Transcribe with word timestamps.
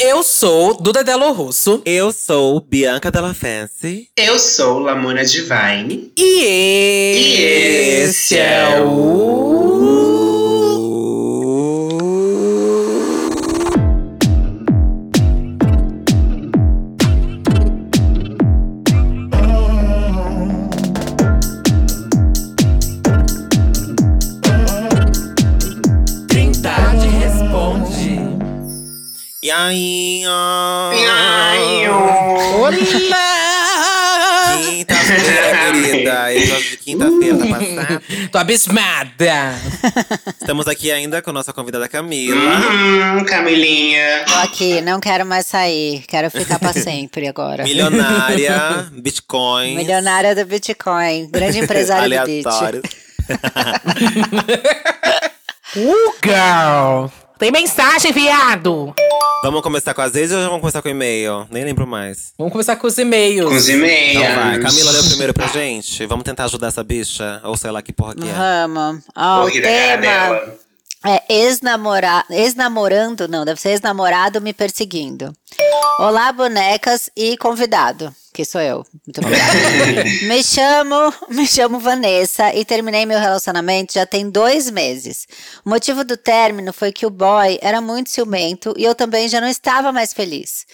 Eu 0.00 0.22
sou 0.22 0.80
Duda 0.80 1.02
Delo 1.02 1.32
Russo. 1.32 1.82
Eu 1.84 2.12
sou 2.12 2.60
Bianca 2.60 3.10
Della 3.10 3.34
Fancy. 3.34 4.08
Eu 4.16 4.38
sou 4.38 4.78
Lamona 4.78 5.24
Divine. 5.24 6.12
E 6.16 6.44
esse, 6.44 8.34
esse 8.34 8.38
é 8.38 8.80
o. 8.80 10.27
Tô 38.30 38.38
abismada. 38.38 39.54
Estamos 40.40 40.66
aqui 40.68 40.90
ainda 40.90 41.22
com 41.22 41.30
a 41.30 41.32
nossa 41.32 41.52
convidada 41.52 41.88
Camila. 41.88 42.36
Hum, 42.36 43.24
Camilinha. 43.24 44.24
Tô 44.26 44.34
aqui, 44.34 44.80
não 44.80 45.00
quero 45.00 45.24
mais 45.24 45.46
sair. 45.46 46.04
Quero 46.06 46.30
ficar 46.30 46.58
pra 46.58 46.72
sempre 46.72 47.26
agora. 47.28 47.64
Milionária, 47.64 48.88
Bitcoin. 48.92 49.76
Milionária 49.76 50.34
do 50.34 50.44
Bitcoin. 50.44 51.28
Grande 51.30 51.58
empresária 51.58 52.20
do 52.20 52.26
Bit. 52.26 52.46
Aleatório. 52.46 52.82
Uh, 55.76 56.12
girl. 56.24 57.10
Tem 57.38 57.52
mensagem, 57.52 58.12
viado. 58.12 58.92
Vamos 59.44 59.62
começar 59.62 59.94
com 59.94 60.02
as 60.02 60.12
vezes 60.12 60.34
ou 60.34 60.42
já 60.42 60.46
vamos 60.48 60.60
começar 60.60 60.82
com 60.82 60.88
o 60.88 60.90
e-mail? 60.90 61.46
Nem 61.50 61.64
lembro 61.64 61.86
mais. 61.86 62.32
Vamos 62.36 62.52
começar 62.52 62.74
com 62.74 62.88
os 62.88 62.98
e-mails. 62.98 63.48
Com 63.48 63.54
os 63.56 63.68
e-mails. 63.68 64.16
Então 64.24 64.34
vai, 64.34 64.58
Camila 64.60 64.90
leu 64.90 65.04
primeiro 65.04 65.32
pra 65.32 65.46
gente. 65.46 66.04
Vamos 66.06 66.24
tentar 66.24 66.44
ajudar 66.46 66.66
essa 66.68 66.82
bicha? 66.82 67.40
Ou 67.44 67.56
sei 67.56 67.70
lá 67.70 67.80
que 67.80 67.92
porra 67.92 68.16
que 68.16 68.28
é. 68.28 68.32
Vamos. 68.66 69.04
Ó, 69.16 69.44
o 69.44 69.50
tema 69.52 70.42
é 71.06 71.22
ex-namora- 71.28 72.24
ex-namorando, 72.28 73.28
não, 73.28 73.44
deve 73.44 73.60
ser 73.60 73.68
ex-namorado 73.70 74.40
me 74.40 74.52
perseguindo. 74.52 75.32
Olá, 76.00 76.32
bonecas 76.32 77.08
e 77.16 77.36
convidado, 77.36 78.12
que 78.38 78.44
sou 78.44 78.60
eu. 78.60 78.86
Muito 79.04 79.20
obrigada. 79.20 80.04
me 80.28 80.44
chamo, 80.44 81.12
me 81.28 81.44
chamo 81.44 81.80
Vanessa 81.80 82.54
e 82.54 82.64
terminei 82.64 83.04
meu 83.04 83.18
relacionamento 83.18 83.94
já 83.94 84.06
tem 84.06 84.30
dois 84.30 84.70
meses. 84.70 85.26
O 85.64 85.70
motivo 85.70 86.04
do 86.04 86.16
término 86.16 86.72
foi 86.72 86.92
que 86.92 87.04
o 87.04 87.10
boy 87.10 87.58
era 87.60 87.80
muito 87.80 88.10
ciumento 88.10 88.72
e 88.76 88.84
eu 88.84 88.94
também 88.94 89.28
já 89.28 89.40
não 89.40 89.48
estava 89.48 89.90
mais 89.90 90.12
feliz. 90.12 90.66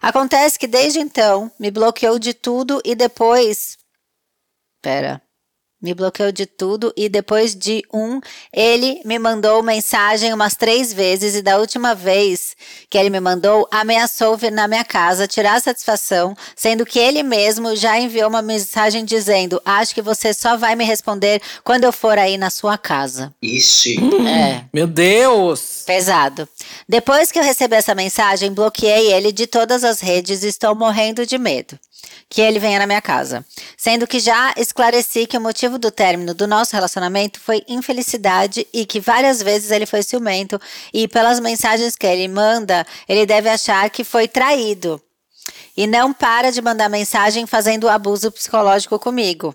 Acontece 0.00 0.58
que 0.58 0.66
desde 0.66 0.98
então 0.98 1.48
me 1.60 1.70
bloqueou 1.70 2.18
de 2.18 2.34
tudo 2.34 2.82
e 2.84 2.96
depois 2.96 3.78
Pera. 4.82 5.22
Me 5.82 5.92
bloqueou 5.94 6.30
de 6.30 6.46
tudo 6.46 6.92
e 6.96 7.08
depois 7.08 7.56
de 7.56 7.82
um, 7.92 8.20
ele 8.52 9.02
me 9.04 9.18
mandou 9.18 9.60
mensagem 9.64 10.32
umas 10.32 10.54
três 10.54 10.92
vezes 10.92 11.34
e 11.34 11.42
da 11.42 11.58
última 11.58 11.92
vez 11.92 12.54
que 12.88 12.96
ele 12.96 13.10
me 13.10 13.18
mandou, 13.18 13.66
ameaçou 13.68 14.36
vir 14.36 14.52
na 14.52 14.68
minha 14.68 14.84
casa 14.84 15.26
tirar 15.26 15.60
satisfação, 15.60 16.36
sendo 16.54 16.86
que 16.86 17.00
ele 17.00 17.24
mesmo 17.24 17.74
já 17.74 17.98
enviou 17.98 18.28
uma 18.28 18.40
mensagem 18.40 19.04
dizendo: 19.04 19.60
Acho 19.64 19.92
que 19.92 20.00
você 20.00 20.32
só 20.32 20.56
vai 20.56 20.76
me 20.76 20.84
responder 20.84 21.42
quando 21.64 21.82
eu 21.82 21.92
for 21.92 22.16
aí 22.16 22.38
na 22.38 22.48
sua 22.48 22.78
casa. 22.78 23.34
Ixi. 23.42 23.98
É. 24.24 24.64
Meu 24.72 24.86
Deus. 24.86 25.82
Pesado. 25.84 26.48
Depois 26.88 27.32
que 27.32 27.40
eu 27.40 27.42
recebi 27.42 27.74
essa 27.74 27.94
mensagem, 27.94 28.52
bloqueei 28.52 29.12
ele 29.12 29.32
de 29.32 29.48
todas 29.48 29.82
as 29.82 30.00
redes 30.00 30.44
e 30.44 30.48
estou 30.48 30.76
morrendo 30.76 31.26
de 31.26 31.38
medo 31.38 31.76
que 32.28 32.40
ele 32.40 32.58
venha 32.58 32.78
na 32.78 32.86
minha 32.86 33.02
casa. 33.02 33.44
Sendo 33.76 34.06
que 34.06 34.18
já 34.18 34.54
esclareci 34.56 35.26
que 35.26 35.36
o 35.36 35.40
motivo 35.40 35.78
do 35.78 35.90
término 35.90 36.32
do 36.34 36.46
nosso 36.46 36.74
relacionamento 36.74 37.38
foi 37.38 37.62
infelicidade 37.68 38.66
e 38.72 38.86
que 38.86 39.00
várias 39.00 39.42
vezes 39.42 39.70
ele 39.70 39.86
foi 39.86 40.02
ciumento 40.02 40.60
e 40.92 41.06
pelas 41.06 41.40
mensagens 41.40 41.94
que 41.96 42.06
ele 42.06 42.28
manda, 42.28 42.86
ele 43.08 43.26
deve 43.26 43.48
achar 43.48 43.88
que 43.90 44.02
foi 44.04 44.26
traído. 44.26 45.00
E 45.76 45.86
não 45.86 46.12
para 46.12 46.50
de 46.50 46.60
mandar 46.62 46.88
mensagem 46.88 47.46
fazendo 47.46 47.88
abuso 47.88 48.30
psicológico 48.30 48.98
comigo. 48.98 49.54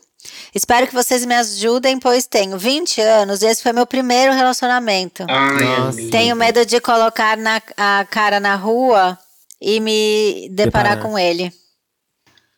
Espero 0.54 0.88
que 0.88 0.94
vocês 0.94 1.26
me 1.26 1.36
ajudem, 1.36 2.00
pois 2.00 2.26
tenho 2.26 2.58
20 2.58 3.02
anos 3.02 3.42
e 3.42 3.46
esse 3.46 3.64
foi 3.64 3.72
meu 3.72 3.86
primeiro 3.86 4.34
relacionamento. 4.34 5.26
Ai. 5.30 6.10
Tenho 6.10 6.36
medo 6.36 6.66
de 6.66 6.80
colocar 6.82 7.38
na, 7.38 7.62
a 7.78 8.06
cara 8.10 8.40
na 8.40 8.56
rua 8.56 9.18
e 9.62 9.80
me 9.80 10.50
deparar 10.52 10.96
Deparar. 10.96 11.02
com 11.02 11.18
ele. 11.18 11.52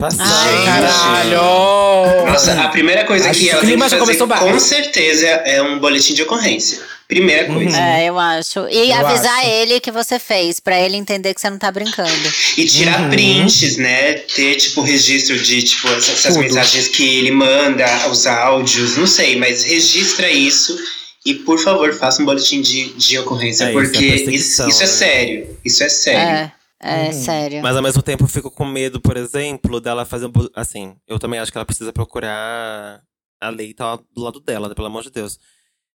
Passada. 0.00 0.24
Ai, 0.32 0.56
Gente. 0.56 0.66
caralho. 0.66 2.26
Nossa, 2.32 2.60
a 2.62 2.68
primeira 2.68 3.04
coisa 3.04 3.28
Acho 3.30 3.38
que 3.40 3.50
ela 3.50 3.60
tem 3.60 3.72
que 3.78 3.88
fazer 3.88 4.16
com 4.26 4.58
certeza 4.58 5.26
é 5.26 5.62
um 5.62 5.78
boletim 5.78 6.14
de 6.14 6.22
ocorrência. 6.22 6.80
Primeira 7.06 7.44
coisa. 7.46 7.76
É, 7.76 8.04
eu 8.08 8.18
acho. 8.18 8.68
E 8.70 8.90
Eu 8.90 9.06
avisar 9.06 9.40
acho. 9.40 9.48
ele 9.48 9.80
que 9.80 9.90
você 9.90 10.18
fez, 10.18 10.60
pra 10.60 10.80
ele 10.80 10.96
entender 10.96 11.34
que 11.34 11.40
você 11.40 11.50
não 11.50 11.58
tá 11.58 11.70
brincando. 11.70 12.10
E 12.56 12.64
tirar 12.64 13.02
Uhum. 13.02 13.10
prints, 13.10 13.76
né? 13.78 14.12
Ter, 14.14 14.54
tipo, 14.54 14.80
registro 14.82 15.36
de, 15.38 15.60
tipo, 15.62 15.88
essas, 15.88 16.08
essas 16.24 16.36
mensagens 16.36 16.86
que 16.88 17.18
ele 17.18 17.32
manda, 17.32 17.84
os 18.08 18.26
áudios, 18.28 18.96
não 18.96 19.08
sei, 19.08 19.36
mas 19.36 19.64
registra 19.64 20.30
isso. 20.30 20.78
E, 21.26 21.34
por 21.34 21.58
favor, 21.58 21.92
faça 21.94 22.22
um 22.22 22.24
boletim 22.24 22.62
de, 22.62 22.90
de 22.94 23.18
ocorrência, 23.18 23.64
É, 23.64 23.70
isso 23.70 23.78
é 23.78 23.82
porque 23.82 24.06
isso, 24.06 24.68
isso 24.68 24.82
é 24.82 24.86
né? 24.86 24.92
sério. 24.92 25.58
Isso 25.64 25.82
é 25.84 25.88
sério. 25.88 26.20
É, 26.20 26.52
é 26.80 27.12
sério. 27.12 27.62
Mas 27.62 27.76
ao 27.76 27.82
mesmo 27.82 28.02
tempo 28.02 28.24
eu 28.24 28.28
fico 28.28 28.50
com 28.50 28.64
medo, 28.64 29.00
por 29.00 29.16
exemplo, 29.16 29.80
dela 29.80 30.04
fazer 30.04 30.26
um. 30.26 30.32
Assim, 30.54 30.96
eu 31.06 31.18
também 31.18 31.38
acho 31.38 31.52
que 31.52 31.58
ela 31.58 31.66
precisa 31.66 31.92
procurar 31.92 33.02
a 33.40 33.48
lei 33.48 33.72
tá 33.74 33.96
do 34.12 34.22
lado 34.22 34.40
dela, 34.40 34.68
né, 34.68 34.74
pelo 34.74 34.86
amor 34.86 35.02
de 35.02 35.10
Deus. 35.10 35.38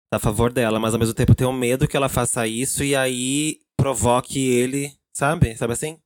Tá 0.10 0.18
a 0.18 0.20
favor 0.20 0.52
dela, 0.52 0.80
mas 0.80 0.94
ao 0.94 1.00
mesmo 1.00 1.14
tempo 1.14 1.32
eu 1.32 1.36
tenho 1.36 1.54
medo 1.54 1.88
que 1.88 1.98
ela 1.98 2.10
faça 2.10 2.48
isso 2.48 2.84
e 2.84 2.96
aí 2.96 3.60
provoque 3.76 4.40
ele, 4.40 4.92
sabe? 5.12 5.56
Sabe 5.56 5.74
assim? 5.74 5.98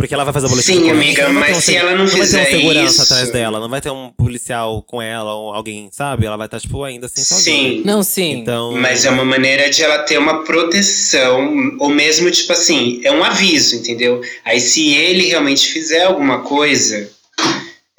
Porque 0.00 0.14
ela 0.14 0.24
vai 0.24 0.32
fazer 0.32 0.46
o 0.46 0.48
boletim. 0.48 0.72
Sim, 0.72 0.90
amiga, 0.90 1.28
não 1.28 1.42
ter 1.42 1.50
mas 1.52 1.64
se 1.64 1.76
ela 1.76 1.90
não 1.90 1.98
Não 1.98 2.06
vai 2.06 2.14
ter 2.14 2.20
fizer 2.22 2.42
um 2.42 2.46
segurança 2.46 2.86
isso- 2.90 3.02
atrás 3.02 3.30
dela, 3.30 3.60
não 3.60 3.68
vai 3.68 3.80
ter 3.82 3.90
um 3.90 4.10
policial 4.10 4.82
com 4.82 5.02
ela 5.02 5.34
ou 5.34 5.52
alguém, 5.52 5.90
sabe? 5.92 6.24
Ela 6.24 6.38
vai 6.38 6.46
estar, 6.46 6.58
tipo, 6.58 6.82
ainda 6.82 7.04
assim 7.04 7.22
sozinha. 7.22 7.70
Sim. 7.70 7.82
Não, 7.84 8.02
sim. 8.02 8.30
Então. 8.32 8.72
Mas 8.72 9.04
é 9.04 9.10
uma 9.10 9.24
maneira 9.26 9.68
de 9.68 9.82
ela 9.82 9.98
ter 9.98 10.16
uma 10.16 10.42
proteção, 10.44 11.76
ou 11.78 11.90
mesmo, 11.90 12.30
tipo 12.30 12.50
assim, 12.52 13.00
é 13.04 13.12
um 13.12 13.22
aviso, 13.22 13.76
entendeu? 13.76 14.22
Aí 14.44 14.58
se 14.60 14.94
ele 14.94 15.26
realmente 15.28 15.68
fizer 15.70 16.04
alguma 16.04 16.40
coisa, 16.40 17.10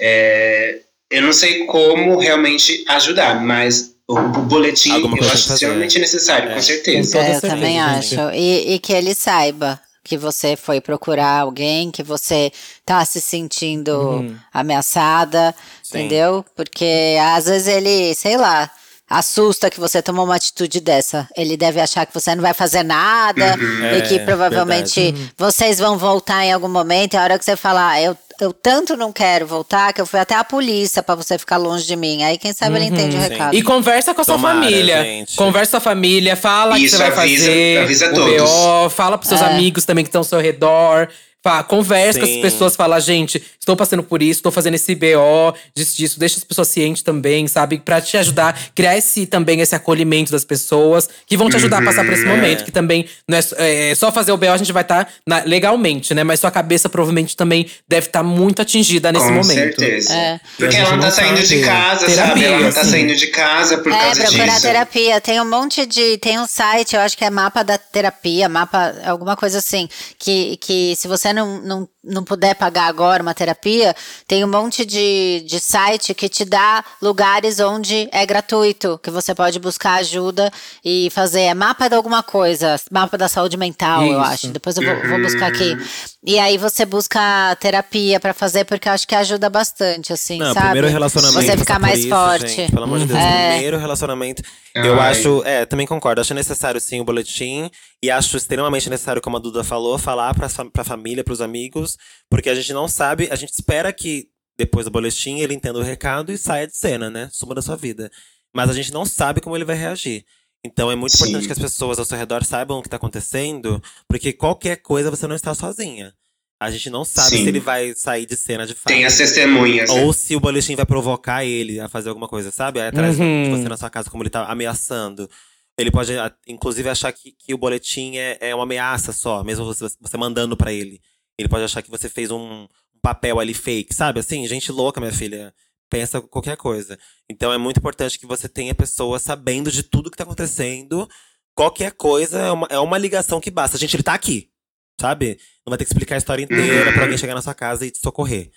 é, 0.00 0.80
eu 1.10 1.22
não 1.22 1.32
sei 1.32 1.64
como 1.66 2.18
realmente 2.18 2.84
ajudar, 2.88 3.40
mas 3.44 3.92
o, 4.08 4.14
boletim 4.18 4.90
eu 4.90 5.30
acho 5.30 5.52
extremamente 5.52 5.98
necessário, 5.98 6.50
É. 6.50 6.54
com 6.54 6.62
certeza. 6.62 7.18
É, 7.18 7.20
eu 7.20 7.24
certeza, 7.34 7.54
também 7.54 7.80
acho. 7.80 8.14
E, 8.34 8.74
e 8.74 8.78
que 8.78 8.92
ele 8.92 9.14
saiba 9.14 9.80
que 10.04 10.16
você 10.18 10.56
foi 10.56 10.80
procurar 10.80 11.40
alguém, 11.40 11.90
que 11.90 12.02
você 12.02 12.50
tá 12.84 13.04
se 13.04 13.20
sentindo 13.20 13.92
Uhum. 13.96 14.36
ameaçada, 14.52 15.54
Sim. 15.82 15.98
entendeu? 15.98 16.44
Porque 16.56 17.16
às 17.34 17.44
vezes 17.46 17.68
ele, 17.68 18.14
sei 18.14 18.36
lá, 18.36 18.70
assusta 19.08 19.70
que 19.70 19.78
você 19.78 20.00
tomou 20.02 20.24
uma 20.24 20.36
atitude 20.36 20.80
dessa. 20.80 21.28
Ele 21.36 21.56
deve 21.56 21.80
achar 21.80 22.06
que 22.06 22.14
você 22.14 22.34
não 22.34 22.42
vai 22.42 22.54
fazer 22.54 22.82
nada 22.82 23.56
Uhum. 23.58 23.96
e 23.98 24.02
que 24.02 24.14
É, 24.16 24.24
provavelmente 24.24 25.14
vocês 25.36 25.78
vão 25.78 25.98
voltar 25.98 26.44
em 26.44 26.52
algum 26.52 26.68
momento. 26.68 27.14
E 27.14 27.16
a 27.16 27.22
hora 27.22 27.38
que 27.38 27.44
você 27.44 27.54
falar, 27.56 28.00
eu, 28.00 28.16
eu 28.44 28.52
tanto 28.52 28.96
não 28.96 29.12
quero 29.12 29.46
voltar 29.46 29.92
que 29.92 30.00
eu 30.00 30.06
fui 30.06 30.18
até 30.20 30.34
a 30.34 30.42
polícia 30.44 31.02
pra 31.02 31.14
você 31.14 31.38
ficar 31.38 31.56
longe 31.56 31.86
de 31.86 31.94
mim. 31.96 32.22
Aí 32.24 32.36
quem 32.38 32.52
sabe 32.52 32.76
ele 32.76 32.86
entende 32.86 33.16
o 33.16 33.20
sim. 33.20 33.28
recado. 33.28 33.54
E 33.56 33.62
conversa 33.62 34.12
com 34.14 34.20
a 34.20 34.24
sua 34.24 34.34
Tomara, 34.36 34.60
família. 34.60 35.02
gente. 35.02 35.36
Conversa 35.36 35.70
com 35.72 35.76
a 35.76 35.80
família, 35.80 36.36
fala 36.36 36.76
que 36.76 36.84
Isso, 36.84 36.96
você 36.96 37.02
vai 37.10 37.12
avisa- 37.12 37.46
fazer 37.46 37.78
avisa 37.82 38.06
o 38.10 38.14
todos. 38.14 38.50
BO, 38.50 38.90
fala 38.90 39.16
pros 39.18 39.28
seus 39.28 39.40
É. 39.40 39.44
amigos 39.46 39.84
também 39.84 40.04
que 40.04 40.08
estão 40.08 40.20
ao 40.20 40.24
seu 40.24 40.40
redor. 40.40 41.08
Fa- 41.42 41.62
conversa 41.64 42.20
com 42.20 42.26
Sim. 42.26 42.36
as 42.36 42.42
pessoas, 42.42 42.76
fala, 42.76 43.00
gente, 43.00 43.42
estou 43.58 43.74
passando 43.76 44.02
por 44.02 44.22
isso, 44.22 44.38
estou 44.38 44.52
fazendo 44.52 44.74
esse 44.74 44.94
BO, 44.94 45.52
disso, 45.74 45.96
disso. 45.96 46.18
Deixa 46.20 46.36
as 46.38 46.44
pessoas 46.44 46.68
cientes 46.68 47.02
também, 47.02 47.48
sabe? 47.48 47.78
Pra 47.78 48.00
te 48.00 48.16
ajudar, 48.16 48.56
criar 48.74 48.96
esse 48.96 49.26
também 49.26 49.60
esse 49.60 49.74
acolhimento 49.74 50.30
das 50.30 50.44
pessoas 50.44 51.08
que 51.26 51.36
vão 51.36 51.50
te 51.50 51.56
ajudar 51.56 51.78
a 51.78 51.84
passar 51.84 52.04
por 52.04 52.12
esse 52.12 52.22
Uhum. 52.24 52.36
momento. 52.36 52.64
Que 52.64 52.70
também 52.70 53.06
não 53.26 53.38
é, 53.38 53.42
só- 53.42 53.56
é, 53.58 53.94
só 53.96 54.12
fazer 54.12 54.30
o 54.30 54.36
BO, 54.36 54.50
a 54.52 54.56
gente 54.56 54.72
vai 54.72 54.82
estar 54.82 55.08
legalmente, 55.46 56.14
né? 56.14 56.22
Mas 56.24 56.40
sua 56.40 56.50
cabeça 56.50 56.88
provavelmente 56.88 57.36
também 57.36 57.66
deve 57.88 58.06
estar 58.06 58.22
muito 58.22 58.62
atingida 58.62 59.10
nesse 59.10 59.26
com 59.26 59.32
momento. 59.32 59.52
certeza. 59.54 60.14
É. 60.14 60.40
Porque 60.56 60.76
ela 60.76 60.92
não 60.96 61.00
tá 61.00 61.10
saindo 61.10 61.40
de 61.42 61.46
sabe. 61.48 61.62
casa, 61.64 62.00
sabe? 62.00 62.12
Terapia, 62.14 62.46
Ela 62.46 62.60
não 62.60 62.72
tá 62.72 62.84
sim. 62.84 62.90
saindo 62.90 63.14
de 63.16 63.26
casa 63.28 63.78
por 63.78 63.92
É, 63.92 63.96
causa 63.98 64.22
procurar 64.22 64.46
disso. 64.46 64.62
terapia. 64.62 65.20
Tem 65.20 65.40
um 65.40 65.48
monte 65.48 65.86
de. 65.86 66.18
Tem 66.18 66.38
um 66.38 66.46
site, 66.46 66.94
eu 66.94 67.00
acho 67.00 67.16
que 67.16 67.24
é 67.24 67.30
mapa 67.30 67.62
da 67.64 67.78
terapia, 67.78 68.48
mapa, 68.48 68.94
alguma 69.04 69.36
coisa 69.36 69.58
assim. 69.58 69.88
Que, 70.18 70.56
que 70.58 70.94
se 70.96 71.08
você 71.08 71.31
não, 71.32 71.60
não, 71.62 71.88
não 72.04 72.24
puder 72.24 72.54
pagar 72.54 72.86
agora 72.88 73.22
uma 73.22 73.34
terapia, 73.34 73.94
tem 74.26 74.44
um 74.44 74.48
monte 74.48 74.84
de, 74.84 75.44
de 75.46 75.60
site 75.60 76.14
que 76.14 76.28
te 76.28 76.44
dá 76.44 76.84
lugares 77.00 77.60
onde 77.60 78.08
é 78.12 78.26
gratuito, 78.26 78.98
que 79.02 79.10
você 79.10 79.34
pode 79.34 79.58
buscar 79.58 79.94
ajuda 79.94 80.50
e 80.84 81.08
fazer 81.10 81.42
é 81.42 81.54
mapa 81.54 81.88
de 81.88 81.94
alguma 81.94 82.22
coisa, 82.22 82.76
mapa 82.90 83.16
da 83.16 83.28
saúde 83.28 83.56
mental, 83.56 84.04
eu 84.04 84.20
Isso. 84.20 84.30
acho. 84.30 84.48
Depois 84.48 84.76
eu 84.76 84.82
vou, 84.84 85.08
vou 85.10 85.20
buscar 85.22 85.46
aqui. 85.46 85.76
E 86.24 86.38
aí 86.38 86.56
você 86.58 86.84
busca 86.84 87.56
terapia 87.60 88.20
pra 88.20 88.32
fazer, 88.32 88.64
porque 88.64 88.88
eu 88.88 88.92
acho 88.92 89.06
que 89.06 89.14
ajuda 89.14 89.48
bastante, 89.50 90.12
assim, 90.12 90.38
Não, 90.38 90.54
sabe? 90.54 90.66
primeiro 90.66 90.88
relacionamento. 90.88 91.42
Você 91.44 91.56
ficar 91.56 91.78
mais 91.78 91.98
isso, 92.00 92.08
forte. 92.08 92.48
gente, 92.48 92.72
pelo 92.72 92.84
amor 92.84 92.98
de 93.00 93.06
Deus, 93.06 93.18
É. 93.18 93.50
primeiro 93.52 93.78
relacionamento. 93.78 94.42
Eu 94.74 95.00
Ai. 95.00 95.10
acho, 95.10 95.42
é, 95.44 95.64
também 95.66 95.86
concordo. 95.86 96.20
Acho 96.20 96.32
necessário 96.34 96.80
sim 96.80 97.00
o 97.00 97.04
boletim. 97.04 97.70
E 98.02 98.10
acho 98.10 98.36
extremamente 98.36 98.90
necessário, 98.90 99.22
como 99.22 99.36
a 99.36 99.40
Duda 99.40 99.62
falou, 99.62 99.96
falar 99.96 100.34
pra, 100.34 100.48
pra 100.72 100.82
família, 100.82 101.22
pros 101.22 101.40
amigos. 101.40 101.91
Porque 102.30 102.48
a 102.50 102.54
gente 102.54 102.72
não 102.72 102.88
sabe, 102.88 103.28
a 103.30 103.34
gente 103.36 103.52
espera 103.52 103.92
que 103.92 104.28
depois 104.56 104.84
do 104.84 104.90
boletim 104.90 105.38
ele 105.40 105.54
entenda 105.54 105.78
o 105.78 105.82
recado 105.82 106.30
e 106.32 106.38
saia 106.38 106.66
de 106.66 106.76
cena, 106.76 107.10
né? 107.10 107.28
Suma 107.32 107.54
da 107.54 107.62
sua 107.62 107.76
vida. 107.76 108.10
Mas 108.54 108.68
a 108.70 108.72
gente 108.72 108.92
não 108.92 109.04
sabe 109.04 109.40
como 109.40 109.56
ele 109.56 109.64
vai 109.64 109.76
reagir. 109.76 110.24
Então 110.64 110.90
é 110.92 110.94
muito 110.94 111.16
Sim. 111.16 111.24
importante 111.24 111.46
que 111.46 111.52
as 111.52 111.58
pessoas 111.58 111.98
ao 111.98 112.04
seu 112.04 112.16
redor 112.16 112.44
saibam 112.44 112.78
o 112.78 112.82
que 112.82 112.88
tá 112.88 112.96
acontecendo, 112.96 113.82
porque 114.06 114.32
qualquer 114.32 114.76
coisa 114.76 115.10
você 115.10 115.26
não 115.26 115.34
está 115.34 115.54
sozinha. 115.54 116.14
A 116.60 116.70
gente 116.70 116.88
não 116.90 117.04
sabe 117.04 117.30
Sim. 117.30 117.42
se 117.42 117.48
ele 117.48 117.58
vai 117.58 117.92
sair 117.96 118.24
de 118.24 118.36
cena 118.36 118.64
de 118.64 118.72
fato. 118.74 118.86
Tem 118.92 119.04
as 119.04 119.16
testemunhas. 119.16 119.90
né? 119.92 120.02
Ou 120.04 120.12
se 120.12 120.36
o 120.36 120.40
boletim 120.40 120.76
vai 120.76 120.86
provocar 120.86 121.44
ele 121.44 121.80
a 121.80 121.88
fazer 121.88 122.08
alguma 122.10 122.28
coisa, 122.28 122.52
sabe? 122.52 122.80
Aí 122.80 122.86
atrás 122.86 123.18
Uhum. 123.18 123.44
de 123.44 123.50
você 123.50 123.68
na 123.68 123.76
sua 123.76 123.90
casa, 123.90 124.08
como 124.08 124.22
ele 124.22 124.30
tá 124.30 124.44
ameaçando. 124.46 125.28
Ele 125.76 125.90
pode, 125.90 126.12
inclusive, 126.46 126.88
achar 126.88 127.10
que, 127.12 127.32
que 127.32 127.52
o 127.52 127.58
boletim 127.58 128.16
é, 128.16 128.38
é 128.40 128.54
uma 128.54 128.62
ameaça 128.62 129.10
só, 129.12 129.42
mesmo 129.42 129.64
você, 129.64 129.88
você 130.00 130.16
mandando 130.16 130.56
pra 130.56 130.72
ele. 130.72 131.00
Ele 131.38 131.48
pode 131.48 131.64
achar 131.64 131.82
que 131.82 131.90
você 131.90 132.08
fez 132.08 132.30
um, 132.30 132.66
papel 133.02 133.40
ali 133.40 133.52
fake, 133.52 133.92
sabe? 133.94 134.20
Assim, 134.20 134.46
gente 134.46 134.70
louca, 134.70 135.00
minha 135.00 135.12
filha. 135.12 135.52
Pensa 135.90 136.20
qualquer 136.22 136.56
coisa. 136.56 136.98
Então 137.28 137.52
é 137.52 137.58
muito 137.58 137.78
importante 137.78 138.18
que 138.18 138.24
você 138.26 138.48
tenha 138.48 138.74
pessoas 138.74 139.20
sabendo 139.22 139.70
de 139.70 139.82
tudo 139.82 140.10
que 140.10 140.16
tá 140.16 140.24
acontecendo. 140.24 141.08
Qualquer 141.54 141.92
coisa 141.92 142.38
é 142.38 142.50
uma, 142.50 142.66
é 142.70 142.78
uma 142.78 142.96
ligação 142.96 143.40
que 143.40 143.50
basta. 143.50 143.76
Gente, 143.76 143.96
ele 143.96 144.02
tá 144.02 144.14
aqui, 144.14 144.50
sabe? 144.98 145.38
Não 145.66 145.70
vai 145.70 145.76
ter 145.76 145.84
que 145.84 145.90
explicar 145.90 146.14
a 146.14 146.18
história 146.18 146.42
inteira 146.42 146.86
Uhum. 146.86 146.92
pra 146.94 147.02
alguém 147.02 147.18
chegar 147.18 147.34
na 147.34 147.42
sua 147.42 147.54
casa 147.54 147.84
e 147.84 147.90
te 147.90 147.98
socorrer 147.98 148.50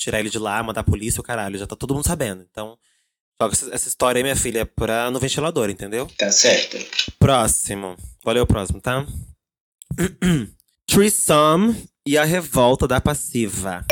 tirar 0.00 0.18
ele 0.18 0.30
de 0.30 0.38
lá, 0.38 0.62
mandar 0.62 0.80
a 0.80 0.84
polícia, 0.84 1.20
o 1.20 1.24
caralho. 1.24 1.58
Já 1.58 1.66
tá 1.66 1.76
todo 1.76 1.94
mundo 1.94 2.06
sabendo. 2.06 2.46
Então, 2.50 2.78
joga 3.40 3.54
essa, 3.72 3.88
história 3.88 4.18
aí, 4.18 4.22
minha 4.22 4.34
filha, 4.36 4.64
pra, 4.64 5.10
no 5.10 5.20
ventilador, 5.20 5.68
entendeu? 5.68 6.06
Tá 6.16 6.32
certo. 6.32 6.78
Próximo. 7.18 7.96
O 8.24 8.46
próximo, 8.46 8.80
tá? 8.80 9.06
Threesome 10.90 11.88
e 12.04 12.18
a 12.18 12.24
revolta 12.24 12.88
da 12.88 13.00
passiva. 13.00 13.86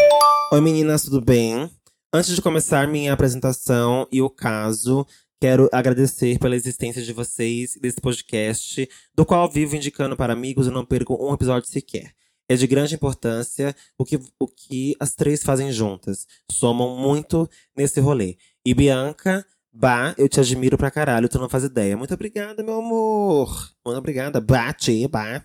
Oi 0.52 0.60
meninas, 0.60 1.04
tudo 1.04 1.20
bem? 1.20 1.70
Antes 2.12 2.34
de 2.34 2.42
começar 2.42 2.88
minha 2.88 3.12
apresentação 3.12 4.08
e 4.10 4.20
o 4.20 4.28
caso, 4.28 5.06
quero 5.40 5.68
agradecer 5.72 6.40
pela 6.40 6.56
existência 6.56 7.00
de 7.00 7.12
vocês 7.12 7.76
e 7.76 7.80
desse 7.80 8.00
podcast, 8.00 8.88
do 9.14 9.24
qual 9.24 9.48
vivo 9.48 9.76
indicando 9.76 10.16
para 10.16 10.32
amigos 10.32 10.66
e 10.66 10.70
não 10.70 10.84
perco 10.84 11.16
um 11.24 11.32
episódio 11.32 11.68
sequer. 11.68 12.12
É 12.48 12.56
de 12.56 12.66
grande 12.66 12.96
importância 12.96 13.76
o 13.96 14.04
que, 14.04 14.18
o 14.40 14.48
que 14.48 14.96
as 14.98 15.14
três 15.14 15.44
fazem 15.44 15.70
juntas. 15.70 16.26
Somam 16.50 16.96
muito 16.96 17.48
nesse 17.76 18.00
rolê. 18.00 18.36
E 18.66 18.74
Bianca, 18.74 19.46
Bah, 19.72 20.16
eu 20.18 20.28
te 20.28 20.40
admiro 20.40 20.76
pra 20.76 20.90
caralho, 20.90 21.28
tu 21.28 21.38
não 21.38 21.48
faz 21.48 21.62
ideia. 21.62 21.96
Muito 21.96 22.12
obrigada, 22.12 22.60
meu 22.64 22.80
amor. 22.80 23.70
Muito 23.86 23.98
obrigada. 23.98 24.44
Tchê, 24.76 25.06
bah. 25.06 25.44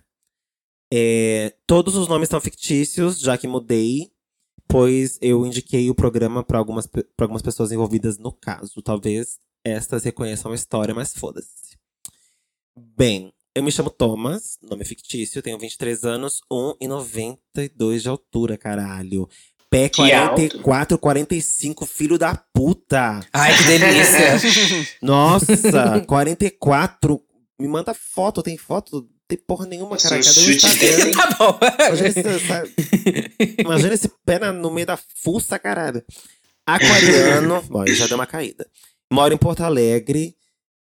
É, 0.95 1.56
todos 1.66 1.95
os 1.95 2.07
nomes 2.07 2.30
são 2.30 2.40
fictícios, 2.40 3.19
já 3.19 3.36
que 3.36 3.48
mudei, 3.48 4.12
pois 4.68 5.18
eu 5.22 5.44
indiquei 5.44 5.90
o 5.90 5.95
programa 5.95 6.44
pra 6.44 6.60
algumas, 6.60 6.86
pra 6.86 7.04
algumas 7.22 7.42
pessoas 7.42 7.72
envolvidas 7.72 8.19
no 8.19 8.31
caso. 8.31 8.80
Talvez 8.80 9.40
estas 9.63 10.04
reconheçam 10.04 10.51
a 10.51 10.56
história, 10.56 10.94
mas 10.94 11.12
foda-se. 11.12 11.80
Bem, 12.78 13.34
eu 13.56 13.63
me 13.63 13.72
chamo 13.72 13.90
Thomas, 13.90 14.60
nome 14.62 14.86
fictício, 14.86 15.42
tenho 15.42 15.57
23 15.57 16.04
anos, 16.04 16.42
1,92 16.51 18.01
de 18.01 18.10
altura, 18.10 18.56
caralho. 18.56 19.28
Pé 19.72 19.90
Que 19.90 20.13
alto. 20.13 20.36
44, 20.36 20.98
45, 21.00 21.86
filho 21.88 22.19
da 22.19 22.36
puta. 22.36 23.19
Ai, 23.34 23.57
que 23.57 23.63
delícia. 23.63 24.38
Nossa, 25.01 26.01
44. 26.06 27.19
Me 27.60 27.68
manda 27.68 27.95
foto, 27.95 28.44
tem 28.44 28.57
foto? 28.57 29.10
Tem 29.28 29.38
porra 29.38 29.66
nenhuma, 29.66 29.98
cara. 29.98 30.22
Cadê 30.22 30.40
o 30.40 30.52
Instagram? 30.52 31.12
tá 31.14 31.36
bom. 31.40 31.60
Imagina 31.88 32.08
esse, 32.10 33.62
imagina 33.62 33.94
esse 33.94 34.10
pé 34.25 34.40
na- 34.40 34.52
no 34.52 34.70
meio 34.72 34.86
da 34.88 34.98
fuça, 34.98 35.58
caralho. 35.58 36.04
Aquariano. 36.66 37.62
Bom, 37.70 37.86
já 37.88 38.08
deu 38.08 38.16
uma 38.16 38.25
caída. 38.28 38.66
Moro 39.12 39.34
em 39.34 39.38
Porto 39.38 39.62
Alegre. 39.62 40.36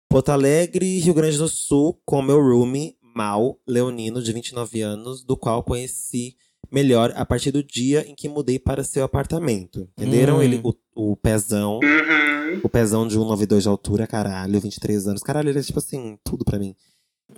Porto 0.09 0.29
Alegre, 0.31 0.99
Rio 0.99 1.15
Grande 1.15 1.39
do 1.39 1.49
Sul, 1.49 1.99
com 2.05 2.21
meu 2.21 2.39
roomie, 2.41 2.97
Mal 3.15 3.59
Leonino, 3.67 4.23
de 4.23 4.33
29 4.33 4.83
anos, 4.83 5.25
do 5.25 5.37
qual 5.37 5.63
conheci 5.63 6.37
melhor 6.71 7.13
a 7.17 7.25
partir 7.25 7.51
do 7.51 7.63
dia 7.63 8.05
em 8.07 8.15
que 8.15 8.29
mudei 8.29 8.59
para 8.59 8.85
seu 8.85 9.05
apartamento. 9.05 9.89
Entenderam? 9.99 10.39
Hum. 10.39 10.43
Ele, 10.43 10.61
o, 10.63 10.75
o 11.13 11.17
pezão. 11.17 11.81
Uhum. 11.83 12.61
O 12.63 12.69
pezão 12.69 13.09
de 13.09 13.19
1,92 13.19 13.61
de 13.63 13.69
altura, 13.69 14.07
caralho, 14.07 14.61
23 14.61 15.07
anos. 15.09 15.23
Caralho, 15.23 15.49
ele 15.49 15.59
é 15.59 15.63
tipo 15.63 15.79
assim, 15.79 16.19
tudo 16.23 16.45
pra 16.45 16.59
mim. 16.59 16.75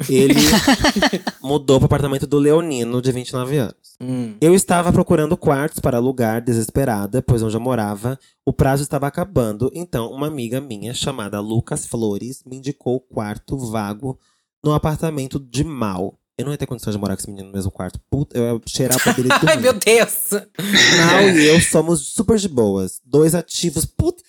Ele 0.09 0.35
mudou 1.43 1.79
pro 1.79 1.87
apartamento 1.87 2.27
do 2.27 2.39
Leonino, 2.39 3.01
de 3.01 3.13
29 3.13 3.57
anos. 3.59 3.75
Hum. 4.01 4.35
Eu 4.41 4.55
estava 4.55 4.93
procurando 4.93 5.37
quartos 5.37 5.79
para 5.79 5.99
alugar, 5.99 6.43
desesperada, 6.43 7.23
pois 7.23 7.43
onde 7.43 7.57
eu 7.57 7.61
morava, 7.61 8.19
o 8.45 8.53
prazo 8.53 8.83
estava 8.83 9.07
acabando. 9.07 9.71
Então, 9.75 10.11
uma 10.11 10.27
amiga 10.27 10.61
minha, 10.61 10.93
chamada 10.93 11.41
Lucas 11.41 11.87
Flores, 11.87 12.43
me 12.45 12.57
indicou 12.57 12.97
o 12.97 13.01
quarto 13.01 13.57
vago 13.57 14.19
no 14.63 14.73
apartamento 14.73 15.39
de 15.39 15.65
Mal. 15.65 16.19
Eu 16.37 16.45
não 16.47 16.53
ia 16.53 16.59
ter 16.59 16.67
condições 16.67 16.95
de 16.95 16.99
morar 16.99 17.15
com 17.15 17.21
esse 17.21 17.31
menino 17.31 17.47
no 17.47 17.55
mesmo 17.55 17.71
quarto. 17.71 18.01
Puta, 18.11 18.37
eu 18.37 18.57
ia 18.57 18.61
cheirar 18.67 19.01
pra 19.01 19.13
dele 19.13 19.29
Ai, 19.47 19.57
meu 19.57 19.73
Deus. 19.73 20.31
Mal 20.33 21.23
e 21.31 21.47
eu 21.47 21.61
somos 21.61 22.09
super 22.09 22.39
de 22.39 22.49
boas. 22.49 23.01
Dois 23.05 23.37
ativos. 23.37 23.85
Puta. 23.85 24.23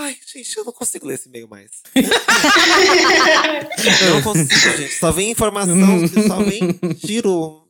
Ai, 0.00 0.16
gente, 0.32 0.56
eu 0.56 0.64
não 0.64 0.72
consigo 0.72 1.08
ler 1.08 1.14
esse 1.14 1.28
e-mail 1.28 1.48
mais. 1.48 1.70
eu 4.02 4.10
não 4.14 4.22
consigo, 4.22 4.76
gente. 4.76 4.94
Só 4.94 5.10
vem 5.10 5.32
informação, 5.32 5.74
só 6.28 6.36
vem 6.36 6.78
tiro 6.94 7.66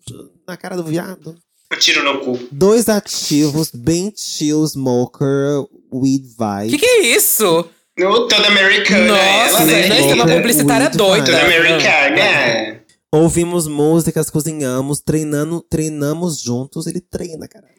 na 0.47 0.55
cara 0.55 0.77
do 0.77 0.85
viado. 0.85 1.35
Tiro 1.79 2.03
no 2.03 2.21
cu. 2.21 2.39
Dois 2.53 2.87
ativos, 2.91 3.71
bem 3.71 4.13
chill, 4.15 4.63
smoker, 4.67 5.65
weed 5.91 6.27
vibe. 6.37 6.71
que, 6.71 6.79
que 6.79 6.87
é 6.87 7.17
isso? 7.17 7.67
No, 7.99 8.29
toda 8.29 8.47
americana 8.47 9.17
ela, 9.19 9.53
Nossa, 9.53 9.65
né? 9.65 9.89
né? 9.89 10.01
Isso 10.01 10.11
é 10.11 10.15
uma 10.15 10.27
publicitária 10.27 10.91
doida. 10.91 11.25
Toda 11.25 11.43
americana. 11.43 12.83
Ouvimos 13.11 13.67
músicas, 13.67 14.29
cozinhamos, 14.29 15.01
treinando, 15.01 15.63
treinamos 15.63 16.39
juntos. 16.43 16.87
Ele 16.87 17.01
treina, 17.01 17.49
caralho. 17.49 17.78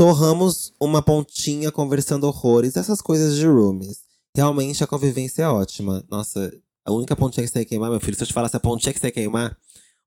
Torramos 0.00 0.72
uma 0.80 1.02
pontinha 1.02 1.70
conversando 1.70 2.26
horrores, 2.26 2.74
essas 2.74 3.02
coisas 3.02 3.36
de 3.36 3.46
roomies. 3.46 3.98
Realmente 4.34 4.82
a 4.82 4.86
convivência 4.86 5.42
é 5.42 5.46
ótima. 5.46 6.02
Nossa, 6.10 6.50
a 6.86 6.90
única 6.90 7.14
pontinha 7.14 7.46
que 7.46 7.52
você 7.52 7.58
ia 7.58 7.64
queimar, 7.66 7.90
meu 7.90 8.00
filho, 8.00 8.16
se 8.16 8.22
eu 8.22 8.26
te 8.26 8.32
falar 8.32 8.46
essa 8.46 8.58
pontinha 8.58 8.94
que 8.94 8.98
você 8.98 9.08
ia 9.08 9.12
queimar, 9.12 9.54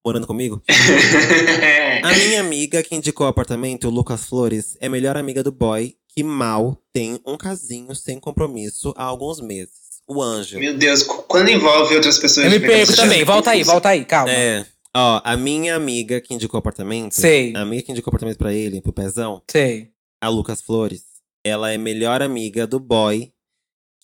morando 0.03 0.25
comigo. 0.25 0.63
A 2.01 2.11
minha 2.11 2.39
amiga 2.39 2.81
que 2.81 2.95
indicou 2.95 3.27
o 3.27 3.29
apartamento, 3.29 3.87
o 3.87 3.91
Lucas 3.91 4.25
Flores, 4.25 4.75
é 4.79 4.89
melhor 4.89 5.15
amiga 5.15 5.43
do 5.43 5.51
boy 5.51 5.95
que 6.07 6.23
mal 6.23 6.75
tem 6.91 7.21
um 7.23 7.37
casinho 7.37 7.93
sem 7.93 8.19
compromisso 8.19 8.95
há 8.97 9.03
alguns 9.03 9.39
meses. 9.41 9.75
O 10.07 10.23
Anjo. 10.23 10.57
Meu 10.57 10.75
Deus, 10.75 11.03
quando 11.03 11.49
envolve 11.49 11.93
outras 11.93 12.17
pessoas. 12.17 12.47
Eu 12.47 12.51
me 12.51 12.59
perco 12.59 12.95
também. 12.95 13.23
Volta 13.23 13.51
aí, 13.51 13.59
confuso. 13.59 13.71
volta 13.73 13.89
aí, 13.89 14.05
calma. 14.05 14.31
É. 14.31 14.65
Ó, 14.95 15.21
a 15.23 15.35
minha 15.35 15.75
amiga 15.75 16.21
que 16.21 16.33
indicou 16.33 16.57
apartamento. 16.57 17.13
Sei. 17.13 17.55
A 17.55 17.61
amiga 17.61 17.81
que 17.83 17.91
indicou 17.91 18.11
apartamento 18.11 18.37
pra 18.37 18.53
ele, 18.53 18.81
pro 18.81 18.93
pezão, 18.93 19.41
Sei. 19.49 19.91
a 20.21 20.29
Lucas 20.29 20.61
Flores, 20.61 21.03
ela 21.43 21.71
é 21.71 21.77
melhor 21.77 22.21
amiga 22.21 22.67
do 22.67 22.79
boy 22.79 23.33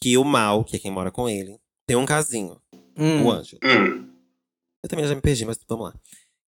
que 0.01 0.17
o 0.17 0.24
Mal, 0.24 0.63
que 0.63 0.75
é 0.75 0.79
quem 0.79 0.89
mora 0.91 1.12
com 1.12 1.29
ele, 1.29 1.60
tem 1.86 1.96
um 1.98 2.05
casinho, 2.05 2.60
Hum. 2.98 3.25
o 3.25 3.31
Anjo. 3.31 3.58
Hum. 3.63 4.10
Eu 4.84 4.89
também 4.89 5.05
já 5.08 5.13
me 5.13 5.22
perdi, 5.22 5.46
mas 5.46 5.60
vamos 5.67 5.86
lá. 5.88 5.93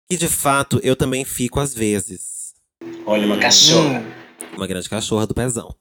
E 0.09 0.17
de 0.17 0.27
fato, 0.27 0.79
eu 0.83 0.95
também 0.95 1.23
fico 1.23 1.59
às 1.59 1.73
vezes. 1.73 2.53
Olha, 3.05 3.25
uma 3.25 3.37
cachorra. 3.39 3.99
Hum. 3.99 4.55
Uma 4.57 4.67
grande 4.67 4.89
cachorra 4.89 5.27
do 5.27 5.33
pezão. 5.33 5.73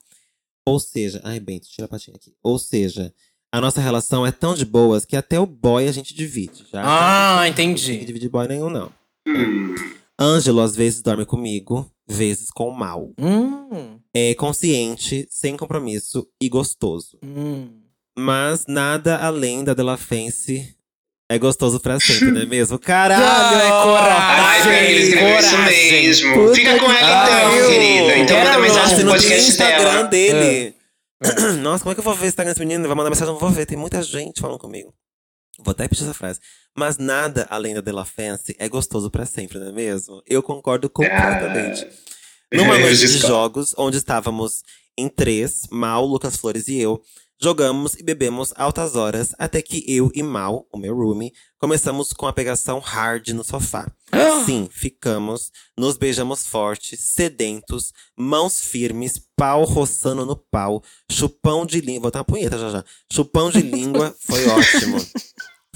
Ou 0.67 0.79
seja, 0.79 1.21
ai, 1.25 1.41
Bento, 1.41 1.69
tira 1.69 1.87
a 1.87 1.89
patinha 1.89 2.17
aqui. 2.17 2.35
Ou 2.43 2.59
seja, 2.59 3.13
a 3.53 3.61
nossa 3.61 3.81
relação 3.81 4.27
é 4.27 4.31
tão 4.33 4.55
de 4.55 4.65
boas 4.65 5.05
que 5.05 5.17
até 5.17 5.39
o 5.41 5.47
boy 5.47 5.89
a 5.89 5.93
gente 5.93 6.15
divide. 6.15 6.65
Já 6.73 6.83
Ah, 6.85 7.37
Não 7.39 7.47
entendi. 7.47 8.05
dividir 8.05 8.29
boy 8.29 8.47
nenhum, 8.49 8.71
não. 8.71 8.91
Hum. 9.27 9.75
Ângelo 10.21 10.61
às 10.61 10.77
vezes 10.77 11.01
dorme 11.03 11.25
comigo, 11.25 11.91
vezes 12.09 12.51
com 12.51 12.69
o 12.69 12.77
mal. 12.77 13.11
Hum. 13.19 13.99
É 14.15 14.35
consciente, 14.35 15.27
sem 15.31 15.57
compromisso 15.57 16.27
e 16.41 16.49
gostoso. 16.49 17.19
Hum. 17.25 17.69
Mas 18.19 18.67
nada 18.69 19.17
além 19.17 19.65
da 19.65 19.73
Della 19.73 19.97
Fence 19.97 20.75
é 21.31 21.39
gostoso 21.39 21.79
pra 21.81 21.99
sempre, 22.01 22.33
não 22.33 22.41
é 22.43 22.45
mesmo? 22.45 22.79
Caralho! 22.79 23.25
Ai, 23.25 23.83
coragem. 23.85 24.73
Ai, 24.73 24.91
ele 24.91 25.03
escreveu 25.05 25.39
isso 25.39 25.51
coragem. 25.51 25.93
mesmo. 26.03 26.35
Puta 26.35 26.55
Fica 26.55 26.79
com 26.81 26.91
ela 26.93 27.25
então, 27.55 27.69
querida. 27.69 28.19
Então 28.19 28.39
manda 28.39 28.59
mensagem 28.59 28.97
louco, 28.97 29.05
no 29.05 29.13
não 29.13 29.19
tem 29.19 29.29
podcast 29.29 29.51
Instagram 29.51 30.09
Nossa, 31.61 31.85
como 31.85 31.93
é 31.93 31.95
que 31.95 32.01
eu 32.01 32.05
vou 32.05 32.15
ver 32.15 32.29
Instagram 32.29 32.53
desse 32.53 32.65
menino? 32.65 32.87
Vai 32.87 32.97
mandar 32.97 33.11
mensagem, 33.11 33.33
não 33.33 33.41
vou 33.41 33.51
ver. 33.51 33.67
Tem 33.67 33.77
muita 33.77 34.03
gente 34.03 34.41
falando 34.41 34.59
comigo. 34.59 34.95
Vou 35.59 35.73
até 35.73 35.83
repetir 35.83 36.05
essa 36.05 36.15
frase. 36.15 36.41
Mas 36.77 36.97
nada 36.97 37.47
além 37.51 37.75
da 37.75 37.81
Della 37.81 38.05
Fancy 38.05 38.55
é 38.59 38.69
gostoso 38.69 39.11
pra 39.11 39.27
sempre, 39.27 39.59
não 39.59 39.69
é 39.69 39.73
mesmo? 39.73 40.23
Eu 40.27 40.43
concordo 40.43 40.89
completamente. 40.89 41.87
Numa 42.53 42.75
eu 42.77 42.81
noite 42.81 42.97
de 42.97 43.19
jogos, 43.19 43.75
onde 43.77 43.99
estávamos 43.99 44.63
em 44.97 45.09
três, 45.09 45.67
Mal, 45.71 46.05
Lucas 46.07 46.37
Flores 46.37 46.69
e 46.69 46.79
eu, 46.79 47.03
jogamos 47.43 47.95
e 47.95 48.03
bebemos 48.03 48.53
altas 48.57 48.95
horas, 48.95 49.35
até 49.39 49.63
que 49.63 49.83
eu 49.89 50.11
e 50.15 50.23
Mal, 50.23 50.67
o 50.71 50.79
meu 50.79 50.95
roomie, 50.95 51.33
começamos 51.59 52.13
com 52.13 52.27
a 52.27 52.33
pegação 52.33 52.79
hard 52.79 53.29
no 53.29 53.43
sofá. 53.43 53.91
Sim, 54.45 54.69
ficamos, 54.71 55.51
nos 55.77 55.97
beijamos 55.97 56.47
forte, 56.47 56.97
sedentos, 56.97 57.93
mãos 58.17 58.61
firmes, 58.61 59.21
pau 59.37 59.65
roçando 59.65 60.27
no 60.27 60.37
pau, 60.37 60.83
chupão 61.11 61.65
de 61.65 61.81
língua. 61.81 62.03
Vou 62.03 62.11
dar 62.11 62.19
uma 62.21 62.25
punheta 62.25 62.59
já 62.59 62.71
já. 62.71 62.85
Chupão 63.11 63.51
de 63.51 63.63
língua 63.63 64.15
foi 64.21 64.47
ótimo. 64.47 64.99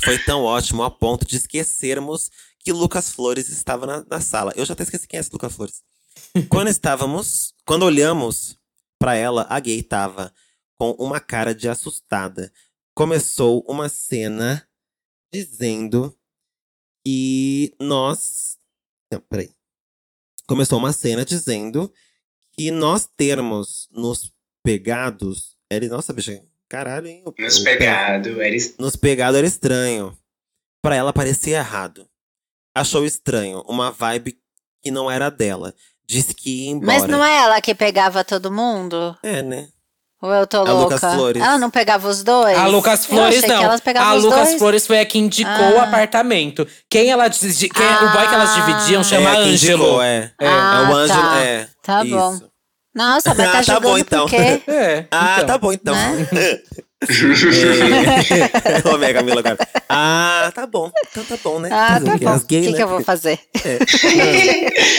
Foi 0.00 0.18
tão 0.18 0.42
ótimo 0.42 0.82
a 0.82 0.90
ponto 0.90 1.26
de 1.26 1.36
esquecermos 1.36 2.30
que 2.58 2.72
Lucas 2.72 3.10
Flores 3.10 3.48
estava 3.48 3.86
na, 3.86 4.04
na 4.10 4.20
sala. 4.20 4.52
Eu 4.56 4.64
já 4.64 4.72
até 4.72 4.82
esqueci 4.82 5.06
quem 5.06 5.18
é 5.18 5.20
esse 5.20 5.32
Lucas 5.32 5.54
Flores. 5.54 5.82
Quando 6.48 6.68
estávamos, 6.68 7.54
quando 7.64 7.84
olhamos 7.84 8.56
pra 8.98 9.14
ela, 9.14 9.46
a 9.48 9.58
gay 9.58 9.82
tava 9.82 10.32
com 10.78 10.90
uma 10.92 11.20
cara 11.20 11.54
de 11.54 11.68
assustada. 11.68 12.52
Começou 12.94 13.64
uma 13.68 13.88
cena 13.88 14.66
dizendo 15.32 16.16
que 17.04 17.74
nós. 17.80 18.56
Não, 19.12 19.20
peraí. 19.20 19.50
Começou 20.46 20.78
uma 20.78 20.92
cena 20.92 21.24
dizendo 21.24 21.92
que 22.52 22.70
nós 22.70 23.06
termos 23.16 23.88
nos 23.90 24.32
pegados. 24.62 25.56
Era, 25.70 25.86
nossa, 25.88 26.12
bicha, 26.12 26.42
caralho, 26.68 27.06
hein? 27.08 27.22
O- 27.26 27.34
Nos 27.42 27.58
o 27.58 27.64
pé- 27.64 27.76
pegado. 27.76 28.42
Eles... 28.42 28.76
nos 28.78 28.96
pegado 28.96 29.36
era 29.36 29.46
estranho. 29.46 30.16
Pra 30.82 30.94
ela 30.94 31.12
parecia 31.12 31.58
errado. 31.58 32.08
Achou 32.76 33.04
estranho, 33.04 33.60
uma 33.62 33.90
vibe 33.90 34.38
que 34.82 34.90
não 34.90 35.10
era 35.10 35.30
dela. 35.30 35.74
Disse 36.06 36.34
que 36.34 36.64
ia 36.66 36.70
embora. 36.70 36.86
Mas 36.98 37.08
não 37.10 37.24
é 37.24 37.38
ela 37.42 37.60
que 37.62 37.74
pegava 37.74 38.22
todo 38.24 38.52
mundo? 38.52 39.16
É, 39.22 39.42
né? 39.42 39.70
Ou 40.24 40.32
eu 40.32 40.46
tô 40.46 40.56
A 40.60 40.72
louca? 40.72 40.94
Lucas 40.94 41.14
Flores. 41.14 41.42
Ela 41.42 41.58
não 41.58 41.68
pegava 41.70 42.08
os 42.08 42.22
dois? 42.22 42.56
A 42.56 42.66
Lucas 42.66 43.04
Flores 43.04 43.42
não. 43.46 43.70
A 44.00 44.14
Lucas 44.14 44.48
dois. 44.48 44.58
Flores 44.58 44.86
foi 44.86 44.98
a 45.00 45.04
que 45.04 45.18
indicou 45.18 45.72
o 45.74 45.78
Ah. 45.78 45.82
apartamento. 45.84 46.66
Quem 46.88 47.10
ela 47.10 47.28
diz- 47.28 47.40
quem, 47.58 47.68
o 47.86 48.10
boy 48.12 48.26
que 48.26 48.34
elas 48.34 48.48
Ah. 48.50 48.54
dividiam 48.64 49.04
chama 49.04 49.28
é, 49.28 49.36
Ângelo. 49.40 49.82
indicou, 49.82 50.02
é. 50.02 50.32
É. 50.40 50.46
é 50.46 50.48
Ah, 50.48 50.88
o 50.90 50.94
Ângelo, 50.96 51.20
tá. 51.20 51.40
é. 51.42 51.68
Tá 51.82 52.04
isso. 52.06 52.16
bom. 52.16 52.38
Nossa, 52.94 53.28
mas 53.36 53.40
Ah, 53.40 53.44
tá 53.44 53.52
tá 53.52 53.62
jogando 53.62 53.82
bom, 53.82 53.98
então. 53.98 54.22
por 54.26 54.30
quê? 54.30 54.62
É, 54.66 55.06
Ah, 55.10 55.34
então. 55.36 55.46
tá 55.46 55.58
bom 55.58 55.72
então. 55.74 55.94
Né? 55.94 56.26
é. 56.36 56.62
Ô, 58.88 58.96
Mega 58.96 59.18
Camila 59.20 59.40
agora. 59.40 59.58
Ah, 59.90 60.50
tá 60.54 60.66
bom. 60.66 60.90
Então 61.10 61.22
tá 61.24 61.36
bom, 61.44 61.58
né? 61.58 61.68
Ah, 61.70 62.00
tá 62.02 62.14
o 62.14 62.18
bom. 62.18 62.36
O 62.36 62.40
que, 62.46 62.60
né? 62.60 62.72
que 62.72 62.82
eu 62.82 62.88
vou 62.88 63.02
fazer? 63.04 63.38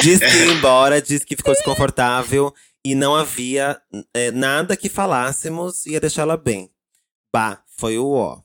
Diz 0.04 0.20
que 0.20 0.26
ia 0.38 0.52
embora, 0.52 1.02
diz 1.02 1.24
que 1.24 1.36
ficou 1.36 1.56
desconfortável 1.56 2.54
e 2.86 2.94
não 2.94 3.16
havia 3.16 3.82
é, 4.14 4.30
nada 4.30 4.78
que 4.78 4.88
falássemos 4.88 5.88
ia 5.88 6.00
deixá-la 6.00 6.38
bem. 6.38 6.70
Bah, 7.34 7.64
foi 7.76 7.98
o 7.98 8.12
ó. 8.12 8.42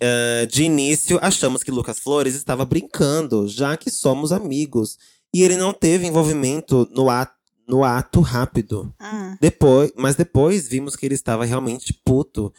Eh, 0.00 0.46
de 0.46 0.62
início, 0.62 1.18
achamos 1.20 1.62
que 1.62 1.70
Lucas 1.70 1.98
Flores 1.98 2.36
estava 2.36 2.64
brincando, 2.64 3.48
já 3.48 3.76
que 3.76 3.90
somos 3.90 4.30
amigos. 4.30 4.96
E 5.34 5.42
ele 5.42 5.56
não 5.56 5.72
teve 5.72 6.06
envolvimento 6.06 6.88
no 6.92 7.10
ato, 7.10 7.34
no 7.66 7.84
ato 7.84 8.20
rápido. 8.20 8.94
Hum. 9.00 9.36
Depois, 9.40 9.92
mas 9.96 10.14
depois 10.14 10.68
vimos 10.68 10.94
que 10.94 11.04
ele 11.04 11.14
estava 11.14 11.44
realmente 11.44 11.92
puto. 12.04 12.52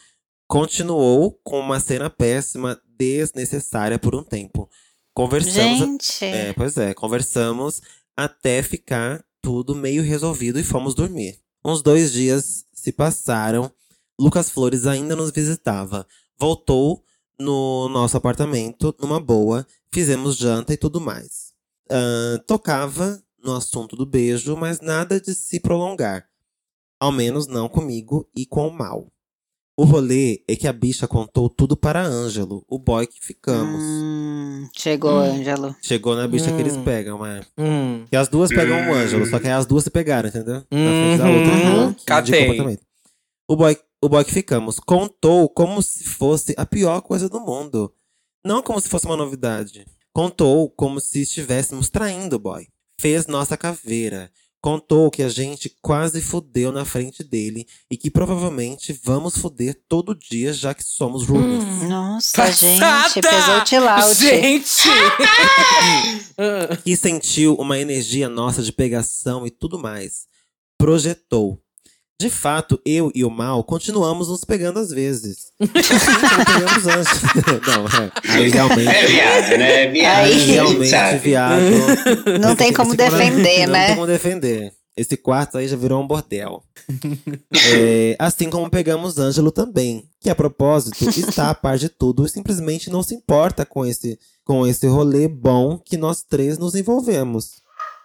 Continuou 0.46 1.32
com 1.42 1.58
uma 1.58 1.80
cena 1.80 2.10
péssima, 2.10 2.78
desnecessária 2.96 3.98
por 3.98 4.14
um 4.14 4.22
tempo. 4.22 4.68
Conversamos. 5.14 5.78
Gente. 5.78 6.24
É, 6.24 6.52
pois 6.52 6.76
é, 6.76 6.92
conversamos 6.92 7.80
até 8.16 8.62
ficar 8.62 9.24
tudo 9.44 9.74
meio 9.74 10.02
resolvido 10.02 10.58
e 10.58 10.64
fomos 10.64 10.94
dormir. 10.94 11.38
Uns 11.62 11.82
dois 11.82 12.10
dias 12.10 12.64
se 12.72 12.90
passaram, 12.90 13.70
Lucas 14.18 14.48
Flores 14.48 14.86
ainda 14.86 15.14
nos 15.14 15.30
visitava. 15.30 16.06
Voltou 16.40 17.04
no 17.38 17.90
nosso 17.90 18.16
apartamento, 18.16 18.94
numa 18.98 19.20
boa, 19.20 19.66
fizemos 19.92 20.38
janta 20.38 20.72
e 20.72 20.78
tudo 20.78 20.98
mais. 20.98 21.52
Ahn, 21.90 22.38
tocava 22.46 23.22
no 23.42 23.54
assunto 23.54 23.94
do 23.94 24.06
beijo, 24.06 24.56
mas 24.56 24.80
nada 24.80 25.20
de 25.20 25.34
se 25.34 25.60
prolongar. 25.60 26.26
Ao 26.98 27.12
menos 27.12 27.46
não 27.46 27.68
comigo 27.68 28.26
e 28.34 28.46
com 28.46 28.66
o 28.66 28.72
mal. 28.72 29.12
O 29.76 29.84
rolê 29.84 30.44
é 30.48 30.54
que 30.54 30.68
a 30.68 30.72
bicha 30.72 31.08
contou 31.08 31.50
tudo 31.50 31.76
para 31.76 32.00
Ângelo, 32.00 32.64
o 32.68 32.78
boy 32.78 33.08
que 33.08 33.18
ficamos. 33.20 33.82
Hum, 33.82 34.68
chegou, 34.72 35.14
Hum. 35.14 35.20
Ângelo. 35.40 35.74
Chegou 35.82 36.14
na 36.14 36.28
bicha 36.28 36.52
que 36.54 36.60
eles 36.62 36.76
Hum. 36.76 36.84
pegam, 36.84 37.26
é. 37.26 37.40
Hum. 37.58 38.04
Que 38.08 38.14
as 38.14 38.28
duas 38.28 38.50
pegam 38.50 38.76
o 38.76 38.92
Hum. 38.92 38.94
Ângelo, 38.94 39.26
só 39.26 39.40
que 39.40 39.48
aí 39.48 39.52
as 39.52 39.66
duas 39.66 39.82
se 39.82 39.90
pegaram, 39.90 40.28
entendeu? 40.28 40.62
Na 40.70 40.78
Uhum. 40.78 41.16
frente 41.16 41.18
da 41.18 41.28
outra. 41.28 41.50
que 41.52 41.58
indicou 41.72 41.94
Catei. 42.06 42.40
o 42.40 42.44
apartamento. 42.44 42.82
O 43.48 43.56
boy, 43.56 43.76
o 44.00 44.08
boy 44.08 44.24
que 44.24 44.32
ficamos 44.32 44.78
contou 44.78 45.48
como 45.48 45.82
se 45.82 46.04
fosse 46.04 46.54
a 46.56 46.64
pior 46.64 47.00
coisa 47.02 47.28
do 47.28 47.40
mundo. 47.40 47.92
Não 48.46 48.62
como 48.62 48.80
se 48.80 48.88
fosse 48.88 49.06
uma 49.06 49.16
novidade. 49.16 49.84
Contou 50.12 50.70
como 50.70 51.00
se 51.00 51.22
estivéssemos 51.22 51.88
traindo 51.90 52.36
o 52.36 52.38
boy. 52.38 52.68
Fez 53.00 53.26
nossa 53.26 53.56
caveira. 53.56 54.30
Contou 54.64 55.10
que 55.10 55.22
a 55.22 55.28
gente 55.28 55.76
quase 55.82 56.22
fudeu 56.22 56.72
na 56.72 56.86
frente 56.86 57.22
dele 57.22 57.66
e 57.90 57.98
que 57.98 58.10
provavelmente 58.10 58.98
vamos 59.04 59.36
fuder 59.36 59.78
todo 59.86 60.14
dia, 60.14 60.54
já 60.54 60.72
que 60.72 60.82
somos 60.82 61.26
roomies. 61.26 61.82
Nossa, 61.82 62.50
gente, 62.50 62.80
Passada! 62.80 63.28
pesou 63.28 63.58
o 63.58 63.64
tilaut. 63.64 64.14
Gente! 64.14 64.88
Que 66.82 66.96
sentiu 66.96 67.54
uma 67.56 67.78
energia 67.78 68.26
nossa 68.26 68.62
de 68.62 68.72
pegação 68.72 69.46
e 69.46 69.50
tudo 69.50 69.78
mais. 69.78 70.26
Projetou. 70.78 71.62
De 72.20 72.30
fato, 72.30 72.80
eu 72.86 73.10
e 73.14 73.24
o 73.24 73.30
Mal 73.30 73.64
continuamos 73.64 74.28
nos 74.28 74.44
pegando 74.44 74.78
às 74.78 74.90
vezes. 74.90 75.46
Assim 75.60 76.28
como 76.28 76.44
pegamos 76.46 76.86
antes. 76.86 77.22
Não, 77.66 77.86
é. 77.86 78.12
Aí 78.32 78.48
realmente. 78.48 78.88
É 78.88 79.06
viado, 79.06 79.58
né? 79.58 79.84
É 79.84 79.90
viado. 79.90 80.16
Aí- 80.24 80.38
gente 80.38 80.52
realmente, 80.52 80.90
sabe. 80.90 81.18
viado. 81.18 81.62
Não 82.40 82.54
tem 82.54 82.72
como 82.72 82.90
Esse 82.94 82.96
quarto- 82.96 83.18
defender, 83.18 83.66
não 83.66 83.72
né? 83.72 83.86
tem 83.86 83.94
como 83.96 84.06
defender. 84.06 84.72
Esse 84.96 85.16
quarto 85.16 85.58
aí 85.58 85.66
já 85.66 85.76
virou 85.76 86.00
um 86.00 86.06
bordel. 86.06 86.62
É, 87.72 88.14
assim 88.16 88.48
como 88.48 88.70
pegamos 88.70 89.18
Ângelo 89.18 89.50
também, 89.50 90.08
que 90.20 90.30
a 90.30 90.36
propósito 90.36 91.08
está 91.10 91.50
a 91.50 91.54
par 91.54 91.76
de 91.76 91.88
tudo 91.88 92.24
e 92.24 92.28
simplesmente 92.28 92.90
não 92.90 93.02
se 93.02 93.12
importa 93.12 93.66
com 93.66 93.84
esse, 93.84 94.16
com 94.44 94.64
esse 94.64 94.86
rolê 94.86 95.26
bom 95.26 95.78
que 95.84 95.96
nós 95.96 96.22
três 96.22 96.58
nos 96.58 96.76
envolvemos. 96.76 97.56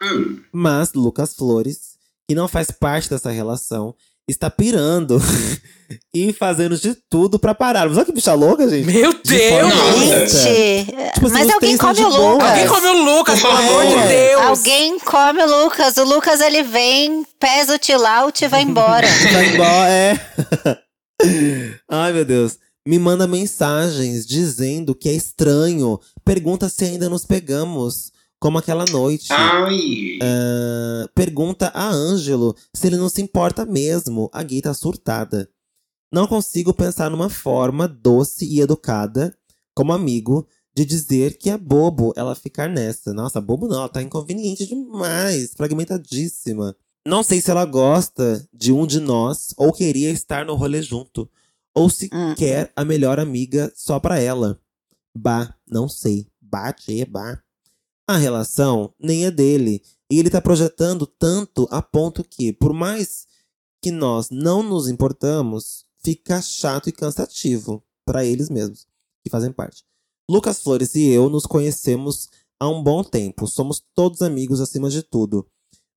Hum. 0.02 0.40
Mas 0.52 0.94
Lucas 0.94 1.36
Flores, 1.36 1.89
que 2.30 2.36
não 2.36 2.48
faz 2.48 2.70
parte 2.70 3.10
dessa 3.10 3.32
relação, 3.32 3.96
está 4.28 4.52
pirando 4.52 5.20
e 6.14 6.32
fazendo 6.32 6.78
de 6.78 6.94
tudo 7.10 7.40
pra 7.40 7.56
pararmos. 7.56 7.98
Olha 7.98 8.06
que 8.06 8.12
bicha 8.12 8.36
louca, 8.36 8.70
gente. 8.70 8.86
Meu 8.86 9.12
De 9.14 9.36
Deus! 9.36 10.32
Gente, 10.32 10.92
Tipo 11.16 11.26
assim, 11.26 11.34
mas 11.34 11.50
alguém 11.50 11.76
come 11.76 12.02
o. 12.02 12.08
Lucas. 12.08 12.50
Alguém 12.50 12.68
come 12.68 12.88
o 12.88 13.04
Lucas, 13.04 13.42
pelo 13.42 13.54
amor 13.58 13.86
de 13.88 13.94
favor. 13.96 14.08
Deus! 14.08 14.42
Alguém 14.44 15.00
come 15.00 15.42
o 15.42 15.64
Lucas. 15.64 15.98
O 15.98 16.04
Lucas, 16.04 16.40
ele 16.40 16.62
vem, 16.62 17.26
pesa 17.40 17.74
o 17.74 17.80
tilaut 17.80 18.46
e 18.46 18.48
vai 18.48 18.62
embora. 18.62 19.08
Vai 19.34 19.56
embora, 19.56 19.90
é. 19.90 20.20
Ai, 21.90 22.14
meu 22.14 22.26
Deus. 22.26 22.60
Me 22.88 23.00
manda 23.00 23.26
mensagens 23.26 24.24
dizendo 24.24 24.94
que 24.94 25.10
é 25.10 25.14
estranho. 25.14 26.00
Pergunta 26.24 26.70
se 26.70 26.86
ainda 26.86 27.10
nos 27.10 27.26
pegamos. 27.26 28.12
Como 28.40 28.58
aquela 28.58 28.86
noite. 28.86 29.28
Ai. 29.32 30.18
Ah, 30.22 31.10
pergunta 31.14 31.68
a 31.74 31.90
Ângelo 31.90 32.56
se 32.74 32.88
ele 32.88 32.98
não 32.98 33.10
se 33.10 33.22
importa 33.22 33.66
mesmo. 33.66 34.30
A 34.34 34.42
gay 34.44 34.62
tá 34.62 34.74
surtada. 34.74 35.50
Não 36.12 36.26
consigo 36.26 36.74
pensar 36.74 37.10
numa 37.10 37.30
forma 37.30 37.88
doce 37.88 38.46
e 38.46 38.62
educada, 38.62 39.36
como 39.76 39.92
amigo, 39.94 40.48
de 40.74 40.86
dizer 40.86 41.38
que 41.38 41.50
é 41.50 41.58
bobo 41.58 42.14
ela 42.16 42.34
ficar 42.34 42.70
nessa. 42.70 43.14
Nossa, 43.14 43.40
bobo 43.42 43.68
não, 43.68 43.80
ela 43.80 43.90
tá 43.90 44.02
inconveniente 44.02 44.66
demais, 44.66 45.54
fragmentadíssima. 45.56 46.76
Não 47.06 47.24
sei 47.24 47.42
se 47.42 47.52
ela 47.52 47.66
gosta 47.66 48.48
de 48.54 48.72
um 48.72 48.88
de 48.88 49.00
nós 49.00 49.54
ou 49.58 49.72
queria 49.74 50.10
estar 50.12 50.46
no 50.46 50.56
rolê 50.56 50.82
junto. 50.82 51.30
Ou 51.76 51.90
se 51.90 52.10
Hum. 52.14 52.34
quer 52.36 52.72
a 52.76 52.84
melhor 52.84 53.20
amiga 53.20 53.72
só 53.76 54.00
pra 54.00 54.20
ela. 54.20 54.60
Bah, 55.16 55.54
não 55.70 55.88
sei. 55.88 56.28
Bate, 56.42 57.06
bah. 57.06 57.40
A 58.10 58.18
relação 58.18 58.92
nem 59.00 59.28
é 59.28 59.30
dele. 59.30 59.84
E 60.10 60.18
ele 60.18 60.32
tá 60.32 60.42
projetando 60.42 61.06
tanto 61.06 61.68
a 61.70 61.80
ponto 61.80 62.24
que, 62.24 62.52
por 62.52 62.74
mais 62.74 63.28
que 63.84 63.92
nós 63.92 64.32
não 64.32 64.64
nos 64.64 64.90
importamos, 64.90 65.86
fica 66.04 66.42
chato 66.42 66.90
e 66.90 66.92
cansativo 66.92 67.84
pra 68.04 68.26
eles 68.26 68.50
mesmos, 68.50 68.88
que 69.24 69.30
fazem 69.30 69.52
parte. 69.52 69.86
Lucas 70.28 70.60
Flores 70.60 70.96
e 70.96 71.08
eu 71.08 71.30
nos 71.30 71.46
conhecemos 71.46 72.28
há 72.60 72.68
um 72.68 72.82
bom 72.82 73.04
tempo. 73.04 73.46
Somos 73.46 73.80
todos 73.94 74.24
amigos 74.24 74.60
acima 74.60 74.90
de 74.90 75.04
tudo. 75.04 75.48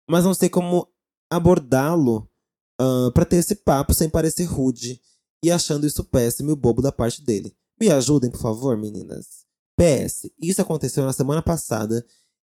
Mas 0.07 0.23
não 0.23 0.35
sei 0.35 0.50
como 0.50 0.87
abordá-lo 1.31 2.31
uh, 2.78 3.11
para 3.12 3.25
ter 3.25 3.37
esse 3.37 3.54
papo 3.54 3.95
sem 3.95 4.11
parecer 4.11 4.45
rude 4.45 5.00
e 5.42 5.50
achando 5.50 5.87
isso 5.87 6.04
péssimo 6.04 6.50
e 6.50 6.57
bobo 6.57 6.83
da 6.83 6.92
parte 6.92 7.23
dele. 7.23 7.57
Me 7.81 7.90
ajudem, 7.90 8.31
por 8.31 8.40
favor, 8.40 8.76
meninas. 8.76 9.50
PS, 9.76 10.31
isso 10.41 10.61
aconteceu 10.61 11.05
na 11.05 11.12
semana 11.12 11.43
passada 11.43 12.05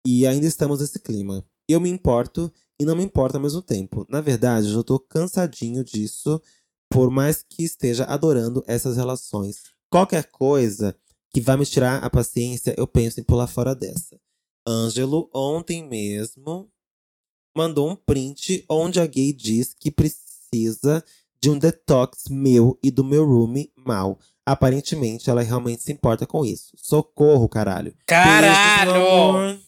e 0.06 0.26
ainda 0.26 0.46
estamos 0.46 0.80
nesse 0.80 0.98
clima. 0.98 1.44
Eu 1.68 1.80
me 1.80 1.88
importo 1.88 2.52
e 2.78 2.84
não 2.84 2.94
me 2.94 3.02
importo 3.02 3.36
ao 3.36 3.42
mesmo 3.42 3.62
tempo. 3.62 4.06
Na 4.08 4.20
verdade, 4.20 4.72
eu 4.72 4.84
tô 4.84 4.98
cansadinho 4.98 5.82
disso, 5.82 6.40
por 6.90 7.10
mais 7.10 7.42
que 7.42 7.64
esteja 7.64 8.04
adorando 8.04 8.62
essas 8.66 8.96
relações. 8.96 9.62
Qualquer 9.90 10.30
coisa 10.30 10.96
que 11.32 11.40
vai 11.40 11.56
me 11.56 11.66
tirar 11.66 12.04
a 12.04 12.10
paciência, 12.10 12.74
eu 12.76 12.86
penso 12.86 13.20
em 13.20 13.24
pular 13.24 13.46
fora 13.46 13.74
dessa. 13.74 14.20
Ângelo, 14.66 15.28
ontem 15.34 15.86
mesmo, 15.86 16.70
mandou 17.56 17.90
um 17.90 17.96
print 17.96 18.64
onde 18.68 19.00
a 19.00 19.06
gay 19.06 19.32
diz 19.32 19.74
que 19.74 19.90
precisa 19.90 21.04
de 21.40 21.50
um 21.50 21.58
detox 21.58 22.24
meu 22.30 22.78
e 22.82 22.90
do 22.90 23.04
meu 23.04 23.26
room 23.26 23.66
mal. 23.76 24.18
Aparentemente, 24.46 25.30
ela 25.30 25.42
realmente 25.42 25.82
se 25.82 25.92
importa 25.92 26.26
com 26.26 26.44
isso. 26.44 26.72
Socorro, 26.76 27.48
caralho. 27.48 27.94
Caralho! 28.06 29.58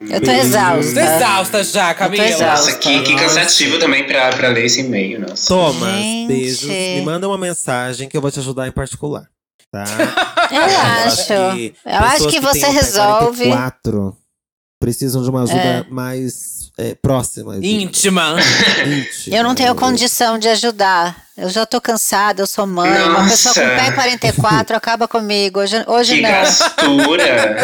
Eu 0.00 0.20
tô 0.20 0.30
exausta. 0.30 0.94
Tô 0.94 1.00
exausta 1.00 1.64
já, 1.64 1.94
Camila. 1.94 2.24
Nossa, 2.38 2.78
que, 2.78 3.02
que 3.02 3.14
cansativo 3.16 3.78
também 3.78 4.06
pra, 4.06 4.30
pra 4.30 4.48
ler 4.48 4.64
esse 4.64 4.80
e-mail, 4.80 5.20
nossa. 5.20 5.46
Thomas, 5.46 5.94
Gente. 5.94 6.28
beijos. 6.28 6.64
Me 6.64 7.02
manda 7.02 7.28
uma 7.28 7.36
mensagem 7.36 8.08
que 8.08 8.16
eu 8.16 8.20
vou 8.20 8.30
te 8.30 8.38
ajudar 8.38 8.66
em 8.66 8.72
particular. 8.72 9.28
Tá? 9.70 9.84
Eu 10.50 10.62
acho. 10.62 11.26
que 11.26 11.74
Eu 11.84 11.98
acho 11.98 12.24
que 12.26 12.32
têm 12.32 12.40
você 12.40 12.66
um 12.66 12.72
pé 12.74 12.80
resolve. 12.80 13.44
44 13.44 14.16
precisam 14.80 15.22
de 15.22 15.30
uma 15.30 15.42
ajuda 15.42 15.86
mais 15.90 16.59
é, 16.80 16.94
próxima. 16.94 17.56
Íntima. 17.56 18.36
Íntima. 18.86 19.36
Eu 19.36 19.44
não 19.44 19.54
tenho 19.54 19.74
condição 19.74 20.38
de 20.38 20.48
ajudar. 20.48 21.24
Eu 21.36 21.48
já 21.48 21.64
tô 21.64 21.80
cansada, 21.80 22.42
eu 22.42 22.46
sou 22.46 22.66
mãe. 22.66 22.90
Uma 23.02 23.28
pessoa 23.28 23.54
com 23.54 23.60
Nossa. 23.60 23.76
pé 23.76 23.92
44 23.92 24.76
acaba 24.76 25.08
comigo. 25.08 25.60
Hoje, 25.60 25.84
hoje 25.86 26.16
Que 26.16 26.22
não. 26.22 26.30
gastura! 26.30 27.56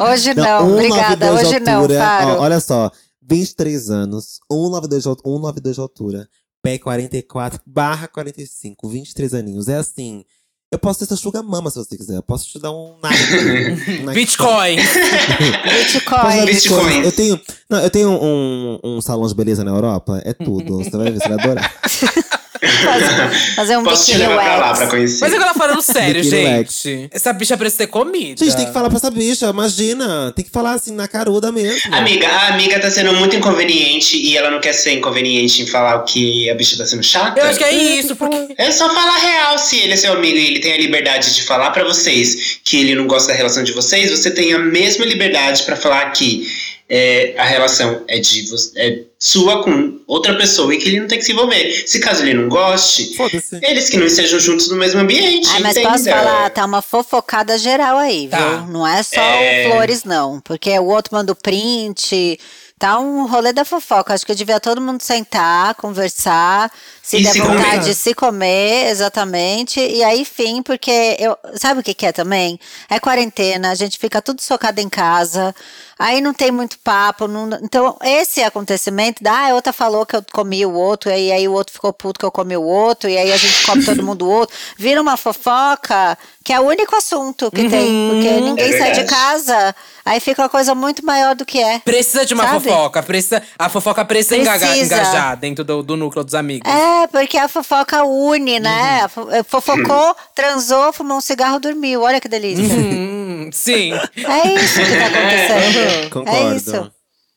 Hoje 0.10 0.34
não. 0.34 0.72
Obrigada. 0.72 1.26
1,92 1.32 1.38
de 1.40 1.46
Hoje 1.46 1.60
não. 1.60 1.88
Faro. 1.88 2.28
Ó, 2.30 2.40
olha 2.40 2.60
só, 2.60 2.90
23 3.22 3.90
anos, 3.90 4.38
1,92 4.50 5.00
de, 5.00 5.08
al- 5.08 5.16
1,92 5.16 5.74
de 5.74 5.80
altura, 5.80 6.28
pé 6.62 6.78
44 6.78 7.60
barra 7.66 8.06
45, 8.08 8.88
23 8.88 9.34
aninhos. 9.34 9.68
É 9.68 9.76
assim, 9.76 10.24
eu 10.72 10.78
posso 10.78 10.98
ter 10.98 11.04
essa 11.04 11.16
sugar 11.16 11.42
mama 11.42 11.70
se 11.70 11.76
você 11.78 11.96
quiser. 11.96 12.16
Eu 12.16 12.22
posso 12.22 12.46
te 12.48 12.58
dar 12.58 12.72
um 12.72 12.94
um 12.94 12.98
Nike- 13.02 14.12
Bitcoin. 14.14 14.76
Bitcoin. 14.76 16.44
Bitcoin. 16.46 17.00
Eu 17.04 17.12
tenho, 17.12 17.40
não, 17.70 17.78
eu 17.80 17.90
tenho 17.90 18.10
um, 18.10 18.78
um 18.82 19.00
salão 19.00 19.26
de 19.26 19.34
beleza 19.34 19.62
na 19.64 19.70
Europa. 19.70 20.20
É 20.24 20.32
tudo. 20.32 20.78
Você 20.84 20.90
vai 20.90 21.10
ver, 21.10 21.20
você 21.20 21.28
vai 21.28 21.38
adorar. 21.38 21.74
Fazer, 22.66 23.54
fazer 23.56 23.76
um 23.76 23.82
Posso 23.82 24.06
te 24.06 24.16
levar 24.16 24.42
pra 24.42 24.56
lá 24.56 24.74
pra 24.74 24.86
conhecer. 24.86 25.20
Mas 25.20 25.34
agora 25.34 25.54
falando 25.54 25.82
sério, 25.82 26.22
gente. 26.22 27.08
Essa 27.10 27.32
bicha 27.32 27.56
precisa 27.56 27.84
ter 27.84 27.86
comida. 27.86 28.44
Gente, 28.44 28.56
tem 28.56 28.66
que 28.66 28.72
falar 28.72 28.88
pra 28.88 28.98
essa 28.98 29.10
bicha, 29.10 29.46
imagina. 29.46 30.32
Tem 30.34 30.44
que 30.44 30.50
falar 30.50 30.72
assim, 30.72 30.92
na 30.94 31.08
caruda 31.08 31.50
mesmo. 31.52 31.94
Amiga, 31.94 32.28
a 32.28 32.48
amiga 32.48 32.78
tá 32.80 32.90
sendo 32.90 33.12
muito 33.14 33.36
inconveniente 33.36 34.16
e 34.16 34.36
ela 34.36 34.50
não 34.50 34.60
quer 34.60 34.72
ser 34.72 34.92
inconveniente 34.92 35.62
em 35.62 35.66
falar 35.66 35.96
o 35.96 36.04
que 36.04 36.48
a 36.50 36.54
bicha 36.54 36.76
tá 36.76 36.86
sendo 36.86 37.02
chata. 37.02 37.40
Eu 37.40 37.46
acho 37.46 37.58
que 37.58 37.64
é 37.64 37.72
isso, 37.72 38.16
porque. 38.16 38.54
É 38.56 38.70
só 38.70 38.88
falar 38.92 39.18
real. 39.18 39.58
Se 39.58 39.78
ele 39.78 39.92
é 39.92 39.96
seu 39.96 40.12
amigo 40.12 40.36
e 40.36 40.46
ele 40.46 40.60
tem 40.60 40.72
a 40.72 40.78
liberdade 40.78 41.34
de 41.34 41.42
falar 41.42 41.70
pra 41.70 41.84
vocês 41.84 42.58
que 42.64 42.76
ele 42.78 42.94
não 42.94 43.06
gosta 43.06 43.32
da 43.32 43.34
relação 43.34 43.62
de 43.62 43.72
vocês, 43.72 44.10
você 44.10 44.30
tem 44.30 44.52
a 44.52 44.58
mesma 44.58 45.04
liberdade 45.04 45.62
pra 45.64 45.76
falar 45.76 46.10
que 46.10 46.46
é, 46.88 47.34
a 47.38 47.44
relação 47.44 48.02
é 48.08 48.18
de 48.18 48.44
é 48.76 49.00
sua 49.18 49.62
com 49.64 50.00
outra 50.06 50.36
pessoa 50.36 50.74
e 50.74 50.78
que 50.78 50.88
ele 50.88 51.00
não 51.00 51.08
tem 51.08 51.18
que 51.18 51.24
se 51.24 51.32
envolver. 51.32 51.70
Se 51.88 51.98
caso 51.98 52.22
ele 52.22 52.34
não 52.34 52.48
goste, 52.48 53.16
eles 53.62 53.88
que 53.88 53.96
não 53.96 54.06
estejam 54.06 54.38
juntos 54.38 54.68
no 54.68 54.76
mesmo 54.76 55.00
ambiente. 55.00 55.48
Ai, 55.50 55.60
mas 55.60 55.76
entenda? 55.76 55.90
posso 55.92 56.04
falar, 56.04 56.50
tá 56.50 56.64
uma 56.64 56.82
fofocada 56.82 57.56
geral 57.56 57.96
aí, 57.96 58.28
Tá. 58.28 58.38
viu? 58.38 58.66
Não 58.66 58.86
é 58.86 59.02
só 59.02 59.20
É. 59.20 59.66
o 59.66 59.70
Flores, 59.72 60.04
não. 60.04 60.40
Porque 60.40 60.78
o 60.78 60.84
outro 60.86 61.14
manda 61.14 61.32
o 61.32 61.36
print. 61.36 62.38
Tá 62.76 62.98
um 62.98 63.26
rolê 63.26 63.52
da 63.52 63.64
fofoca. 63.64 64.12
Acho 64.12 64.26
que 64.26 64.34
devia 64.34 64.58
todo 64.58 64.80
mundo 64.80 65.00
sentar, 65.00 65.76
conversar, 65.76 66.70
se 67.02 67.18
E 67.18 67.22
der 67.22 67.30
se 67.32 67.38
vontade 67.40 67.62
comer. 67.62 67.80
de 67.84 67.94
se 67.94 68.14
comer, 68.14 68.90
exatamente. 68.90 69.80
E 69.80 70.02
aí, 70.02 70.24
fim, 70.24 70.60
porque 70.60 71.16
eu. 71.18 71.36
Sabe 71.54 71.80
o 71.80 71.82
que, 71.84 71.94
que 71.94 72.04
é 72.04 72.12
também? 72.12 72.58
É 72.90 72.98
quarentena, 72.98 73.70
a 73.70 73.74
gente 73.76 73.96
fica 73.96 74.20
tudo 74.20 74.42
socado 74.42 74.80
em 74.80 74.88
casa. 74.88 75.54
Aí 75.98 76.20
não 76.20 76.34
tem 76.34 76.50
muito 76.50 76.78
papo. 76.80 77.28
não- 77.28 77.48
então, 77.62 77.96
esse 78.02 78.42
acontecimento 78.42 79.22
da 79.22 79.48
ah, 79.50 79.54
outra 79.54 79.72
falou 79.72 80.04
que 80.06 80.16
eu 80.16 80.24
comi 80.32 80.64
o 80.66 80.72
outro, 80.72 81.10
e 81.10 81.30
aí 81.32 81.46
o 81.48 81.52
outro 81.52 81.72
ficou 81.72 81.92
puto 81.92 82.18
que 82.18 82.24
eu 82.26 82.30
comi 82.32 82.56
o 82.56 82.62
outro, 82.62 83.08
e 83.08 83.16
aí 83.16 83.32
a 83.32 83.36
gente 83.36 83.64
come 83.66 83.84
todo 83.84 84.02
mundo 84.02 84.24
o 84.26 84.30
outro. 84.30 84.56
Vira 84.76 85.00
uma 85.00 85.16
fofoca, 85.16 86.16
que 86.44 86.52
é 86.52 86.60
o 86.60 86.64
único 86.64 86.94
assunto 86.96 87.50
que 87.50 87.68
tem. 87.68 88.08
Porque 88.10 88.30
ninguém 88.40 88.72
É 88.74 88.78
sai 88.78 88.92
de 88.92 89.04
casa, 89.04 89.74
aí 90.04 90.20
fica 90.20 90.42
uma 90.42 90.48
coisa 90.48 90.74
muito 90.74 91.04
maior 91.04 91.34
do 91.34 91.44
que 91.44 91.62
é. 91.62 91.78
Precisa 91.80 92.24
de 92.26 92.34
uma 92.34 92.44
Sabe? 92.44 92.68
fofoca. 92.68 93.02
Precisa, 93.02 93.42
a 93.58 93.68
fofoca 93.68 94.04
precisa, 94.04 94.50
Precisa. 94.50 94.84
engajar 94.84 95.36
dentro 95.36 95.64
do, 95.64 95.82
do 95.82 95.96
núcleo 95.96 96.24
dos 96.24 96.34
amigos. 96.34 96.70
É, 96.70 97.06
porque 97.06 97.38
a 97.38 97.48
fofoca 97.48 98.04
une, 98.04 98.58
né? 98.60 99.06
Uhum. 99.16 99.30
Eh, 99.32 99.42
Fofocou, 99.44 100.16
transou, 100.34 100.92
fumou 100.92 101.18
um 101.18 101.20
cigarro, 101.20 101.58
dormiu. 101.60 102.02
Olha 102.02 102.20
que 102.20 102.28
delícia. 102.28 102.64
Hum, 102.64 103.50
sim. 103.52 103.92
É 103.92 104.48
isso 104.54 104.80
que 104.80 104.96
tá 104.98 105.06
acontecendo. 105.06 105.83
Concordo. 106.10 106.52
É 106.52 106.56
isso. 106.56 106.90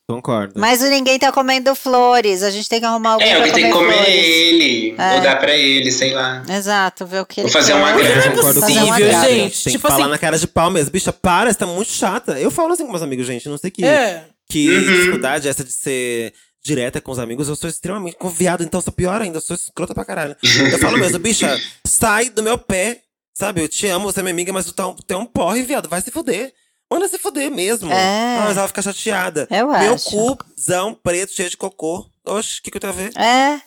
Concordo. 0.09 0.53
Mas 0.55 0.79
ninguém 0.81 1.19
tá 1.19 1.33
comendo 1.33 1.75
flores. 1.75 2.41
A 2.41 2.49
gente 2.49 2.69
tem 2.69 2.79
que 2.79 2.85
arrumar 2.85 3.11
alguém 3.11 3.27
É, 3.27 3.35
pra 3.35 3.39
alguém 3.47 3.53
tem 3.53 3.65
que 3.65 3.71
comer 3.77 3.93
flores. 3.93 4.13
ele. 4.15 4.95
É. 4.97 5.15
Ou 5.15 5.21
dar 5.21 5.35
pra 5.37 5.53
ele, 5.53 5.91
sei 5.91 6.13
lá. 6.13 6.43
Exato, 6.49 7.05
ver 7.05 7.19
o 7.21 7.25
que 7.25 7.41
Vou 7.41 7.45
ele 7.45 7.51
fazer 7.51 7.73
quer. 7.73 7.77
um 7.77 7.85
agrado. 7.85 8.05
Eu 8.09 8.15
Não 8.15 8.21
é 8.21 8.29
concordo 8.35 8.61
com 8.61 8.67
possível, 8.67 9.11
gente. 9.21 9.63
Tem 9.65 9.73
Tipo 9.73 9.85
que 9.85 9.91
falar 9.91 9.95
assim- 10.05 10.11
na 10.11 10.17
cara 10.17 10.37
de 10.37 10.47
pau 10.47 10.71
mesmo. 10.71 10.91
Bicha, 10.91 11.11
para, 11.11 11.51
você 11.51 11.59
tá 11.59 11.65
muito 11.65 11.91
chata. 11.91 12.39
Eu 12.39 12.49
falo 12.49 12.71
assim 12.71 12.85
com 12.85 12.91
meus 12.91 13.03
amigos, 13.03 13.25
gente. 13.27 13.49
Não 13.49 13.57
sei 13.57 13.69
que, 13.69 13.83
É. 13.83 14.23
que 14.49 14.69
Uhum. 14.69 14.79
dificuldade 14.81 15.45
é 15.47 15.51
essa 15.51 15.63
de 15.65 15.73
ser 15.73 16.33
direta 16.63 17.01
com 17.01 17.11
os 17.11 17.19
amigos. 17.19 17.49
Eu 17.49 17.57
sou 17.57 17.69
extremamente 17.69 18.15
conviado, 18.15 18.63
então 18.63 18.77
eu 18.77 18.83
sou 18.83 18.93
pior 18.93 19.21
ainda. 19.21 19.39
Eu 19.39 19.41
sou 19.41 19.57
escrota 19.57 19.93
pra 19.93 20.05
caralho. 20.05 20.37
Eu 20.71 20.79
falo 20.79 20.97
mesmo, 20.97 21.19
bicha, 21.19 21.59
sai 21.85 22.29
do 22.29 22.41
meu 22.41 22.57
pé. 22.57 23.01
Sabe, 23.33 23.61
eu 23.61 23.67
te 23.67 23.85
amo, 23.87 24.05
você 24.11 24.21
é 24.21 24.23
minha 24.23 24.33
amiga, 24.33 24.51
mas 24.53 24.65
tu, 24.65 24.73
tá 24.73 24.87
um, 24.87 24.95
tu 24.95 25.13
é 25.13 25.17
um 25.17 25.25
porre, 25.25 25.61
viado. 25.63 25.87
Vai 25.89 26.01
se 26.01 26.09
fuder. 26.11 26.53
Manda 26.89 27.07
se 27.07 27.17
fuder 27.17 27.51
mesmo. 27.51 27.91
É. 27.91 28.37
Ah, 28.39 28.43
mas 28.45 28.57
ela 28.57 28.67
fica 28.67 28.81
chateada. 28.81 29.47
Eu 29.51 29.67
meu 29.67 29.93
acho. 29.95 30.09
cuzão 30.37 30.93
preto, 30.93 31.33
cheio 31.33 31.49
de 31.49 31.57
cocô. 31.57 32.05
Oxe, 32.25 32.59
o 32.59 32.63
que 32.63 32.71
que 32.71 32.77
eu 32.77 32.81
tenho 32.81 32.93
a 32.93 32.95
ver? 32.95 33.11
É. 33.17 33.61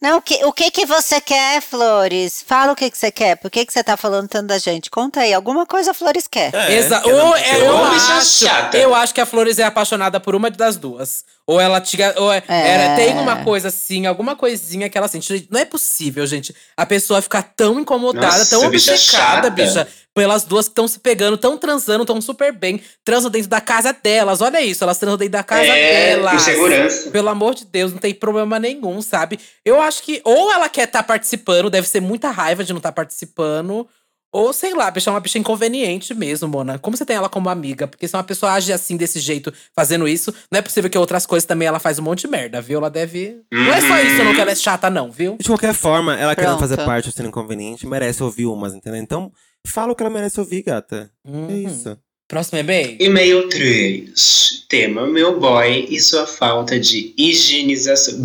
Não, 0.00 0.16
o 0.16 0.22
que, 0.22 0.42
o 0.46 0.52
que 0.52 0.70
que 0.70 0.86
você 0.86 1.20
quer, 1.20 1.60
Flores? 1.60 2.42
Fala 2.46 2.72
o 2.72 2.76
que 2.76 2.90
que 2.90 2.96
você 2.96 3.10
quer. 3.12 3.36
Por 3.36 3.50
que 3.50 3.66
que 3.66 3.72
você 3.72 3.84
tá 3.84 3.98
falando 3.98 4.28
tanto 4.28 4.46
da 4.46 4.56
gente? 4.56 4.88
Conta 4.88 5.20
aí. 5.20 5.34
Alguma 5.34 5.66
coisa 5.66 5.90
a 5.90 5.94
Flores 5.94 6.26
quer. 6.26 6.54
É, 6.54 6.72
Exa 6.74 7.00
que 7.00 7.10
eu 7.10 7.18
não- 7.18 7.28
ou, 7.28 7.36
é, 7.36 7.56
eu 7.60 7.64
eu, 7.66 7.84
acho, 7.84 8.44
chata. 8.46 8.78
eu 8.78 8.94
acho 8.94 9.12
que 9.12 9.20
a 9.20 9.26
Flores 9.26 9.58
é 9.58 9.64
apaixonada 9.64 10.18
por 10.18 10.34
uma 10.34 10.48
das 10.50 10.78
duas. 10.78 11.22
Ou 11.46 11.60
ela 11.60 11.82
tinha. 11.82 12.14
Ou 12.16 12.32
é- 12.32 12.42
É. 12.48 12.68
era, 12.68 12.96
tem 12.96 13.18
uma 13.18 13.44
coisa 13.44 13.68
assim, 13.68 14.06
alguma 14.06 14.34
coisinha 14.34 14.88
que 14.88 14.96
ela 14.96 15.06
sente. 15.06 15.46
Não 15.50 15.60
é 15.60 15.66
possível, 15.66 16.26
gente. 16.26 16.54
A 16.74 16.86
pessoa 16.86 17.20
ficar 17.20 17.42
tão 17.54 17.78
incomodada, 17.78 18.26
Nossa, 18.38 18.48
tão 18.58 18.70
bicha 18.70 18.92
obcecada, 18.92 19.50
bicha. 19.50 19.86
Pelas 20.20 20.44
duas 20.44 20.66
que 20.66 20.72
estão 20.72 20.86
se 20.86 20.98
pegando, 20.98 21.38
tão 21.38 21.56
transando, 21.56 22.04
tão 22.04 22.20
super 22.20 22.52
bem. 22.52 22.78
Transam 23.02 23.30
dentro 23.30 23.48
da 23.48 23.58
casa 23.60 23.90
delas. 23.90 24.42
Olha 24.42 24.60
isso, 24.60 24.84
elas 24.84 24.98
transam 24.98 25.16
dentro 25.16 25.32
da 25.32 25.42
casa 25.42 25.64
É, 25.64 26.10
delas. 26.16 26.32
com 26.34 26.38
segurança. 26.40 27.10
Pelo 27.10 27.28
amor 27.30 27.54
de 27.54 27.64
Deus, 27.64 27.90
não 27.92 27.98
tem 27.98 28.12
problema 28.12 28.58
nenhum, 28.58 29.00
sabe? 29.00 29.40
Eu 29.64 29.80
acho 29.80 30.02
que 30.02 30.20
ou 30.22 30.52
ela 30.52 30.68
quer 30.68 30.84
estar 30.84 31.02
participando, 31.04 31.70
deve 31.70 31.88
ser 31.88 32.00
muita 32.02 32.30
raiva 32.30 32.62
de 32.62 32.70
não 32.72 32.78
estar 32.80 32.92
participando. 32.92 33.88
Ou, 34.32 34.52
sei 34.52 34.74
lá, 34.74 34.86
a 34.86 34.90
bicha 34.92 35.10
é 35.10 35.12
uma 35.12 35.18
bicha 35.18 35.38
inconveniente 35.38 36.14
mesmo, 36.14 36.46
Mona. 36.46 36.78
Como 36.78 36.96
você 36.96 37.04
tem 37.04 37.16
ela 37.16 37.28
como 37.28 37.48
amiga? 37.48 37.88
Porque 37.88 38.06
se 38.06 38.14
uma 38.14 38.22
pessoa 38.22 38.52
age 38.52 38.72
assim, 38.72 38.96
desse 38.96 39.18
jeito, 39.18 39.52
fazendo 39.74 40.06
isso, 40.06 40.32
não 40.52 40.58
é 40.58 40.62
possível 40.62 40.88
que 40.88 40.96
outras 40.96 41.26
coisas 41.26 41.44
também 41.44 41.66
ela 41.66 41.80
faz 41.80 41.98
um 41.98 42.02
monte 42.02 42.20
de 42.20 42.28
merda, 42.28 42.60
viu? 42.60 42.78
Ela 42.78 42.88
deve. 42.90 43.38
Não 43.50 43.72
é 43.72 43.80
só 43.80 43.98
isso, 43.98 44.22
não, 44.22 44.32
que 44.34 44.40
ela 44.40 44.52
é 44.52 44.54
chata, 44.54 44.88
não, 44.88 45.10
viu? 45.10 45.36
De 45.40 45.48
qualquer 45.48 45.74
forma, 45.74 46.14
ela 46.16 46.36
querendo 46.36 46.58
Pronto. 46.58 46.68
fazer 46.68 46.76
parte 46.84 47.06
ou 47.08 47.12
sendo 47.12 47.28
inconveniente, 47.30 47.86
merece 47.88 48.22
ouvir 48.22 48.46
umas, 48.46 48.72
entendeu? 48.72 49.00
Então, 49.00 49.32
fala 49.66 49.92
o 49.92 49.96
que 49.96 50.02
ela 50.02 50.10
merece 50.12 50.38
ouvir, 50.40 50.62
gata. 50.62 51.10
É 51.24 51.30
Uhum. 51.30 51.66
isso. 51.68 51.98
Próximo 52.28 52.58
e-mail? 52.58 52.96
E-mail 53.00 53.48
3. 53.48 54.64
Tema: 54.68 55.06
Meu 55.06 55.40
boy 55.40 55.86
e 55.90 56.00
sua 56.00 56.26
falta 56.26 56.78
de 56.78 57.12
higienização. 57.18 58.18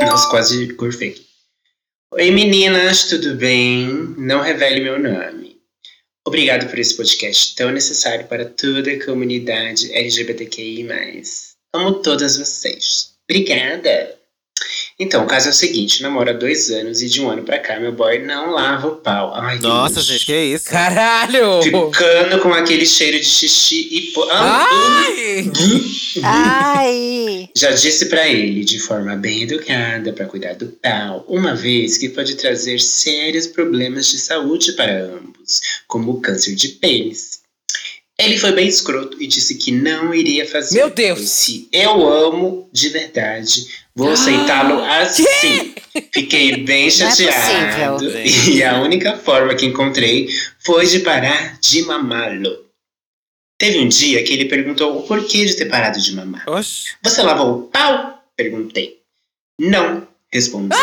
Nossa, 0.00 0.28
quase 0.30 0.66
gorfei. 0.74 1.16
Oi 2.14 2.30
meninas, 2.30 3.08
tudo 3.08 3.34
bem? 3.34 3.86
Não 4.16 4.40
revele 4.40 4.80
meu 4.80 4.98
nome. 4.98 5.58
Obrigado 6.26 6.68
por 6.68 6.78
esse 6.78 6.96
podcast 6.96 7.54
tão 7.54 7.70
necessário 7.70 8.26
para 8.28 8.44
toda 8.44 8.90
a 8.92 9.04
comunidade 9.04 9.92
LGBTQI. 9.92 10.86
Amo 11.74 11.94
todas 12.02 12.36
vocês. 12.38 13.14
Obrigada! 13.28 14.17
Então, 15.00 15.22
o 15.22 15.26
caso 15.28 15.46
é 15.46 15.50
o 15.50 15.54
seguinte: 15.54 16.02
namoro 16.02 16.30
há 16.30 16.32
dois 16.32 16.70
anos 16.70 17.00
e 17.00 17.08
de 17.08 17.20
um 17.20 17.30
ano 17.30 17.44
pra 17.44 17.60
cá, 17.60 17.78
meu 17.78 17.92
boy 17.92 18.18
não 18.18 18.50
lava 18.50 18.88
o 18.88 18.96
pau. 18.96 19.32
Ai, 19.34 19.58
Nossa, 19.60 20.00
gente, 20.00 20.26
que 20.26 20.36
isso? 20.36 20.68
Caralho! 20.68 21.62
Ficando 21.62 22.40
com 22.40 22.52
aquele 22.52 22.84
cheiro 22.84 23.18
de 23.18 23.24
xixi 23.24 23.88
e 23.92 24.00
pô. 24.12 24.28
Ah, 24.30 24.66
Ai! 24.68 25.52
Ai! 26.24 27.48
Já 27.56 27.70
disse 27.70 28.06
pra 28.06 28.26
ele, 28.28 28.64
de 28.64 28.80
forma 28.80 29.14
bem 29.14 29.42
educada, 29.42 30.12
pra 30.12 30.26
cuidar 30.26 30.54
do 30.54 30.66
pau, 30.66 31.24
uma 31.28 31.54
vez 31.54 31.96
que 31.96 32.08
pode 32.08 32.34
trazer 32.34 32.80
sérios 32.80 33.46
problemas 33.46 34.08
de 34.08 34.18
saúde 34.18 34.72
para 34.72 35.04
ambos, 35.04 35.60
como 35.86 36.10
o 36.12 36.20
câncer 36.20 36.56
de 36.56 36.70
pênis. 36.70 37.37
Ele 38.28 38.38
foi 38.38 38.52
bem 38.52 38.68
escroto 38.68 39.20
e 39.22 39.26
disse 39.26 39.56
que 39.56 39.72
não 39.72 40.14
iria 40.14 40.46
fazer. 40.46 40.76
Meu 40.76 40.90
Deus! 40.90 41.20
Se 41.30 41.68
eu 41.72 42.06
amo 42.08 42.68
de 42.72 42.88
verdade, 42.90 43.66
vou 43.94 44.10
aceitá-lo 44.12 44.82
assim. 44.84 45.74
Fiquei 46.12 46.58
bem 46.58 46.82
Não 46.82 46.86
é 46.86 46.90
chateado. 46.90 48.04
possível. 48.04 48.54
e 48.54 48.62
a 48.62 48.80
única 48.82 49.16
forma 49.16 49.54
que 49.54 49.64
encontrei 49.66 50.28
foi 50.64 50.86
de 50.86 51.00
parar 51.00 51.58
de 51.60 51.82
mamá-lo. 51.82 52.66
Teve 53.58 53.78
um 53.78 53.88
dia 53.88 54.22
que 54.22 54.32
ele 54.34 54.44
perguntou 54.44 54.98
o 54.98 55.02
porquê 55.02 55.44
de 55.44 55.56
ter 55.56 55.64
parado 55.66 56.00
de 56.00 56.14
mamar. 56.14 56.44
Oxi. 56.48 56.90
Você 57.02 57.22
lavou 57.22 57.58
o 57.58 57.62
pau? 57.62 58.22
Perguntei. 58.36 58.98
Não, 59.60 60.06
respondi. 60.32 60.76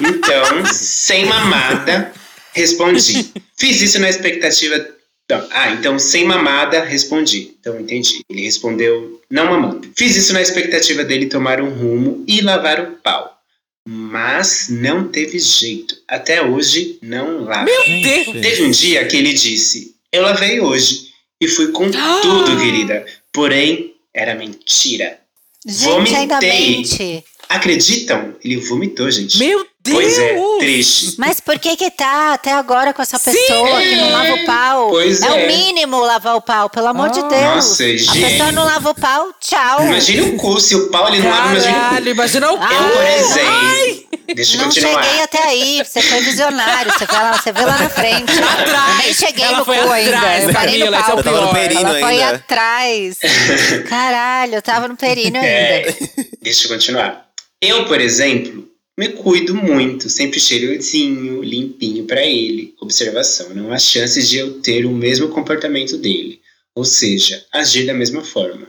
Então, 0.00 0.66
sem 0.66 1.24
mamada, 1.24 2.12
respondi. 2.52 3.32
Fiz 3.56 3.80
isso 3.80 3.98
na 4.00 4.10
expectativa. 4.10 4.86
Não. 5.30 5.46
Ah, 5.50 5.70
então 5.70 5.98
sem 5.98 6.24
mamada, 6.24 6.84
respondi. 6.84 7.54
Então 7.58 7.80
entendi. 7.80 8.22
Ele 8.28 8.42
respondeu 8.42 9.20
não 9.30 9.46
mamando. 9.46 9.90
Fiz 9.96 10.16
isso 10.16 10.32
na 10.32 10.42
expectativa 10.42 11.02
dele 11.02 11.26
tomar 11.26 11.60
um 11.60 11.70
rumo 11.70 12.24
e 12.28 12.40
lavar 12.40 12.80
o 12.80 12.92
pau. 12.96 13.34
Mas 13.86 14.68
não 14.70 15.08
teve 15.08 15.38
jeito. 15.38 15.96
Até 16.08 16.42
hoje 16.42 16.98
não 17.02 17.44
lava. 17.44 17.64
Meu 17.64 17.84
Deus! 18.02 18.40
Teve 18.40 18.64
um 18.64 18.70
dia 18.70 19.06
que 19.06 19.16
ele 19.16 19.32
disse: 19.32 19.94
Eu 20.12 20.22
lavei 20.22 20.60
hoje 20.60 21.10
e 21.40 21.48
fui 21.48 21.68
com 21.68 21.90
tudo, 21.90 22.58
querida. 22.58 23.04
Porém, 23.32 23.94
era 24.12 24.34
mentira. 24.34 25.18
Gente, 25.66 26.14
ainda 26.14 26.34
Vomitei. 26.40 26.76
mente. 26.76 27.24
Acreditam? 27.48 28.34
Ele 28.42 28.56
vomitou, 28.56 29.10
gente. 29.10 29.38
Meu 29.38 29.66
Deus! 29.84 29.96
Pois 29.96 30.18
é, 30.18 30.36
triste. 30.60 31.14
Mas 31.18 31.40
por 31.40 31.58
que 31.58 31.76
que 31.76 31.90
tá 31.90 32.32
até 32.32 32.52
agora 32.52 32.94
com 32.94 33.02
essa 33.02 33.18
pessoa 33.20 33.80
que 33.82 33.96
não 33.96 34.10
lava 34.10 34.32
o 34.34 34.44
pau? 34.46 34.88
Pois 34.88 35.20
é, 35.20 35.26
é. 35.26 35.30
o 35.32 35.46
mínimo 35.46 35.98
lavar 36.00 36.36
o 36.36 36.40
pau, 36.40 36.70
pelo 36.70 36.86
amor 36.88 37.10
de 37.10 37.20
Ah. 37.20 37.28
Deus. 37.28 37.54
Nossa, 37.54 37.84
A 37.84 37.86
gente. 37.96 38.20
pessoa 38.20 38.50
não 38.52 38.64
lava 38.64 38.90
o 38.90 38.94
pau, 38.94 39.28
tchau. 39.40 39.82
Imagine 39.84 40.20
o 40.22 40.36
cu, 40.38 40.58
se 40.58 40.74
o 40.74 40.88
pau 40.90 41.06
ele 41.08 41.18
não 41.18 41.28
lava, 41.30 41.50
imagine 41.52 41.76
o 41.76 42.02
cu. 42.02 42.08
imagina 42.08 42.52
o 42.52 42.56
Ah, 42.62 42.68
Eu, 42.72 42.90
por 42.90 43.02
Ai! 43.02 43.18
exemplo. 43.18 44.04
Deixa 44.34 44.54
eu 44.54 44.58
Não 44.58 44.64
continuar. 44.64 45.04
cheguei 45.04 45.22
até 45.22 45.42
aí, 45.48 45.82
você 45.84 46.00
foi 46.00 46.20
visionário, 46.22 46.90
você, 46.92 47.04
vai 47.04 47.22
lá, 47.22 47.32
você 47.36 47.52
vê 47.52 47.60
lá 47.66 47.76
na 47.78 47.90
frente. 47.90 48.32
Atrás. 48.32 49.04
Nem 49.04 49.14
cheguei 49.14 49.44
Ela 49.44 49.58
no 49.58 49.64
foi 49.66 49.76
cu 49.76 49.90
ainda, 49.90 50.16
atrás, 50.16 50.44
eu 50.44 50.52
parei 50.54 50.78
no 50.78 50.84
Camila, 50.84 50.96
é 50.96 51.02
pau. 51.02 51.22
tava 51.22 51.40
no 51.42 51.58
Ela 51.58 52.00
foi 52.00 52.22
ainda. 52.22 52.36
atrás. 52.36 53.16
Caralho, 53.88 54.54
eu 54.54 54.62
tava 54.62 54.88
no 54.88 54.96
períneo 54.96 55.36
ainda. 55.42 55.46
É, 55.46 55.94
deixa 56.42 56.66
eu 56.66 56.70
continuar. 56.70 57.26
Eu, 57.60 57.84
por 57.86 58.00
exemplo, 58.00 58.64
me 58.98 59.08
cuido 59.08 59.54
muito, 59.54 60.08
sempre 60.08 60.38
cheirosinho, 60.40 61.42
limpinho 61.42 62.04
pra 62.04 62.24
ele. 62.24 62.74
Observação: 62.80 63.50
não 63.54 63.72
há 63.72 63.78
chances 63.78 64.28
de 64.28 64.38
eu 64.38 64.60
ter 64.60 64.86
o 64.86 64.90
mesmo 64.90 65.28
comportamento 65.28 65.96
dele, 65.96 66.40
ou 66.74 66.84
seja, 66.84 67.44
agir 67.52 67.86
da 67.86 67.94
mesma 67.94 68.22
forma. 68.22 68.68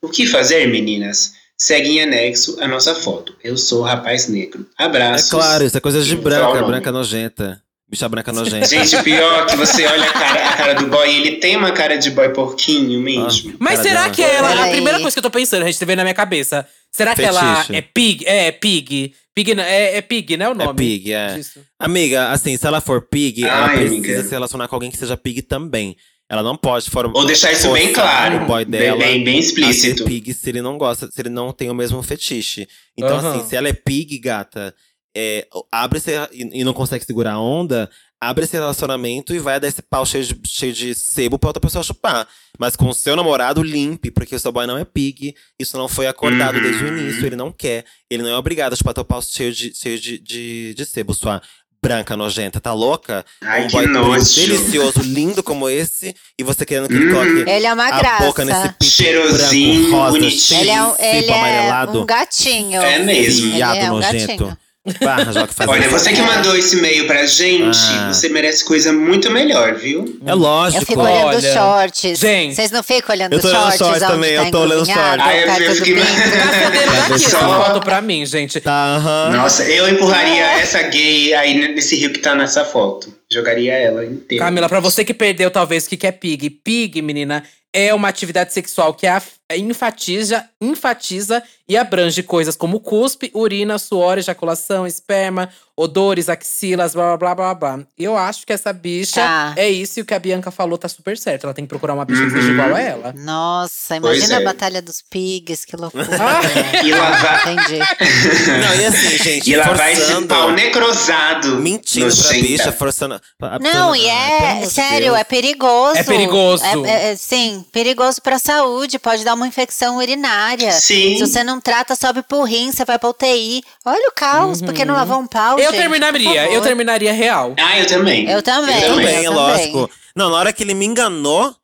O 0.00 0.08
que 0.08 0.26
fazer, 0.26 0.66
meninas? 0.68 1.32
Segue 1.58 1.88
em 1.90 2.02
anexo 2.02 2.58
a 2.60 2.68
nossa 2.68 2.94
foto. 2.94 3.34
Eu 3.42 3.56
sou 3.56 3.80
o 3.80 3.82
rapaz 3.82 4.28
negro. 4.28 4.66
É 4.78 4.84
Abraços. 4.84 5.30
claro, 5.30 5.64
isso 5.64 5.76
é 5.76 5.80
coisa 5.80 6.02
de 6.02 6.14
branca, 6.16 6.62
branca 6.62 6.92
nojenta. 6.92 7.62
Bicha 7.88 8.08
branca 8.08 8.32
nojenta. 8.32 8.66
Gente, 8.66 9.00
pior 9.02 9.46
que 9.46 9.56
você 9.56 9.86
olha 9.86 10.10
a 10.10 10.12
cara, 10.12 10.48
a 10.50 10.56
cara 10.56 10.74
do 10.74 10.86
boy, 10.88 11.08
ele 11.08 11.36
tem 11.36 11.56
uma 11.56 11.70
cara 11.70 11.96
de 11.96 12.10
boy 12.10 12.28
porquinho 12.30 13.00
mesmo. 13.00 13.54
Mas 13.58 13.76
Cara 13.76 13.82
será 13.88 14.02
dela. 14.02 14.14
que 14.14 14.22
ela. 14.22 14.66
A 14.66 14.70
primeira 14.70 14.98
coisa 15.00 15.14
que 15.14 15.18
eu 15.18 15.22
tô 15.22 15.30
pensando, 15.30 15.62
a 15.62 15.70
gente 15.70 15.82
vê 15.84 15.94
na 15.96 16.02
minha 16.02 16.14
cabeça. 16.14 16.66
Será 16.96 17.14
que 17.14 17.22
ela 17.22 17.56
Fetiche. 17.56 17.76
é 17.76 17.82
pig? 17.82 18.26
É, 18.26 18.46
é 18.46 18.52
pig. 18.52 19.14
Pig 19.34 19.60
é, 19.60 19.96
é 19.98 20.00
pig, 20.00 20.36
né? 20.36 20.48
O 20.48 20.54
nome. 20.54 20.70
É 20.70 20.74
pig, 20.74 21.12
é. 21.12 21.34
disso. 21.34 21.60
Amiga, 21.78 22.30
assim, 22.30 22.56
se 22.56 22.66
ela 22.66 22.80
for 22.80 23.02
pig, 23.02 23.44
ela 23.44 23.66
Ai, 23.66 23.76
precisa 23.76 23.94
amiga. 23.96 24.22
se 24.22 24.30
relacionar 24.30 24.66
com 24.66 24.76
alguém 24.76 24.90
que 24.90 24.96
seja 24.96 25.16
pig 25.16 25.42
também. 25.42 25.94
Ela 26.28 26.42
não 26.42 26.56
pode 26.56 26.90
formar. 26.90 27.18
Ou 27.18 27.26
deixar 27.26 27.52
isso 27.52 27.70
bem 27.72 27.92
claro. 27.92 28.44
O 28.44 28.46
boy 28.46 28.64
bem, 28.64 28.80
dela 28.80 28.98
bem, 28.98 29.22
bem 29.22 29.42
ser 29.42 29.48
explícito. 29.48 30.04
pig 30.04 30.32
se 30.32 30.48
ele 30.48 30.62
não 30.62 30.78
gosta, 30.78 31.08
se 31.10 31.20
ele 31.20 31.28
não 31.28 31.52
tem 31.52 31.70
o 31.70 31.74
mesmo 31.74 32.02
fetiche. 32.02 32.66
Então, 32.96 33.18
Aham. 33.18 33.36
assim, 33.36 33.48
se 33.48 33.54
ela 33.54 33.68
é 33.68 33.72
pig, 33.72 34.18
gata, 34.18 34.74
é, 35.14 35.46
abre 35.70 36.00
e, 36.32 36.60
e 36.60 36.64
não 36.64 36.72
consegue 36.72 37.04
segurar 37.04 37.34
a 37.34 37.40
onda, 37.40 37.88
abre 38.20 38.44
esse 38.44 38.54
relacionamento 38.56 39.34
e 39.34 39.38
vai 39.38 39.60
dar 39.60 39.68
esse 39.68 39.82
pau 39.82 40.04
cheio 40.06 40.24
de, 40.24 40.40
cheio 40.46 40.72
de 40.72 40.94
sebo 40.94 41.38
pra 41.38 41.50
outra 41.50 41.60
pessoa 41.60 41.84
chupar. 41.84 42.26
Mas 42.58 42.74
com 42.76 42.88
o 42.88 42.94
seu 42.94 43.14
namorado, 43.14 43.62
limpe, 43.62 44.10
porque 44.10 44.34
o 44.34 44.40
seu 44.40 44.50
boy 44.50 44.66
não 44.66 44.78
é 44.78 44.84
pig. 44.84 45.34
Isso 45.58 45.76
não 45.76 45.88
foi 45.88 46.06
acordado 46.06 46.56
Uhum. 46.56 46.62
desde 46.62 46.84
o 46.84 46.88
início, 46.88 47.26
ele 47.26 47.36
não 47.36 47.52
quer. 47.52 47.84
Ele 48.10 48.22
não 48.22 48.30
é 48.30 48.36
obrigado 48.36 48.72
a 48.72 48.76
chupar 48.76 48.94
teu 48.94 49.04
pau 49.04 49.20
cheio 49.22 49.52
de, 49.52 49.72
cheio 49.74 49.98
de, 50.00 50.18
de, 50.18 50.74
de 50.74 50.84
sebo, 50.86 51.12
sua 51.12 51.42
branca 51.82 52.16
nojenta. 52.16 52.58
Tá 52.60 52.72
louca? 52.72 53.24
Ai, 53.42 53.64
um 53.64 53.66
que 53.66 53.72
boy 53.72 53.86
nojo. 53.86 54.34
delicioso, 54.34 55.00
lindo 55.02 55.42
como 55.42 55.68
esse, 55.68 56.16
e 56.38 56.42
você 56.42 56.64
querendo 56.64 56.88
que 56.88 56.94
ele 56.94 57.06
Uhum. 57.06 57.12
coloque 57.12 57.50
Ele 57.50 57.66
é 57.66 57.72
uma 57.72 57.84
a 57.86 57.98
graça. 57.98 58.24
boca 58.24 58.44
nesse 58.44 58.68
pinto 58.70 58.84
Cheirosinho, 58.84 59.80
branco, 59.82 59.96
rosa, 59.96 60.10
bonitinho. 60.18 60.60
Ele 60.62 60.70
é, 60.70 60.82
um, 60.82 60.94
ele 60.98 61.26
é 61.30 61.34
amarelado. 61.38 62.00
um 62.02 62.06
gatinho. 62.06 62.80
É 62.80 62.98
mesmo. 63.00 63.52
Viado 63.52 63.76
é 63.76 63.90
um 63.90 63.94
nojento. 63.96 64.26
gatinho. 64.46 64.58
Que 64.86 65.54
faz 65.54 65.68
Olha, 65.68 65.88
você 65.88 66.12
que 66.12 66.22
mandou 66.22 66.56
esse 66.56 66.76
e-mail 66.76 67.06
pra 67.06 67.26
gente, 67.26 67.76
Ah. 67.98 68.12
você 68.12 68.28
merece 68.28 68.64
coisa 68.64 68.92
muito 68.92 69.30
melhor, 69.30 69.74
viu? 69.74 70.18
É 70.24 70.32
lógico. 70.32 70.82
Eu 70.82 70.86
fico 70.86 71.00
olhando 71.02 71.26
Olha, 71.26 71.38
os 71.38 71.44
shorts. 71.44 72.18
gente. 72.20 72.54
Vocês 72.54 72.70
não 72.70 72.82
ficam 72.82 73.14
olhando 73.16 73.32
Eu 73.32 73.38
os 73.38 73.42
tô 73.42 73.48
olhando 73.48 73.62
shorts? 73.62 73.78
shorts 73.78 74.02
também, 74.06 74.36
tá 74.36 74.44
eu 74.44 74.50
tô 74.52 74.60
olhando 74.60 74.86
shorts. 74.86 75.20
Ah, 75.20 75.36
eu- 75.36 75.46
tá 75.46 75.58
eu 75.60 75.66
tudo 75.66 75.76
fiquei-? 75.84 75.96
Cadê 75.96 77.08
Vai 77.08 77.18
só. 77.18 77.64
foto 77.64 77.80
pra 77.80 78.00
mim, 78.00 78.24
gente? 78.24 78.60
Tá, 78.60 78.96
aham. 78.96 79.30
Nossa, 79.36 79.64
eu 79.64 79.88
empurraria 79.88 80.42
essa 80.60 80.80
gay 80.82 81.34
aí 81.34 81.54
nesse 81.74 81.96
rio 81.96 82.12
que 82.12 82.18
tá 82.20 82.34
nessa 82.34 82.64
foto. 82.64 83.12
Jogaria 83.30 83.72
ela 83.72 84.04
inteira. 84.04 84.44
Camila, 84.44 84.68
pra 84.68 84.78
você 84.78 85.04
que 85.04 85.12
perdeu 85.12 85.50
talvez 85.50 85.84
o 85.86 85.88
que 85.88 85.96
que 85.96 86.06
é 86.06 86.12
pig. 86.12 86.48
Pig, 86.48 87.02
menina, 87.02 87.42
é 87.78 87.92
uma 87.92 88.08
atividade 88.08 88.54
sexual 88.54 88.94
que 88.94 89.06
af- 89.06 89.36
enfatiza, 89.54 90.44
enfatiza 90.60 91.42
e 91.68 91.76
abrange 91.76 92.22
coisas 92.22 92.56
como 92.56 92.80
cuspe, 92.80 93.30
urina, 93.34 93.78
suor, 93.78 94.16
ejaculação, 94.18 94.86
esperma, 94.86 95.48
odores, 95.76 96.28
axilas, 96.28 96.94
blá 96.94 97.16
blá 97.16 97.34
blá 97.34 97.34
blá 97.34 97.54
blá. 97.76 97.84
Eu 97.98 98.16
acho 98.16 98.46
que 98.46 98.52
essa 98.52 98.72
bicha 98.72 99.20
Tá. 99.20 99.52
é 99.56 99.68
isso 99.68 99.98
e 100.00 100.02
o 100.02 100.06
que 100.06 100.14
a 100.14 100.18
Bianca 100.18 100.50
falou 100.50 100.78
tá 100.78 100.88
super 100.88 101.18
certo. 101.18 101.44
Ela 101.44 101.52
tem 101.54 101.64
que 101.66 101.68
procurar 101.68 101.92
uma 101.94 102.04
bicha 102.04 102.24
que 102.24 102.30
seja 102.30 102.46
Uhum. 102.48 102.52
igual 102.54 102.74
a 102.74 102.80
ela. 102.80 103.12
Nossa, 103.16 103.96
imagina 103.96 104.34
é. 104.34 104.36
a 104.38 104.40
Batalha 104.44 104.80
dos 104.80 105.02
Pigs, 105.02 105.64
que 105.66 105.76
loucura. 105.76 106.06
Ah. 106.12 106.40
E 106.86 106.92
lavar, 106.92 107.52
Entendi. 107.52 107.78
Não, 108.60 108.74
e 108.80 108.84
assim, 108.86 109.18
gente, 109.22 109.50
e 109.50 109.56
lavar 109.56 109.92
esse 109.92 110.22
pau 110.26 110.50
necrosado. 110.52 111.56
mentindo 111.58 112.14
pra 112.16 112.32
bicha, 112.32 112.72
forçando… 112.72 113.20
Não, 113.60 113.94
e 113.94 114.06
é, 114.06 114.64
sério, 114.66 115.06
Deus. 115.08 115.18
é 115.18 115.24
perigoso. 115.24 115.98
É 115.98 116.02
perigoso. 116.04 116.64
É, 116.64 116.72
é- 116.90 117.10
é, 117.12 117.16
sim, 117.16 117.64
perigoso 117.72 118.20
pra 118.22 118.38
saúde, 118.38 118.98
pode 118.98 119.24
dar 119.24 119.34
uma 119.34 119.46
infecção 119.46 119.96
urinária. 119.98 120.72
Sim. 120.72 121.16
Se 121.16 121.26
você 121.26 121.44
não 121.44 121.60
trata, 121.60 121.94
sobe 121.96 122.22
pro 122.22 122.42
rim, 122.42 122.70
você 122.72 122.84
vai 122.84 122.98
pra 122.98 123.08
UTI. 123.10 123.62
Olha 123.84 124.08
o 124.08 124.12
caos, 124.12 124.60
porque 124.62 124.84
não 124.84 124.94
lavou 124.94 125.18
um 125.18 125.26
pau, 125.26 125.58
Eu 125.58 125.70
gente, 125.70 125.80
terminaria, 125.80 126.50
eu 126.52 126.60
terminaria 126.62 127.12
real. 127.12 127.54
Ah, 127.58 127.78
eu 127.78 127.86
também. 127.86 128.28
Eu 128.28 128.42
também. 128.42 128.82
Eu 128.82 128.94
também, 128.96 129.24
eu 129.24 129.32
é 129.32 129.34
lógico. 129.34 129.90
Não, 130.14 130.30
na 130.30 130.36
hora 130.36 130.52
que 130.52 130.62
ele 130.62 130.74
me 130.74 130.86
enganou 130.86 131.54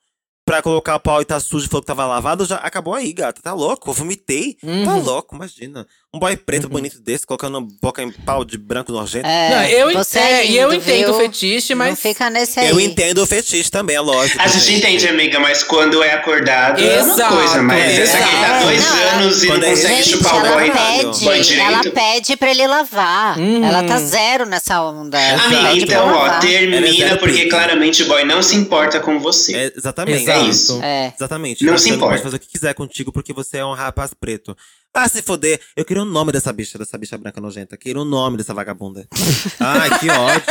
pra 0.44 0.60
colocar 0.60 0.96
o 0.96 1.00
pau 1.00 1.22
e 1.22 1.24
tá 1.24 1.38
sujo 1.38 1.66
e 1.66 1.68
falou 1.68 1.82
que 1.82 1.86
tava 1.86 2.04
lavado, 2.04 2.44
já 2.44 2.56
acabou 2.56 2.94
aí, 2.94 3.12
gata. 3.12 3.40
Tá 3.40 3.52
louco? 3.54 3.88
Eu 3.90 3.94
vomitei. 3.94 4.54
Tá 4.60 4.66
Uhum. 4.66 5.02
louco, 5.02 5.34
imagina. 5.36 5.86
Um 6.14 6.18
boy 6.18 6.36
preto 6.36 6.68
bonito 6.68 7.00
desse, 7.00 7.26
colocando 7.26 7.58
boca 7.80 8.02
em 8.02 8.12
pau 8.12 8.44
de 8.44 8.58
branco 8.58 8.92
nojento. 8.92 9.26
É, 9.26 9.48
Não, 9.48 9.62
eu, 9.64 9.92
você 9.94 10.18
é, 10.18 10.32
é 10.42 10.46
e 10.46 10.58
eu 10.58 10.70
lindo, 10.70 10.82
entendo 10.82 11.08
o 11.08 11.12
viu? 11.16 11.20
fetiche, 11.22 11.74
Não 11.74 11.78
mas. 11.86 11.98
fica 11.98 12.28
nesse 12.28 12.60
aí. 12.60 12.68
Eu 12.68 12.78
entendo 12.78 13.22
o 13.22 13.26
fetiche 13.26 13.70
também, 13.70 13.96
é 13.96 14.00
lógico. 14.00 14.38
A 14.38 14.46
gente 14.46 14.74
entende, 14.74 15.08
amiga, 15.08 15.40
mas 15.40 15.62
quando 15.64 16.02
é 16.02 16.12
acordado 16.12 16.82
é 16.82 17.00
uma 17.02 17.14
Exato, 17.14 17.34
coisa. 17.34 17.62
Mas 17.62 17.98
essa 17.98 18.18
aqui 18.18 18.30
tá 18.30 18.46
exato. 18.46 18.64
dois 18.66 18.84
Não, 18.84 18.98
ela- 18.98 19.12
anos 19.14 19.42
e 19.42 19.46
não 19.46 19.54
Quando 19.54 19.64
é 19.64 19.70
consegue 19.70 19.94
gente, 20.02 20.08
chupar 20.10 20.34
o 20.34 20.46
ela 20.46 20.52
boy, 20.60 20.70
pede, 20.70 21.24
boy 21.24 21.40
direito. 21.40 21.66
ela 21.72 21.82
pede 21.90 22.36
pra 22.36 22.50
ele 22.50 22.66
lavar. 22.66 23.38
Uhum. 23.38 23.64
Ela 23.64 23.82
tá 23.84 23.98
zero 23.98 24.44
nessa 24.44 24.82
onda. 24.82 25.18
Ela 25.18 25.42
Amiga, 25.44 25.62
pra 25.62 25.76
então, 25.76 26.08
ó. 26.14 26.26
Ela 26.26 26.36
é 26.36 26.40
termina 26.40 26.92
zero 26.92 27.18
porque 27.20 27.46
claramente 27.48 28.02
o 28.02 28.06
boy 28.08 28.22
não 28.26 28.42
se 28.42 28.54
importa 28.54 29.00
com 29.00 29.18
você. 29.18 29.56
É, 29.56 29.72
exatamente. 29.74 30.24
Exato. 30.24 30.46
isso. 30.50 30.78
É. 30.82 31.10
Exatamente. 31.16 31.64
Não 31.64 31.78
se 31.78 31.88
importa. 31.88 32.10
pode 32.16 32.22
fazer 32.22 32.36
o 32.36 32.38
que 32.38 32.48
quiser 32.48 32.74
contigo 32.74 33.10
porque 33.10 33.32
você 33.32 33.56
é 33.56 33.64
um 33.64 33.72
rapaz 33.72 34.12
preto. 34.12 34.54
Ah, 34.94 35.08
se 35.08 35.22
foder. 35.22 35.60
Eu 35.74 35.84
queria 35.84 36.02
o 36.02 36.06
nome 36.06 36.32
dessa 36.32 36.52
bicha, 36.52 36.78
dessa 36.78 36.98
bicha 36.98 37.16
branca 37.16 37.40
nojenta. 37.40 37.74
Eu 37.74 37.78
queria 37.78 38.00
o 38.00 38.04
nome 38.04 38.36
dessa 38.36 38.52
vagabunda. 38.52 39.06
Ai, 39.58 39.98
que 39.98 40.10
ódio. 40.10 40.42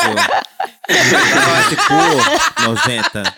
Ah, 0.90 1.62
esse 1.62 1.76
cu, 1.76 2.64
nojenta. 2.64 3.36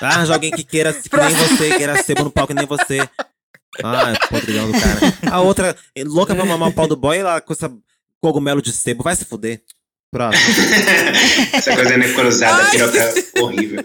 Arranja 0.00 0.34
alguém 0.34 0.50
que 0.50 0.64
queira 0.64 0.92
que 0.92 1.16
nem 1.16 1.34
você, 1.34 1.76
queira 1.76 2.02
sebo 2.02 2.24
no 2.24 2.30
pau 2.30 2.46
que 2.46 2.54
nem 2.54 2.66
você. 2.66 3.08
Ai, 3.82 4.14
podridão 4.28 4.70
do 4.70 4.78
cara. 4.78 5.00
A 5.30 5.40
outra, 5.40 5.76
louca 6.04 6.34
pra 6.34 6.44
mamar 6.44 6.68
o 6.68 6.72
pau 6.72 6.88
do 6.88 6.96
boy, 6.96 7.16
ela 7.16 7.40
com 7.40 7.52
essa 7.52 7.72
cogumelo 8.20 8.60
de 8.60 8.72
sebo. 8.72 9.04
Vai 9.04 9.14
se 9.14 9.24
fuder. 9.24 9.62
Próximo. 10.10 10.44
Essa 11.54 11.74
coisa 11.74 11.96
necrosada, 11.96 12.64
Ai. 12.64 12.70
piroca 12.72 13.14
horrível. 13.40 13.84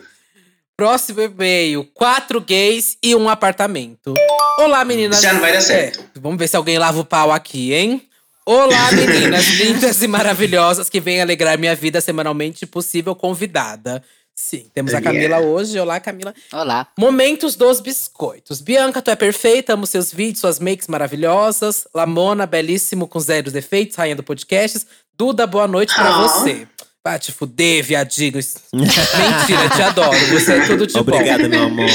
Próximo 0.78 1.22
e-mail: 1.22 1.84
quatro 1.92 2.40
gays 2.40 2.98
e 3.02 3.16
um 3.16 3.28
apartamento. 3.28 4.14
Olá, 4.60 4.86
meninas. 4.86 5.20
Já 5.22 5.34
não 5.34 5.42
vai 5.42 5.52
dar 5.52 5.62
certo. 5.62 6.00
É, 6.16 6.20
vamos 6.20 6.38
ver 6.38 6.48
se 6.48 6.56
alguém 6.56 6.78
lava 6.78 7.00
o 7.00 7.04
pau 7.06 7.32
aqui, 7.32 7.74
hein? 7.74 8.08
Olá, 8.46 8.92
meninas 8.94 9.48
lindas 9.48 10.04
e 10.04 10.08
maravilhosas 10.08 10.88
que 10.88 11.00
vêm 11.00 11.20
alegrar 11.20 11.58
minha 11.58 11.76
vida 11.76 12.00
semanalmente, 12.00 12.68
possível 12.68 13.16
convidada. 13.16 14.04
Sim, 14.36 14.70
temos 14.72 14.94
a 14.94 15.02
Camila 15.02 15.40
hoje. 15.40 15.80
Olá, 15.80 16.00
Camila. 16.00 16.32
Olá. 16.54 16.86
Momentos 16.96 17.56
dos 17.56 17.80
biscoitos. 17.80 18.62
Bianca, 18.62 19.02
tu 19.02 19.10
é 19.10 19.16
perfeita, 19.16 19.74
amo 19.74 19.88
seus 19.88 20.14
vídeos, 20.14 20.42
suas 20.42 20.60
makes 20.60 20.88
maravilhosas. 20.88 21.88
Lamona, 21.92 22.46
belíssimo, 22.46 23.08
com 23.08 23.20
zero 23.20 23.50
defeitos, 23.50 23.96
rainha 23.98 24.16
do 24.16 24.22
podcast. 24.22 24.86
Duda, 25.18 25.48
boa 25.48 25.68
noite 25.68 25.96
pra 25.96 26.10
Ah. 26.10 26.22
você. 26.22 26.68
Vai 27.08 27.20
te 27.20 27.32
fuder, 27.32 27.82
viadinho. 27.86 28.34
Mentira, 28.74 29.70
te 29.74 29.82
adoro. 29.82 30.20
Você 30.28 30.52
é 30.52 30.66
tudo 30.66 30.86
de 30.86 30.92
bom. 30.92 31.00
Obrigada, 31.00 31.48
meu 31.48 31.64
amor. 31.64 31.90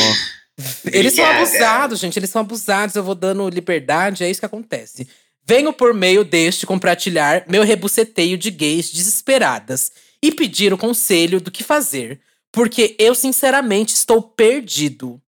Eles 0.90 1.12
são 1.12 1.22
Obrigada. 1.22 1.38
abusados, 1.42 2.00
gente. 2.00 2.18
Eles 2.18 2.30
são 2.30 2.40
abusados. 2.40 2.96
Eu 2.96 3.04
vou 3.04 3.14
dando 3.14 3.46
liberdade, 3.50 4.24
é 4.24 4.30
isso 4.30 4.40
que 4.40 4.46
acontece. 4.46 5.06
Venho 5.44 5.70
por 5.70 5.92
meio 5.92 6.24
deste 6.24 6.64
compartilhar 6.64 7.44
meu 7.46 7.62
rebuceteio 7.62 8.38
de 8.38 8.50
gays 8.50 8.90
desesperadas 8.90 9.92
e 10.22 10.32
pedir 10.32 10.72
o 10.72 10.78
conselho 10.78 11.42
do 11.42 11.50
que 11.50 11.62
fazer, 11.62 12.18
porque 12.50 12.96
eu 12.98 13.14
sinceramente 13.14 13.92
estou 13.92 14.22
perdido. 14.22 15.20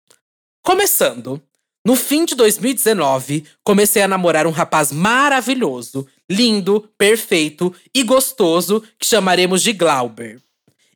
Começando. 0.61 1.41
No 1.85 1.97
fim 1.97 2.23
de 2.23 2.35
2019, 2.35 3.43
comecei 3.61 4.01
a 4.01 4.07
namorar 4.07 4.47
um 4.47 4.51
rapaz 4.51 4.93
maravilhoso, 4.93 6.07
lindo, 6.29 6.89
perfeito 6.97 7.73
e 7.93 8.03
gostoso 8.03 8.83
que 8.97 9.05
chamaremos 9.05 9.61
de 9.61 9.73
Glauber. 9.73 10.41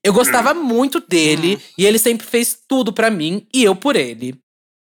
Eu 0.03 0.13
gostava 0.13 0.53
muito 0.53 0.99
dele 0.99 1.59
e 1.77 1.85
ele 1.85 1.99
sempre 1.99 2.25
fez 2.25 2.57
tudo 2.67 2.93
pra 2.93 3.09
mim 3.09 3.45
e 3.53 3.63
eu 3.63 3.75
por 3.75 3.95
ele. 3.95 4.35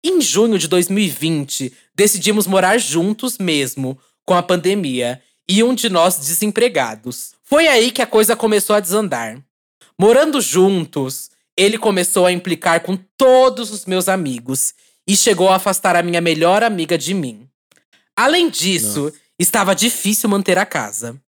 Em 0.03 0.21
junho 0.21 0.57
de 0.57 0.67
2020, 0.67 1.71
decidimos 1.93 2.47
morar 2.47 2.77
juntos 2.77 3.37
mesmo, 3.37 3.99
com 4.25 4.33
a 4.33 4.41
pandemia, 4.41 5.21
e 5.47 5.63
um 5.63 5.75
de 5.75 5.89
nós 5.89 6.17
desempregados. 6.17 7.33
Foi 7.43 7.67
aí 7.67 7.91
que 7.91 8.01
a 8.01 8.07
coisa 8.07 8.35
começou 8.35 8.75
a 8.75 8.79
desandar. 8.79 9.37
Morando 9.99 10.39
juntos, 10.41 11.29
ele 11.57 11.77
começou 11.77 12.25
a 12.25 12.31
implicar 12.31 12.81
com 12.81 12.97
todos 13.17 13.69
os 13.69 13.85
meus 13.85 14.07
amigos 14.07 14.73
e 15.05 15.15
chegou 15.15 15.49
a 15.49 15.57
afastar 15.57 15.95
a 15.95 16.01
minha 16.01 16.21
melhor 16.21 16.63
amiga 16.63 16.97
de 16.97 17.13
mim. 17.13 17.47
Além 18.15 18.49
disso, 18.49 19.11
estava 19.43 19.75
difícil 19.75 20.29
manter 20.29 20.57
a 20.57 20.65
casa. 20.65 21.19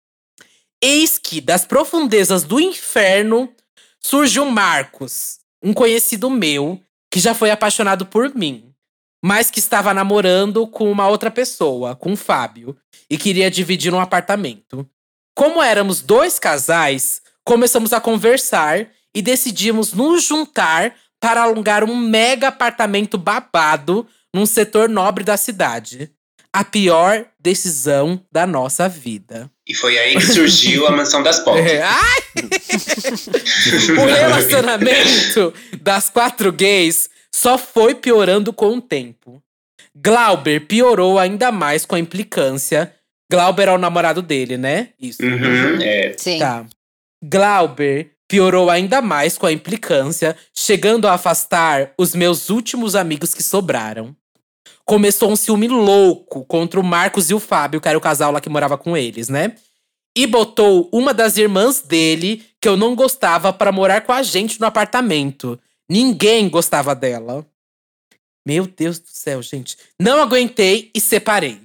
Eis 0.83 1.19
que, 1.19 1.41
das 1.41 1.65
profundezas 1.65 2.43
do 2.43 2.59
inferno, 2.61 3.53
surgiu 4.01 4.45
Marcos, 4.47 5.39
um 5.63 5.73
conhecido 5.73 6.29
meu, 6.29 6.81
que 7.11 7.21
já 7.21 7.35
foi 7.35 7.51
apaixonado 7.51 8.07
por 8.07 8.35
mim, 8.35 8.75
mas 9.25 9.51
que 9.51 9.61
estava 9.61 9.95
namorando 9.95 10.67
com 10.67 10.91
uma 10.91 11.09
outra 11.09 11.31
pessoa, 11.31 11.95
com 11.95 12.13
o 12.13 12.17
Fábio, 12.17 12.77
e 13.09 13.17
queria 13.17 13.51
dividir 13.51 13.95
um 13.95 14.01
apartamento. 14.01 14.89
Como 15.35 15.63
éramos 15.63 16.03
dois 16.03 16.39
casais, 16.39 17.23
começamos 17.45 17.93
a 17.93 18.01
conversar 18.01 18.89
e 19.15 19.23
decidimos 19.23 19.93
nos 19.93 20.25
juntar 20.25 20.95
para 21.21 21.43
alugar 21.43 21.85
um 21.85 21.97
mega 21.97 22.49
apartamento 22.49 23.17
babado 23.17 24.07
num 24.35 24.45
setor 24.45 24.89
nobre 24.89 25.23
da 25.23 25.37
cidade. 25.37 26.11
A 26.55 26.65
pior 26.65 27.25
decisão 27.41 28.21
da 28.31 28.47
nossa 28.47 28.89
vida. 28.89 29.51
E 29.67 29.75
foi 29.75 29.99
aí 29.99 30.15
que 30.15 30.27
surgiu 30.27 30.87
a 30.87 30.91
mansão 30.91 31.23
das. 31.23 31.43
É, 31.49 31.83
ai! 31.83 32.21
o 33.99 34.07
relacionamento 34.07 35.55
das 35.81 36.11
quatro 36.11 36.53
gays 36.53 37.09
só 37.35 37.57
foi 37.57 37.95
piorando 37.95 38.53
com 38.53 38.77
o 38.77 38.81
tempo. 38.81 39.43
Glauber 39.95 40.61
piorou 40.67 41.19
ainda 41.19 41.51
mais 41.51 41.85
com 41.85 41.95
a 41.95 41.99
implicância. 41.99 42.95
Glauber 43.31 43.69
é 43.69 43.73
o 43.73 43.79
namorado 43.79 44.21
dele, 44.21 44.57
né? 44.57 44.91
Isso. 45.01 45.23
Uhum, 45.23 45.81
é. 45.81 46.15
Sim. 46.19 46.39
Tá. 46.39 46.67
Glauber 47.23 48.13
piorou 48.29 48.71
ainda 48.71 49.03
mais 49.03 49.37
com 49.37 49.47
a 49.47 49.53
implicância, 49.53 50.35
chegando 50.55 51.07
a 51.07 51.13
afastar 51.13 51.93
os 51.99 52.15
meus 52.15 52.49
últimos 52.49 52.97
amigos 52.97 53.35
que 53.35 53.43
sobraram. 53.43 54.17
Começou 54.85 55.31
um 55.31 55.37
ciúme 55.37 55.69
louco 55.69 56.45
contra 56.45 56.79
o 56.79 56.85
Marcos 56.85 57.31
e 57.31 57.35
o 57.35 57.41
Fábio, 57.41 57.81
que 57.81 57.89
era 57.89 57.97
o 57.97 58.01
casal 58.01 58.33
lá 58.33 58.41
que 58.41 58.49
morava 58.49 58.77
com 58.77 58.97
eles, 58.97 59.29
né? 59.29 59.55
E 60.17 60.27
botou 60.27 60.89
uma 60.93 61.15
das 61.15 61.37
irmãs 61.37 61.81
dele, 61.81 62.45
que 62.61 62.69
eu 62.69 62.77
não 62.77 62.95
gostava, 62.95 63.53
pra 63.53 63.73
morar 63.73 64.03
com 64.03 64.13
a 64.13 64.23
gente 64.23 64.61
no 64.61 64.67
apartamento. 64.67 65.59
Ninguém 65.89 66.49
gostava 66.49 66.95
dela. 66.95 67.47
Meu 68.47 68.67
Deus 68.67 68.99
do 68.99 69.09
céu, 69.09 69.41
gente. 69.41 69.77
Não 69.99 70.21
aguentei 70.21 70.91
e 70.95 71.01
separei. 71.01 71.61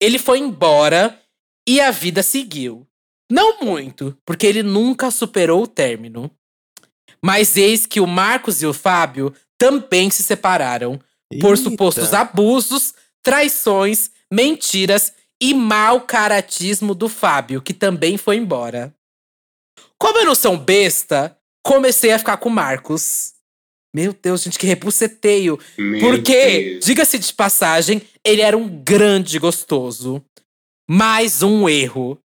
Ele 0.00 0.18
foi 0.18 0.38
embora 0.38 1.20
e 1.68 1.80
a 1.80 1.90
vida 1.90 2.22
seguiu. 2.22 2.86
Não 3.30 3.60
muito, 3.60 4.16
porque 4.24 4.46
ele 4.46 4.62
nunca 4.62 5.10
superou 5.10 5.62
o 5.62 5.68
término. 5.68 6.30
Mas 7.22 7.56
eis 7.56 7.84
que 7.84 8.00
o 8.00 8.06
Marcos 8.06 8.62
e 8.62 8.66
o 8.66 8.72
Fábio 8.72 9.34
também 9.58 10.10
se 10.10 10.22
separaram 10.22 10.98
por 11.38 11.56
Eita. 11.56 11.70
supostos 11.70 12.12
abusos, 12.12 12.94
traições, 13.22 14.10
mentiras 14.32 15.12
e 15.40 15.54
mau 15.54 16.02
caratismo 16.02 16.94
do 16.94 17.08
Fábio, 17.08 17.62
que 17.62 17.72
também 17.72 18.16
foi 18.16 18.36
embora. 18.36 18.94
Como 19.98 20.18
eu 20.18 20.24
não 20.24 20.34
sou 20.34 20.54
um 20.54 20.58
besta, 20.58 21.36
comecei 21.64 22.12
a 22.12 22.18
ficar 22.18 22.36
com 22.38 22.48
o 22.48 22.52
Marcos. 22.52 23.34
Meu 23.94 24.12
Deus, 24.12 24.42
gente, 24.42 24.58
que 24.58 24.66
repuceteio. 24.66 25.58
Meu 25.76 26.00
Porque, 26.00 26.78
diga-se 26.82 27.18
de 27.18 27.32
passagem, 27.34 28.00
ele 28.24 28.40
era 28.40 28.56
um 28.56 28.68
grande 28.68 29.38
gostoso. 29.38 30.24
Mais 30.88 31.42
um 31.42 31.68
erro. 31.68 32.18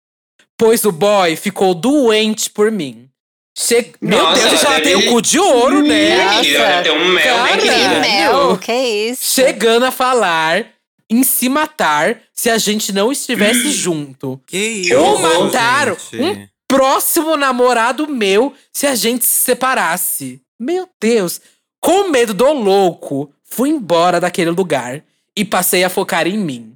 Pois 0.58 0.84
o 0.84 0.92
boy 0.92 1.36
ficou 1.36 1.74
doente 1.74 2.48
por 2.50 2.70
mim. 2.70 3.10
Che... 3.58 3.92
Meu 4.02 4.18
Nossa, 4.22 4.48
Deus, 4.50 4.64
ela 4.64 4.80
tem 4.82 4.94
o 4.96 5.10
cu 5.10 5.22
de 5.22 5.38
ouro, 5.38 5.82
né? 5.82 6.24
Nossa. 6.26 6.44
Ih, 6.44 6.56
olha, 6.58 6.82
tem 6.82 6.92
um 6.92 7.08
mel 7.08 7.36
Cara, 7.36 7.56
Que 7.56 7.62
querida. 7.68 8.00
mel, 8.00 8.58
que 8.58 8.72
isso? 8.72 9.24
Chegando 9.34 9.86
a 9.86 9.90
falar 9.90 10.66
em 11.08 11.24
se 11.24 11.48
matar 11.48 12.20
se 12.34 12.50
a 12.50 12.58
gente 12.58 12.92
não 12.92 13.10
estivesse 13.10 13.70
junto. 13.72 14.38
Que 14.46 14.58
isso, 14.58 14.96
Ou 14.98 15.18
mataram 15.20 15.96
gente? 15.98 16.20
um 16.22 16.46
próximo 16.68 17.34
namorado 17.36 18.06
meu 18.06 18.52
se 18.70 18.86
a 18.86 18.94
gente 18.94 19.24
se 19.24 19.44
separasse. 19.44 20.40
Meu 20.60 20.86
Deus. 21.00 21.40
Com 21.80 22.10
medo 22.10 22.34
do 22.34 22.52
louco, 22.52 23.32
fui 23.42 23.70
embora 23.70 24.20
daquele 24.20 24.50
lugar 24.50 25.02
e 25.34 25.44
passei 25.46 25.82
a 25.82 25.88
focar 25.88 26.26
em 26.26 26.36
mim. 26.36 26.74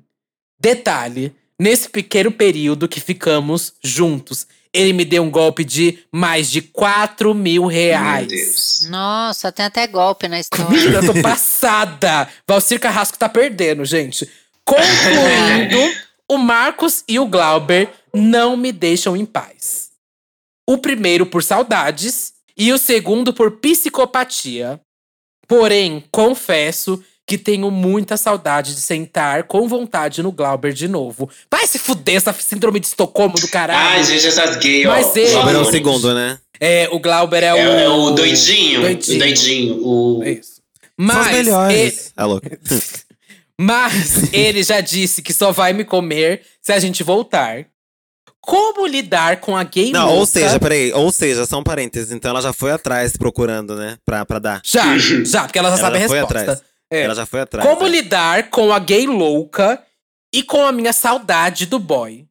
Detalhe: 0.59 1.35
nesse 1.59 1.91
pequeno 1.91 2.31
período 2.33 2.89
que 2.89 3.01
ficamos 3.01 3.75
juntos, 3.83 4.47
ele 4.73 4.93
me 4.93 5.05
deu 5.05 5.23
um 5.23 5.31
golpe 5.31 5.65
de 5.65 5.99
mais 6.13 6.51
de 6.51 6.63
4 6.63 7.35
mil 7.35 7.67
reais. 7.67 8.29
Meu 8.29 8.39
Deus. 8.39 8.87
Nossa, 8.89 9.51
tem 9.51 9.67
até 9.67 9.87
golpe 9.87 10.29
na 10.29 10.39
história. 10.39 10.79
Eu 10.95 11.15
tô 11.15 11.21
passada. 11.21 12.29
Valcir 12.47 12.79
Carrasco 12.79 13.19
tá 13.19 13.29
perdendo, 13.29 13.85
gente. 13.85 14.29
Concluindo, 14.65 15.97
o 16.29 16.39
Marcos 16.39 17.03
e 17.09 17.19
o 17.19 17.27
Glauber 17.27 17.91
não 18.15 18.57
me 18.57 18.71
deixam 18.71 19.17
em 19.17 19.27
paz. 19.27 19.91
O 20.69 20.79
primeiro 20.79 21.27
por 21.27 21.43
saudades 21.43 22.35
e 22.57 22.73
o 22.73 22.79
segundo 22.79 23.33
por 23.33 23.59
psicopatia. 23.59 24.81
Porém, 25.49 26.05
confesso 26.13 27.03
que 27.31 27.39
tenho 27.39 27.71
muita 27.71 28.17
saudade 28.17 28.75
de 28.75 28.81
sentar 28.81 29.45
com 29.45 29.69
vontade 29.69 30.21
no 30.21 30.33
Glauber 30.33 30.73
de 30.73 30.89
novo. 30.89 31.31
Vai 31.49 31.65
se 31.65 31.79
fuder 31.79 32.17
essa 32.17 32.33
síndrome 32.33 32.81
de 32.81 32.89
Estocolmo 32.89 33.37
do 33.39 33.47
caralho. 33.47 33.79
Ai, 33.79 34.03
gente, 34.03 34.27
essas 34.27 34.57
gays, 34.57 34.85
ó. 34.85 34.91
Mas 34.91 35.15
ele- 35.15 35.31
Glauber 35.31 35.55
é 35.55 35.59
o 35.59 35.65
segundo, 35.71 36.13
né? 36.13 36.39
É, 36.59 36.89
o 36.91 36.99
Glauber 36.99 37.45
é 37.45 37.55
o. 37.55 37.57
É, 37.57 37.85
é 37.85 37.89
o 37.89 38.11
doidinho. 38.11 38.81
Doidinho. 38.81 39.17
O 39.17 39.19
doidinho. 39.21 39.75
O... 39.87 40.23
É 40.25 40.31
isso. 40.33 40.55
São 40.55 40.61
os 40.99 41.07
Mas 41.07 41.27
ele- 41.29 41.37
melhores. 41.45 42.13
É 42.17 42.25
louco. 42.25 42.47
Mas 43.61 44.33
ele 44.33 44.63
já 44.65 44.81
disse 44.81 45.23
que 45.23 45.33
só 45.33 45.53
vai 45.53 45.73
me 45.73 45.85
comer 45.85 46.43
se 46.61 46.73
a 46.73 46.81
gente 46.81 47.05
voltar. 47.05 47.65
Como 48.41 48.87
lidar 48.87 49.37
com 49.39 49.57
a 49.57 49.63
gay 49.63 49.93
Não, 49.93 50.07
louca? 50.07 50.19
ou 50.19 50.27
seja, 50.27 50.59
peraí, 50.59 50.93
ou 50.95 51.13
seja, 51.13 51.45
são 51.47 51.63
parênteses. 51.63 52.11
Então 52.11 52.31
ela 52.31 52.41
já 52.41 52.53
foi 52.55 52.73
atrás 52.73 53.17
procurando, 53.17 53.77
né? 53.77 53.99
Pra, 54.05 54.25
pra 54.25 54.39
dar. 54.41 54.63
Já, 54.65 54.97
já, 55.25 55.43
porque 55.45 55.59
ela 55.59 55.69
já 55.69 55.75
Ela 55.77 55.83
sabe 55.85 55.97
a 55.99 56.01
já 56.01 56.09
foi 56.09 56.19
resposta. 56.19 56.41
atrás. 56.53 56.70
É. 56.91 57.03
Ela 57.03 57.15
já 57.15 57.27
foi 57.27 57.41
atrás. 57.41 57.69
Como 57.69 57.83
né? 57.85 57.89
lidar 57.89 58.51
com 58.51 58.73
a 58.73 58.79
gay 58.79 59.07
louca 59.07 59.83
e 60.35 60.43
com 60.43 60.65
a 60.67 60.73
minha 60.73 60.93
saudade 60.93 61.67
do 61.67 61.79
boy? 61.79 62.25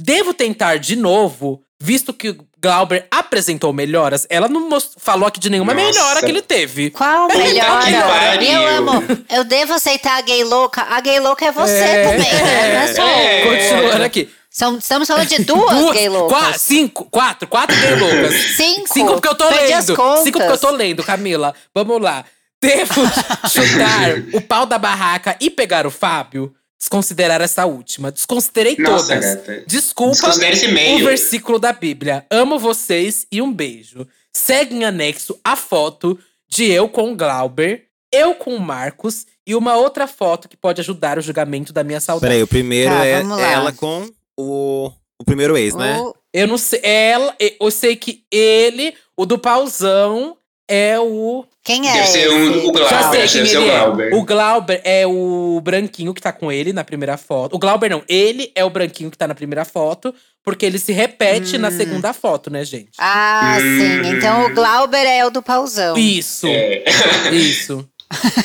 Devo 0.00 0.32
tentar 0.34 0.76
de 0.78 0.96
novo, 0.96 1.62
visto 1.80 2.12
que 2.12 2.30
o 2.30 2.46
Glauber 2.60 3.06
apresentou 3.10 3.72
melhoras, 3.74 4.26
ela 4.30 4.48
não 4.48 4.68
falou 4.98 5.28
aqui 5.28 5.38
de 5.38 5.50
nenhuma 5.50 5.74
Nossa. 5.74 5.86
melhora 5.86 6.20
que 6.20 6.26
ele 6.30 6.40
teve. 6.40 6.90
Qual 6.90 7.28
Puta 7.28 7.38
melhor? 7.38 7.84
que 7.84 7.92
pariu. 7.92 8.50
Eu 8.52 8.66
amo. 8.78 8.92
Eu 9.30 9.44
devo 9.44 9.74
aceitar 9.74 10.16
a 10.16 10.20
gay 10.22 10.42
louca. 10.44 10.80
A 10.82 11.00
gay 11.00 11.20
louca 11.20 11.44
é 11.44 11.52
você 11.52 11.72
É. 11.72 12.04
também, 12.04 12.32
né? 12.32 12.72
Não 12.74 12.80
é 12.80 12.94
só 12.94 13.06
É. 13.06 13.42
Continuando 13.44 14.02
aqui. 14.04 14.30
São- 14.48 14.78
estamos 14.78 15.08
falando 15.08 15.26
de 15.28 15.44
duas, 15.44 15.92
gay 15.92 16.08
loucas. 16.08 16.38
Quatro, 16.38 16.60
cinco, 16.60 17.04
quatro, 17.10 17.48
quatro 17.48 17.76
gay 17.76 17.96
loucas. 17.96 18.34
Cinco. 18.56 18.94
Cinco 18.94 19.12
porque 19.14 19.28
eu 19.28 19.34
tô 19.34 19.48
Perdi 19.48 19.72
lendo. 19.72 19.82
Cinco 20.22 20.38
porque 20.38 20.52
eu 20.52 20.58
tô 20.58 20.70
lendo, 20.70 21.02
Camila. 21.02 21.54
Vamos 21.74 22.00
lá. 22.00 22.24
Devo 22.66 23.02
chutar 23.50 24.10
o 24.32 24.40
pau 24.40 24.66
da 24.66 24.78
barraca 24.78 25.36
e 25.40 25.50
pegar 25.50 25.86
o 25.86 25.90
Fábio? 25.90 26.54
Desconsiderar 26.78 27.40
essa 27.40 27.64
última. 27.64 28.12
Desconsiderei 28.12 28.76
Nossa, 28.78 29.14
todas. 29.14 29.34
gata. 29.36 29.64
Desculpa 29.66 30.28
o 30.30 30.98
versículo 31.04 31.58
da 31.58 31.72
Bíblia. 31.72 32.26
Amo 32.30 32.58
vocês 32.58 33.26
e 33.32 33.40
um 33.40 33.52
beijo. 33.52 34.06
Segue 34.32 34.74
em 34.74 34.84
anexo 34.84 35.38
a 35.42 35.56
foto 35.56 36.18
de 36.48 36.64
eu 36.70 36.88
com 36.88 37.12
o 37.12 37.16
Glauber, 37.16 37.86
eu 38.12 38.34
com 38.34 38.54
o 38.54 38.60
Marcos 38.60 39.26
e 39.46 39.54
uma 39.54 39.76
outra 39.76 40.06
foto 40.06 40.48
que 40.48 40.56
pode 40.56 40.80
ajudar 40.80 41.18
o 41.18 41.22
julgamento 41.22 41.72
da 41.72 41.82
minha 41.82 42.00
saudade. 42.00 42.30
Peraí, 42.30 42.42
o 42.42 42.46
primeiro 42.46 42.90
Tá, 42.90 43.06
é 43.06 43.12
ela 43.52 43.72
com 43.72 44.08
o, 44.36 44.90
o 45.18 45.24
primeiro 45.24 45.56
ex, 45.56 45.74
né? 45.74 45.98
O- 46.00 46.14
Eu 46.32 46.46
não 46.48 46.58
sei. 46.58 46.80
Ela, 46.82 47.34
eu 47.60 47.70
sei 47.70 47.96
que 47.96 48.24
ele, 48.30 48.94
o 49.16 49.24
do 49.24 49.38
pauzão, 49.38 50.36
é 50.68 50.98
o. 50.98 51.44
Quem 51.62 51.88
é 51.88 51.92
Deve 51.94 52.06
ser 52.08 52.28
um- 52.30 52.58
o 52.68 52.72
Glauber. 52.72 52.88
Já 52.90 53.02
sei 53.10 53.20
deve 53.20 53.32
quem 53.32 53.46
ser 53.46 53.56
ele 53.56 53.66
o 53.66 53.70
é. 53.70 53.78
Glauber. 53.80 54.14
O 54.14 54.24
Glauber 54.24 54.80
é 54.84 55.06
o 55.06 55.60
branquinho 55.62 56.12
que 56.12 56.20
tá 56.20 56.30
com 56.32 56.52
ele 56.52 56.72
na 56.72 56.84
primeira 56.84 57.16
foto. 57.16 57.56
O 57.56 57.58
Glauber 57.58 57.88
não, 57.90 58.02
ele 58.08 58.52
é 58.54 58.62
o 58.64 58.70
branquinho 58.70 59.10
que 59.10 59.16
tá 59.16 59.26
na 59.26 59.34
primeira 59.34 59.64
foto, 59.64 60.14
porque 60.44 60.66
ele 60.66 60.78
se 60.78 60.92
repete 60.92 61.56
na 61.56 61.68
Hum. 61.68 61.76
segunda 61.76 62.12
foto, 62.12 62.50
né, 62.50 62.64
gente? 62.64 62.90
Ah, 62.98 63.56
Hum. 63.58 63.78
sim. 63.78 64.08
Então 64.16 64.44
o 64.46 64.54
Glauber 64.54 65.06
é 65.06 65.24
o 65.24 65.30
do 65.30 65.42
pauzão. 65.42 65.96
Isso. 65.96 66.46
É. 66.48 66.84
Isso. 67.32 67.88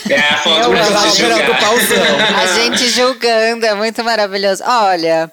É 0.09 0.17
a 0.19 0.37
foto 0.37 0.63
Eu 0.63 0.69
pra 0.71 0.83
gente 0.83 0.91
Glauber 0.93 1.03
é 1.03 1.09
o 1.09 1.37
do 1.37 1.43
julgar. 1.45 1.59
pauzão. 1.59 1.97
A 2.41 2.45
gente 2.55 2.89
julgando, 2.89 3.65
é 3.65 3.73
muito 3.75 4.01
maravilhoso. 4.03 4.63
Olha. 4.65 5.29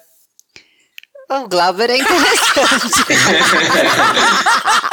O 1.29 1.47
Glauber 1.47 1.89
é 1.89 1.97
interessante. 1.97 3.03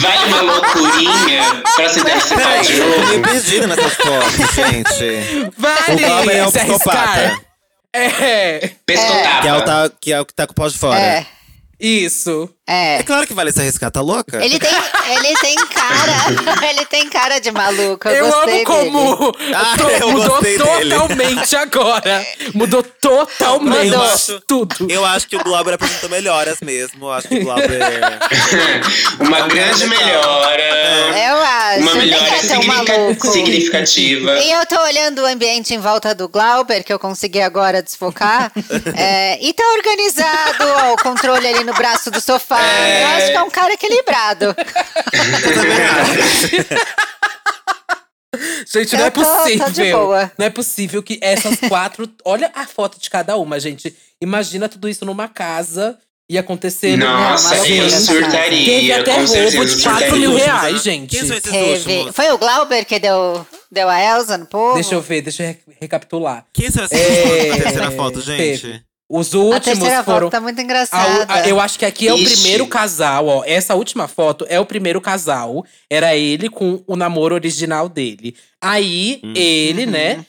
Vale 0.00 0.24
uma 0.32 0.42
loucurinha 0.42 1.62
pra 1.76 1.88
se 1.88 2.02
Peraí, 2.02 2.62
de 2.62 2.78
eu 2.78 2.88
novo. 2.88 3.22
perdido 3.22 3.66
nessas 3.66 3.94
fotos, 3.94 4.54
gente. 4.54 5.50
Vale 5.58 6.04
O 6.04 6.06
Glauber 6.06 6.36
é 6.36 6.46
o 6.46 6.52
psicopata. 6.52 7.40
É, 7.94 8.70
Pescotapa. 8.86 9.42
Que 9.42 9.48
é, 9.48 9.54
o 9.54 9.62
tá, 9.62 9.90
que 10.00 10.12
é 10.12 10.20
o 10.20 10.24
que 10.26 10.32
tá 10.34 10.46
com 10.46 10.52
o 10.52 10.56
pau 10.56 10.68
de 10.68 10.78
fora. 10.78 10.98
é, 10.98 11.26
isso. 11.82 12.48
É 12.66 12.98
é. 12.98 13.02
claro 13.02 13.26
que 13.26 13.34
vale 13.34 13.50
se 13.52 13.60
arriscar, 13.60 13.90
tá 13.90 14.00
louca? 14.00 14.42
Ele 14.42 14.58
tem, 14.58 14.70
ele 15.16 15.36
tem 15.38 15.56
cara. 15.56 16.12
Ele 16.70 16.84
tem 16.86 17.08
cara 17.10 17.38
de 17.40 17.50
maluco. 17.50 18.08
Eu, 18.08 18.24
Eu, 18.26 18.30
gostei 18.30 18.54
amo 18.62 18.64
como 18.64 19.32
dele. 19.32 19.54
Ah, 19.54 19.74
to- 19.76 19.88
eu 19.90 20.10
mudou 20.12 20.28
gostei 20.28 20.58
dele. 20.58 20.90
totalmente 20.94 21.56
agora. 21.56 22.26
Mudou 22.54 22.82
totalmente 22.82 23.92
Eu 23.92 24.02
acho- 24.02 24.40
tudo. 24.46 24.86
Eu 24.88 25.04
acho 25.04 25.26
que 25.28 25.36
o 25.36 25.42
Glauber 25.42 25.74
apresentou 25.74 26.08
melhoras 26.08 26.58
mesmo. 26.62 27.06
Eu 27.06 27.12
acho 27.12 27.28
que 27.28 27.34
o 27.38 27.42
Glauber. 27.44 27.80
é 27.82 28.20
Uma 29.24 29.40
grande 29.48 29.86
melhora. 29.86 30.62
Eu 30.62 31.21
significa- 32.42 32.98
maluco. 32.98 33.26
significativa. 33.32 34.38
E 34.38 34.50
eu 34.52 34.66
tô 34.66 34.80
olhando 34.82 35.22
o 35.22 35.26
ambiente 35.26 35.72
em 35.74 35.78
volta 35.78 36.14
do 36.14 36.28
Glauber, 36.28 36.82
que 36.84 36.92
eu 36.92 36.98
consegui 36.98 37.40
agora 37.40 37.82
desfocar. 37.82 38.52
é, 38.96 39.42
e 39.44 39.52
tá 39.52 39.62
organizado, 39.76 40.64
ó, 40.64 40.92
o 40.94 40.96
controle 40.96 41.46
ali 41.46 41.64
no 41.64 41.74
braço 41.74 42.10
do 42.10 42.20
sofá. 42.20 42.60
É. 42.60 43.02
Eu 43.02 43.06
acho 43.08 43.26
que 43.26 43.36
é 43.36 43.42
um 43.42 43.50
cara 43.50 43.72
equilibrado. 43.72 44.54
Gente, 48.66 48.94
Eu 48.94 48.98
não 49.00 49.06
é 49.06 49.10
tô- 49.10 49.22
tô 49.22 49.28
possível. 49.58 49.98
boa. 49.98 50.32
Não 50.38 50.46
é 50.46 50.50
possível 50.50 51.02
que 51.02 51.18
essas 51.22 51.56
quatro. 51.68 52.08
Olha 52.24 52.50
a 52.54 52.66
foto 52.66 52.98
de 52.98 53.10
cada 53.10 53.36
uma, 53.36 53.60
gente. 53.60 53.94
Imagina 54.20 54.68
tudo 54.68 54.88
isso 54.88 55.04
numa 55.04 55.28
casa 55.28 55.98
e 56.32 56.38
acontecer 56.38 56.96
no- 56.96 57.04
Nossa, 57.06 57.54
Não, 57.56 57.66
eu 57.66 57.90
surtaria. 57.90 58.64
Teve 58.64 58.92
até 58.92 59.14
roubo 59.22 59.64
de 59.66 59.82
4 59.82 60.16
mil 60.16 60.34
reais, 60.34 60.82
gente. 60.82 61.16
Últimos? 61.18 62.14
Foi 62.14 62.32
o 62.32 62.38
Glauber 62.38 62.84
que 62.84 62.98
deu, 62.98 63.46
deu 63.70 63.88
a 63.88 64.00
Elsa 64.00 64.38
no 64.38 64.46
povo? 64.46 64.74
Deixa 64.74 64.94
eu 64.94 65.00
ver, 65.02 65.22
deixa 65.22 65.42
eu 65.42 65.46
re- 65.48 65.58
recapitular. 65.80 66.44
Quem 66.52 66.70
são 66.70 66.84
esses 66.84 66.98
É, 66.98 67.48
na 67.48 67.56
terceira 67.56 67.90
foto, 67.90 68.20
gente? 68.20 68.36
teve. 68.38 68.80
Os 69.14 69.34
A 69.34 69.38
últimos 69.38 69.78
terceira 69.78 70.02
foram. 70.04 70.20
foto 70.20 70.30
tá 70.30 70.40
muito 70.40 70.58
A- 70.58 70.62
engraçada. 70.62 71.26
a- 71.28 71.46
eu 71.46 71.60
acho 71.60 71.78
que 71.78 71.84
aqui 71.84 72.08
é 72.08 72.14
o 72.14 72.16
Ixi. 72.16 72.34
primeiro 72.34 72.66
casal, 72.66 73.26
ó. 73.26 73.42
Essa 73.44 73.74
última 73.74 74.08
foto 74.08 74.46
é 74.48 74.58
o 74.58 74.64
primeiro 74.64 75.02
casal. 75.02 75.66
Era 75.90 76.16
ele 76.16 76.48
com 76.48 76.82
o 76.86 76.96
namoro 76.96 77.34
original 77.34 77.90
dele. 77.90 78.34
Aí, 78.58 79.20
Hum. 79.22 79.34
ele, 79.36 79.84
Uhum. 79.84 79.90
né, 79.90 80.14
pa- 80.14 80.24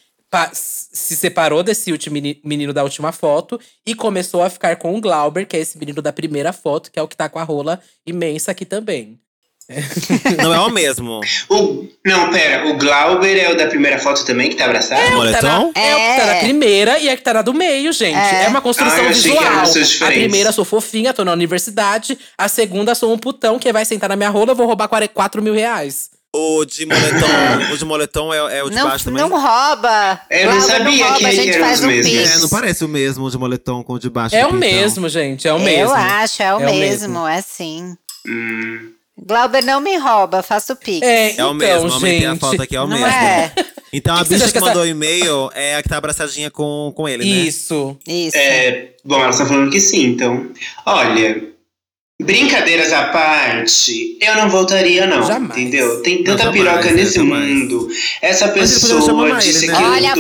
se 0.54 1.16
separou 1.16 1.64
desse 1.64 1.92
último 1.92 2.14
meni- 2.14 2.40
menino 2.44 2.74
da 2.74 2.84
última 2.84 3.12
foto 3.12 3.60
e 3.86 3.94
começou 3.96 4.42
a 4.44 4.50
ficar 4.50 4.76
com 4.78 4.96
o 4.96 5.02
Glauber, 5.02 5.46
que 5.48 5.56
é 5.56 5.60
esse 5.60 5.78
menino 5.78 6.02
da 6.02 6.14
primeira 6.14 6.52
foto, 6.54 6.92
que 6.92 7.00
é 7.00 7.02
o 7.02 7.08
que 7.08 7.16
tá 7.18 7.30
com 7.30 7.40
a 7.40 7.44
rola 7.44 7.80
imensa 8.06 8.52
aqui 8.52 8.66
também. 8.66 9.20
Não 10.44 10.54
é 10.54 10.60
o 10.60 10.70
mesmo. 10.70 11.22
O, 11.50 11.88
não, 12.06 12.30
pera. 12.32 12.68
O 12.68 12.78
Glauber 12.78 13.38
é 13.38 13.50
o 13.50 13.56
da 13.56 13.66
primeira 13.68 13.98
foto 13.98 14.26
também, 14.26 14.50
que 14.50 14.56
tá 14.58 14.66
abraçado? 14.66 15.00
É 15.02 15.16
o 15.16 15.22
que 15.26 15.32
tá 15.32 15.42
na, 15.42 15.54
é 15.60 15.62
o 15.64 15.72
que 15.72 16.20
tá 16.20 16.26
na 16.26 16.36
É. 16.36 16.40
primeira 16.42 17.00
e 17.00 17.08
é 17.08 17.16
que 17.16 17.24
tá 17.24 17.34
na 17.36 17.42
do 17.42 17.54
meio, 17.54 17.94
gente. 17.94 18.18
É, 18.18 18.44
É. 18.44 18.48
uma 18.50 18.62
construção 18.62 19.06
Ah, 19.06 19.08
visual. 19.08 19.42
A 20.02 20.06
primeira 20.08 20.52
sou 20.52 20.66
fofinha, 20.66 21.14
tô 21.14 21.24
na 21.24 21.32
universidade. 21.32 22.18
A 22.38 22.50
segunda 22.50 22.94
sou 22.94 23.14
um 23.14 23.18
putão 23.18 23.58
que 23.58 23.72
vai 23.72 23.86
sentar 23.86 24.10
na 24.10 24.18
minha 24.18 24.30
rola, 24.30 24.52
eu 24.52 24.56
vou 24.56 24.68
roubar 24.68 24.90
4 24.90 25.42
mil 25.42 25.54
reais. 25.54 26.10
O 26.36 26.66
de 26.66 26.86
moletom, 26.88 27.74
o 27.74 27.78
de 27.78 27.86
moletom 27.86 28.34
é, 28.34 28.58
é 28.58 28.64
o 28.64 28.70
de 28.70 28.76
Não, 28.76 28.88
baixo 28.88 29.06
também? 29.06 29.22
não 29.22 29.30
rouba. 29.30 30.20
Eu 30.32 30.52
não 30.52 30.62
sabia 30.62 31.04
rouba, 31.06 31.20
que 31.20 31.26
a 31.28 31.32
gente 31.32 31.60
faz 31.60 31.84
um 31.84 31.88
pix. 31.90 32.36
É, 32.36 32.40
não 32.40 32.50
parece 32.50 32.84
o 32.84 32.88
mesmo 32.88 33.30
de 33.30 33.38
moletom 33.38 33.84
com 33.84 33.94
o 33.94 34.00
de 34.00 34.10
baixo. 34.10 34.36
É 34.36 34.46
o 34.48 34.52
mesmo, 34.54 35.08
gente. 35.08 35.48
É 35.48 35.54
o 35.54 35.58
Eu 35.58 35.64
mesmo. 35.64 35.94
acho, 35.94 36.42
é 36.42 36.56
o, 36.56 36.60
É 36.60 36.72
o 36.72 36.76
mesmo, 36.76 37.10
mesmo. 37.14 37.28
é 37.28 37.40
sim. 37.42 37.96
Hum. 38.28 38.90
Glauber 39.16 39.62
não 39.64 39.80
me 39.80 39.96
rouba, 39.98 40.42
faço 40.42 40.76
pix. 40.76 41.06
É, 41.06 41.28
É 41.28 41.32
então, 41.34 41.52
o 41.52 41.54
mesmo, 41.54 41.94
aumentei 41.94 42.22
gente. 42.22 42.26
a 42.26 42.36
foto 42.36 42.62
aqui, 42.64 42.76
é 42.76 42.82
o 42.82 42.88
não 42.88 42.98
mesmo. 42.98 43.06
é? 43.14 43.52
Então 43.94 44.16
a 44.18 44.24
Que 44.24 44.30
bicha 44.30 44.46
que 44.48 44.52
que 44.54 44.58
essa- 44.58 44.68
mandou 44.68 44.82
o 44.82 44.88
e-mail 44.88 45.52
é 45.54 45.76
a 45.76 45.84
que 45.84 45.88
tá 45.90 45.98
abraçadinha 45.98 46.50
com, 46.50 46.92
com 46.96 47.08
ele, 47.08 47.24
né? 47.24 47.30
Isso. 47.30 47.96
Isso. 48.08 48.36
É, 48.36 48.88
bom, 49.06 49.22
elas 49.22 49.36
estão 49.36 49.46
falando 49.48 49.70
que 49.70 49.80
sim, 49.80 50.08
então. 50.08 50.50
Olha, 50.84 51.44
brincadeiras 52.24 52.92
à 52.94 53.04
parte, 53.06 54.18
eu 54.22 54.36
não 54.36 54.50
voltaria, 54.50 55.06
não. 55.06 55.26
Jamais. 55.26 55.52
Entendeu? 55.60 56.02
Tem 56.02 56.24
tanta 56.24 56.46
Não, 56.46 56.52
piroca 56.52 56.76
jamais, 56.84 56.96
nesse? 56.96 57.16
Jamais. 57.16 57.50
mundo. 57.50 57.90
Essa 58.22 58.46
ele 58.46 58.54
pessoa 58.54 59.40
disse 59.40 59.66
ele, 59.66 59.68
né? 59.68 59.74
aquilo 59.74 59.92
Olha 59.92 60.12
a 60.12 60.16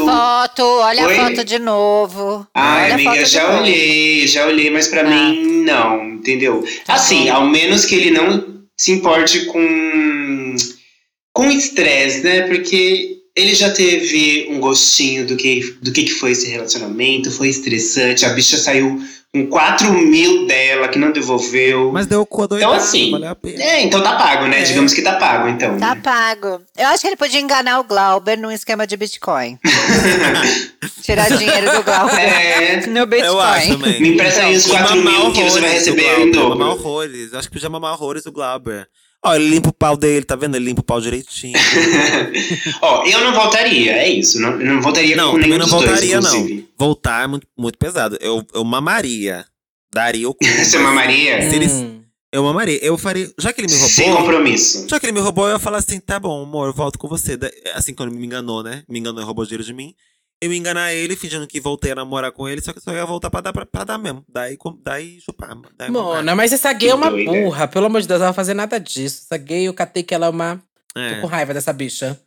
foto, 0.47 0.63
olha 0.63 1.07
Oi? 1.07 1.17
a 1.17 1.29
foto 1.29 1.43
de 1.45 1.59
novo. 1.59 2.47
Ai, 2.53 2.83
olha 2.85 2.91
a 2.91 2.95
amiga, 2.95 3.25
já 3.25 3.47
novo. 3.47 3.61
olhei, 3.63 4.27
já 4.27 4.45
olhei, 4.45 4.69
mas 4.69 4.87
pra 4.87 5.01
Ah. 5.01 5.09
mim 5.09 5.63
não, 5.63 6.05
entendeu? 6.15 6.63
Tá 6.85 6.95
assim, 6.95 7.29
ao 7.29 7.45
menos 7.47 7.85
que 7.85 7.95
ele 7.95 8.11
não 8.11 8.63
se 8.77 8.91
importe 8.91 9.45
com 9.45 10.55
com 11.33 11.49
estresse, 11.49 12.21
né? 12.21 12.41
Porque 12.43 13.17
ele 13.35 13.55
já 13.55 13.71
teve 13.71 14.47
um 14.51 14.59
gostinho 14.59 15.25
do 15.25 15.35
que 15.35 15.75
do 15.81 15.91
que, 15.91 16.03
que 16.03 16.11
foi 16.13 16.31
esse 16.31 16.47
relacionamento, 16.49 17.31
foi 17.31 17.47
estressante. 17.49 18.25
A 18.25 18.29
bicha 18.29 18.57
saiu 18.57 19.01
com 19.33 19.47
4 19.47 19.91
mil 19.91 20.45
dela 20.45 20.87
que 20.87 20.99
não 20.99 21.11
devolveu. 21.11 21.91
Mas 21.91 22.05
deu 22.05 22.23
doidado, 22.23 22.55
Então, 22.55 22.71
assim, 22.73 23.09
valeu 23.09 23.29
a 23.31 23.35
pena. 23.35 23.63
É, 23.63 23.81
então 23.81 24.03
tá 24.03 24.15
pago, 24.15 24.45
né? 24.45 24.59
É. 24.59 24.63
Digamos 24.63 24.93
que 24.93 25.01
tá 25.01 25.13
pago, 25.13 25.47
então. 25.49 25.75
Tá 25.79 25.95
pago. 25.95 26.61
Eu 26.77 26.87
acho 26.89 27.01
que 27.01 27.07
ele 27.07 27.15
podia 27.15 27.39
enganar 27.39 27.79
o 27.79 27.83
Glauber 27.83 28.37
num 28.37 28.51
esquema 28.51 28.85
de 28.85 28.95
Bitcoin. 28.95 29.57
Tirar 31.01 31.29
dinheiro 31.35 31.71
do 31.71 31.83
Glauber 31.83 32.19
É. 32.19 32.85
no 32.87 33.05
Bitcoin. 33.07 33.27
Eu 33.33 33.39
acho 33.41 33.67
também. 33.69 33.99
Me 34.01 34.13
empresta 34.13 34.43
aí 34.43 34.55
os 34.55 34.67
E 34.67 34.69
4 34.69 34.95
mamar 34.97 35.13
mil 35.21 35.31
que 35.33 35.43
você 35.43 35.59
vai 35.61 35.71
receber 35.71 36.15
do 36.15 36.21
em 36.21 36.31
Mamar 36.31 36.49
dobro. 36.59 36.65
horrores. 36.69 37.33
Eu 37.33 37.39
acho 37.39 37.47
que 37.47 37.53
podia 37.55 37.69
mamar 37.69 37.93
horrores 37.93 38.25
o 38.27 38.31
Glauber. 38.31 38.87
Ó, 39.25 39.33
ele 39.35 39.49
limpa 39.49 39.69
o 39.69 39.73
pau 39.73 39.95
dele, 39.95 40.25
tá 40.25 40.35
vendo? 40.35 40.55
Ele 40.55 40.65
limpa 40.65 40.81
o 40.81 40.83
pau 40.83 40.99
direitinho. 40.99 41.53
Ó, 42.81 43.05
eu 43.05 43.19
não 43.23 43.33
voltaria, 43.33 43.93
é 43.93 44.09
isso. 44.09 44.39
Não, 44.39 44.59
eu 44.59 44.73
não 44.75 44.81
voltaria 44.81 45.15
não, 45.15 45.31
com 45.31 45.37
nenhum 45.37 45.57
não 45.57 45.65
dos 45.65 45.71
dois, 45.71 45.85
voltaria, 45.85 46.19
não. 46.21 46.29
inclusive. 46.35 46.69
Voltar 46.77 47.23
é 47.23 47.27
muito, 47.27 47.47
muito 47.57 47.77
pesado. 47.77 48.17
Eu, 48.19 48.45
eu 48.53 48.63
mamaria. 48.63 49.45
Daria 49.93 50.27
o 50.29 50.33
cu. 50.33 50.43
Você 50.45 50.77
mamaria? 50.77 51.49
Se 51.49 51.55
ele- 51.55 51.67
Hum. 51.67 51.99
Eu 52.33 52.43
mamaria. 52.43 52.83
Eu 52.83 52.97
faria. 52.97 53.31
Já 53.39 53.53
que 53.53 53.61
ele 53.61 53.67
me 53.71 53.77
Sem 53.77 54.07
roubou. 54.07 54.23
compromisso. 54.25 54.87
Já 54.89 54.99
que 54.99 55.05
ele 55.05 55.13
me 55.13 55.19
roubou, 55.19 55.45
eu 55.45 55.53
ia 55.53 55.59
falar 55.59 55.77
assim: 55.77 55.99
tá 55.99 56.19
bom, 56.19 56.41
amor, 56.41 56.65
eu 56.69 56.73
volto 56.73 56.97
com 56.97 57.07
você. 57.07 57.37
Assim, 57.75 57.93
quando 57.93 58.09
ele 58.09 58.19
me 58.19 58.25
enganou, 58.25 58.63
né? 58.63 58.81
Me 58.89 58.97
enganou 58.97 59.21
e 59.21 59.23
roubou 59.23 59.45
dinheiro 59.45 59.63
de 59.63 59.71
mim. 59.71 59.93
Eu 60.43 60.51
ia 60.51 60.57
enganar 60.59 60.93
ele, 60.93 61.15
fingindo 61.15 61.47
que 61.47 61.59
voltei 61.61 61.91
a 61.91 61.95
namorar 61.95 62.31
com 62.31 62.47
ele, 62.49 62.61
só 62.61 62.73
que 62.73 62.81
só 62.81 62.91
ia 62.91 63.05
voltar 63.05 63.29
pra 63.29 63.41
dar, 63.41 63.53
pra, 63.53 63.65
pra 63.65 63.83
dar 63.83 63.97
mesmo. 63.97 64.23
Daí, 64.27 64.57
com- 64.57 64.77
daí 64.83 65.19
chupar. 65.21 65.55
Daí. 65.77 65.89
Mona, 65.89 66.35
mas 66.35 66.51
essa 66.51 66.71
gay 66.73 66.89
é 66.89 66.95
uma 66.95 67.09
doida. 67.09 67.31
burra. 67.31 67.67
Pelo 67.67 67.85
amor 67.85 68.01
de 68.01 68.07
Deus, 68.07 68.17
ela 68.19 68.25
não 68.27 68.33
vai 68.33 68.43
fazer 68.43 68.53
nada 68.53 68.79
disso. 68.79 69.23
Essa 69.25 69.37
gay, 69.37 69.67
eu 69.67 69.73
catei 69.73 70.03
que 70.03 70.13
ela 70.13 70.25
é 70.25 70.29
uma. 70.29 70.61
Tô 70.93 70.99
É. 70.99 71.21
com 71.21 71.27
raiva 71.27 71.53
dessa 71.53 71.71
bicha. 71.71 72.19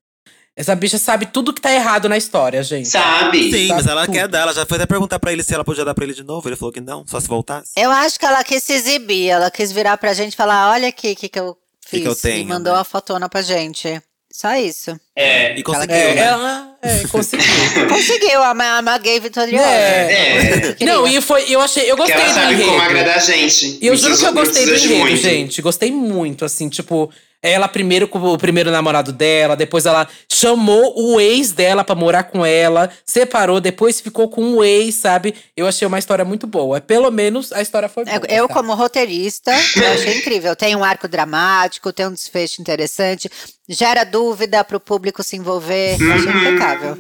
Essa 0.57 0.75
bicha 0.75 0.97
sabe 0.97 1.27
tudo 1.27 1.53
que 1.53 1.61
tá 1.61 1.71
errado 1.71 2.09
na 2.09 2.17
história, 2.17 2.63
gente. 2.63 2.89
Sabe? 2.89 3.53
Sim, 3.53 3.69
mas 3.69 3.87
ela 3.87 4.07
tudo. 4.07 4.15
quer 4.15 4.27
dar. 4.27 4.41
Ela 4.41 4.55
já 4.55 4.65
foi 4.65 4.77
até 4.79 4.87
perguntar 4.87 5.19
pra 5.19 5.31
ele 5.31 5.43
se 5.43 5.53
ela 5.53 5.63
podia 5.63 5.85
dar 5.85 5.93
pra 5.95 6.03
ele 6.03 6.15
de 6.15 6.25
novo. 6.25 6.49
Ele 6.49 6.57
falou 6.57 6.73
que 6.73 6.81
não, 6.81 7.07
só 7.07 7.21
se 7.21 7.29
voltasse. 7.29 7.73
Eu 7.77 7.91
acho 7.91 8.19
que 8.19 8.25
ela 8.25 8.43
quis 8.43 8.63
se 8.63 8.73
exibir, 8.73 9.29
ela 9.29 9.51
quis 9.51 9.71
virar 9.71 9.99
pra 9.99 10.15
gente 10.15 10.33
e 10.33 10.37
falar: 10.37 10.71
olha 10.71 10.89
aqui 10.89 11.13
o 11.13 11.17
que, 11.17 11.29
que 11.29 11.39
eu 11.39 11.55
fiz. 11.87 12.01
que 12.01 12.09
eu 12.09 12.13
e 12.13 12.17
tenho, 12.17 12.49
mandou 12.49 12.73
né? 12.73 12.81
a 12.81 12.85
fotona 12.85 13.29
pra 13.29 13.43
gente. 13.43 14.01
Só 14.39 14.55
isso. 14.57 14.95
É. 15.17 15.59
E 15.59 15.63
conseguiu, 15.63 15.97
É, 15.97 16.15
né? 16.15 16.21
ela 16.21 16.77
é, 16.83 17.09
conseguiu. 17.09 17.47
Conseguiu, 17.89 18.43
a, 18.43 18.53
ma- 18.53 18.81
uma 18.81 18.99
gay 18.99 19.19
vitoriosa. 19.19 19.65
É. 19.67 20.77
É. 20.79 20.85
Não, 20.85 21.09
e 21.09 21.19
foi, 21.23 21.47
eu 21.49 21.59
achei, 21.59 21.91
eu 21.91 21.97
Que 21.97 22.03
gostei 22.03 22.17
ela 22.21 22.29
do 22.29 22.35
sabe 22.35 22.55
como 22.57 22.69
enredo. 22.69 22.83
agradar 22.83 23.17
a 23.17 23.19
gente. 23.21 23.79
E 23.81 23.87
eu 23.87 23.95
Não 23.95 23.99
juro 23.99 24.19
que 24.19 24.25
eu 24.27 24.33
gostei 24.35 24.67
do 24.67 24.75
enredo, 24.75 24.95
muito. 24.97 25.17
gente. 25.17 25.63
Gostei 25.63 25.91
muito, 25.91 26.45
assim, 26.45 26.69
tipo, 26.69 27.11
ela 27.47 27.69
primeiro 27.69 28.09
com 28.09 28.19
o 28.19 28.37
primeiro 28.39 28.71
namorado 28.71 29.13
dela, 29.13 29.55
depois 29.57 29.87
ela 29.87 30.09
chamou 30.31 30.93
o 30.97 31.21
ex 31.21 31.53
dela 31.53 31.85
pra 31.85 31.95
morar 31.95 32.25
com 32.25 32.45
ela, 32.45 32.91
separou, 33.05 33.61
depois 33.61 34.01
ficou 34.01 34.29
com 34.29 34.55
o 34.55 34.65
ex, 34.65 34.95
sabe? 34.97 35.35
Eu 35.57 35.67
achei 35.67 35.87
uma 35.87 35.99
história 35.99 36.25
muito 36.25 36.47
boa. 36.47 36.81
Pelo 36.81 37.11
menos 37.11 37.53
a 37.53 37.63
história 37.63 37.89
foi 37.89 38.05
boa. 38.05 38.17
É, 38.29 38.39
Eu, 38.41 38.49
tá? 38.49 38.55
como 38.55 38.75
roteirista, 38.75 39.53
eu 39.77 39.93
achei 39.93 40.19
incrível. 40.19 40.55
Tem 40.57 40.75
um 40.75 40.83
arco 40.85 41.07
dramático, 41.09 41.93
tem 41.93 42.07
um 42.07 42.13
desfecho 42.13 42.61
interessante, 42.61 43.31
gera 43.69 44.05
dúvida 44.05 44.63
pro 44.65 44.81
público 44.81 45.23
se 45.23 45.37
envolver. 45.37 45.97
Eu 46.01 46.13
Achei 46.13 46.27
Uhum. 46.33 46.41
impecável. 46.49 46.99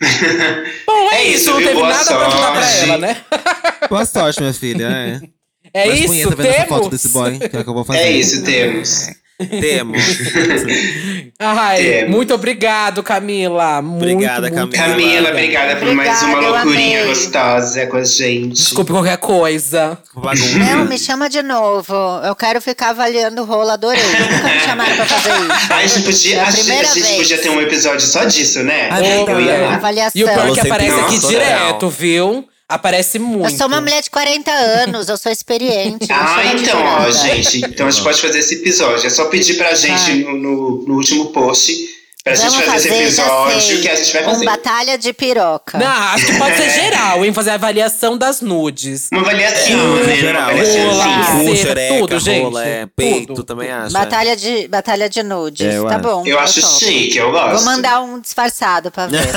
Bom, 0.86 1.10
é, 1.10 1.16
É 1.16 1.24
isso, 1.24 1.36
isso, 1.40 1.50
não 1.50 1.58
teve 1.58 1.82
nada 1.82 2.04
pra 2.04 2.26
ajudar 2.26 2.52
pra 2.52 2.62
sorte. 2.62 2.84
ela, 2.84 2.98
né? 2.98 3.16
Boa 3.90 4.04
sorte, 4.06 4.40
minha 4.40 4.52
filha. 4.54 4.86
É, 4.86 5.20
É 5.74 5.86
Mas 5.88 5.98
isso, 6.00 6.08
punheta 6.08 6.48
essa 6.48 6.66
foto 6.66 6.78
temos. 6.84 6.88
desse 6.90 7.08
boy, 7.08 7.38
que 7.38 7.44
é 7.56 7.62
que 7.64 7.68
eu 7.68 7.74
vou 7.74 7.84
fazer. 7.84 7.98
É 8.00 8.10
isso, 8.12 8.44
temos. 8.44 9.06
Temos. 9.38 10.02
Ai, 11.38 11.76
Temos. 11.82 12.10
muito 12.10 12.34
obrigado, 12.34 13.02
Camila. 13.04 13.80
Muito, 13.80 14.02
Obrigada, 14.14 14.50
muito 14.50 14.74
Camila. 14.76 14.96
Camila, 14.96 15.30
obrigada 15.30 15.76
por 15.76 15.94
mais 15.94 16.22
uma 16.22 16.40
loucurinha 16.40 17.00
amei. 17.02 17.08
gostosa 17.14 17.86
com 17.86 17.96
a 17.98 18.04
gente. 18.04 18.54
Desculpe 18.54 18.90
qualquer 18.90 19.16
coisa. 19.18 19.96
Não, 20.58 20.84
me 20.86 20.98
chama 20.98 21.28
de 21.30 21.40
novo. 21.42 21.94
Eu 22.24 22.34
quero 22.34 22.60
ficar 22.60 22.90
avaliando 22.90 23.42
o 23.42 23.44
rolo, 23.44 23.70
adorei. 23.70 24.02
Nunca 24.02 24.48
me 24.54 24.58
chamaram 24.66 24.96
pra 24.96 25.06
fazer 25.06 25.30
isso. 25.30 25.72
A 25.72 25.86
gente 25.86 26.04
podia, 26.04 26.36
É 26.36 26.40
a 26.40 26.48
a 26.48 26.50
gente, 26.50 27.16
podia 27.16 27.38
ter 27.38 27.50
um 27.50 27.60
episódio 27.60 28.00
só 28.06 28.24
disso, 28.24 28.62
né? 28.64 28.88
Ah, 28.90 29.00
eu 29.00 29.40
ia 29.40 29.58
lá. 29.58 29.74
Avaliação. 29.76 30.20
E 30.20 30.24
o 30.24 30.28
pior 30.28 30.48
é 30.48 30.52
que 30.52 30.60
aparece 30.60 31.00
aqui 31.00 31.18
direto, 31.20 31.86
legal. 31.86 31.90
viu? 31.90 32.48
Aparece 32.68 33.18
muito. 33.18 33.50
Eu 33.50 33.56
sou 33.56 33.66
uma 33.66 33.80
mulher 33.80 34.02
de 34.02 34.10
40 34.10 34.50
anos, 34.50 35.08
eu 35.08 35.16
sou 35.16 35.32
experiente. 35.32 36.06
não 36.06 36.16
Ah, 36.16 36.42
de 36.54 36.62
então, 36.62 36.84
ó, 36.84 37.10
gente. 37.10 37.58
Então 37.64 37.86
a 37.86 37.90
gente 37.90 38.02
pode 38.02 38.20
fazer 38.20 38.40
esse 38.40 38.56
episódio. 38.56 39.06
É 39.06 39.10
só 39.10 39.24
pedir 39.26 39.54
pra 39.54 39.74
gente 39.74 40.22
no, 40.24 40.36
no, 40.36 40.82
no 40.86 40.94
último 40.96 41.32
post 41.32 41.72
pra 42.28 42.36
Vamos 42.36 42.54
gente 42.54 42.64
fazer, 42.66 42.88
fazer, 42.88 43.02
esse 43.04 43.20
episódio 43.20 43.80
que 43.82 43.88
a 43.88 43.96
gente 43.96 44.12
vai 44.12 44.24
fazer. 44.24 44.44
batalha 44.44 44.98
de 44.98 45.12
piroca. 45.12 45.78
Não, 45.78 45.86
acho 45.86 46.26
que 46.26 46.38
pode 46.38 46.56
ser 46.56 46.70
geral, 46.82 47.24
hein? 47.24 47.32
Fazer 47.32 47.50
a 47.50 47.54
avaliação 47.54 48.16
das 48.18 48.40
nudes. 48.40 49.08
Uma 49.12 49.20
avaliação, 49.22 49.98
Sim, 49.98 50.04
né? 50.06 50.16
geral. 50.16 50.50
Uma. 50.52 51.24
Rola. 51.38 51.56
Xereca, 51.56 51.98
tudo, 51.98 52.18
gente. 52.20 52.42
rola, 52.44 52.64
é, 52.64 52.86
peito, 52.94 53.26
Tudo. 53.34 53.44
também 53.44 53.70
acho. 53.70 53.92
Batalha 53.92 54.36
de, 54.36 54.68
batalha 54.68 55.08
de 55.08 55.22
nudes. 55.22 55.66
É, 55.66 55.78
eu 55.78 55.84
tá 55.86 55.94
acho. 55.96 56.02
bom. 56.04 56.22
Eu 56.26 56.38
acho 56.38 56.60
topo. 56.60 56.78
chique, 56.78 57.16
eu 57.16 57.30
gosto. 57.30 57.56
Vou 57.56 57.64
mandar 57.64 58.00
um 58.02 58.20
disfarçado 58.20 58.90
pra 58.90 59.06
ver. 59.06 59.18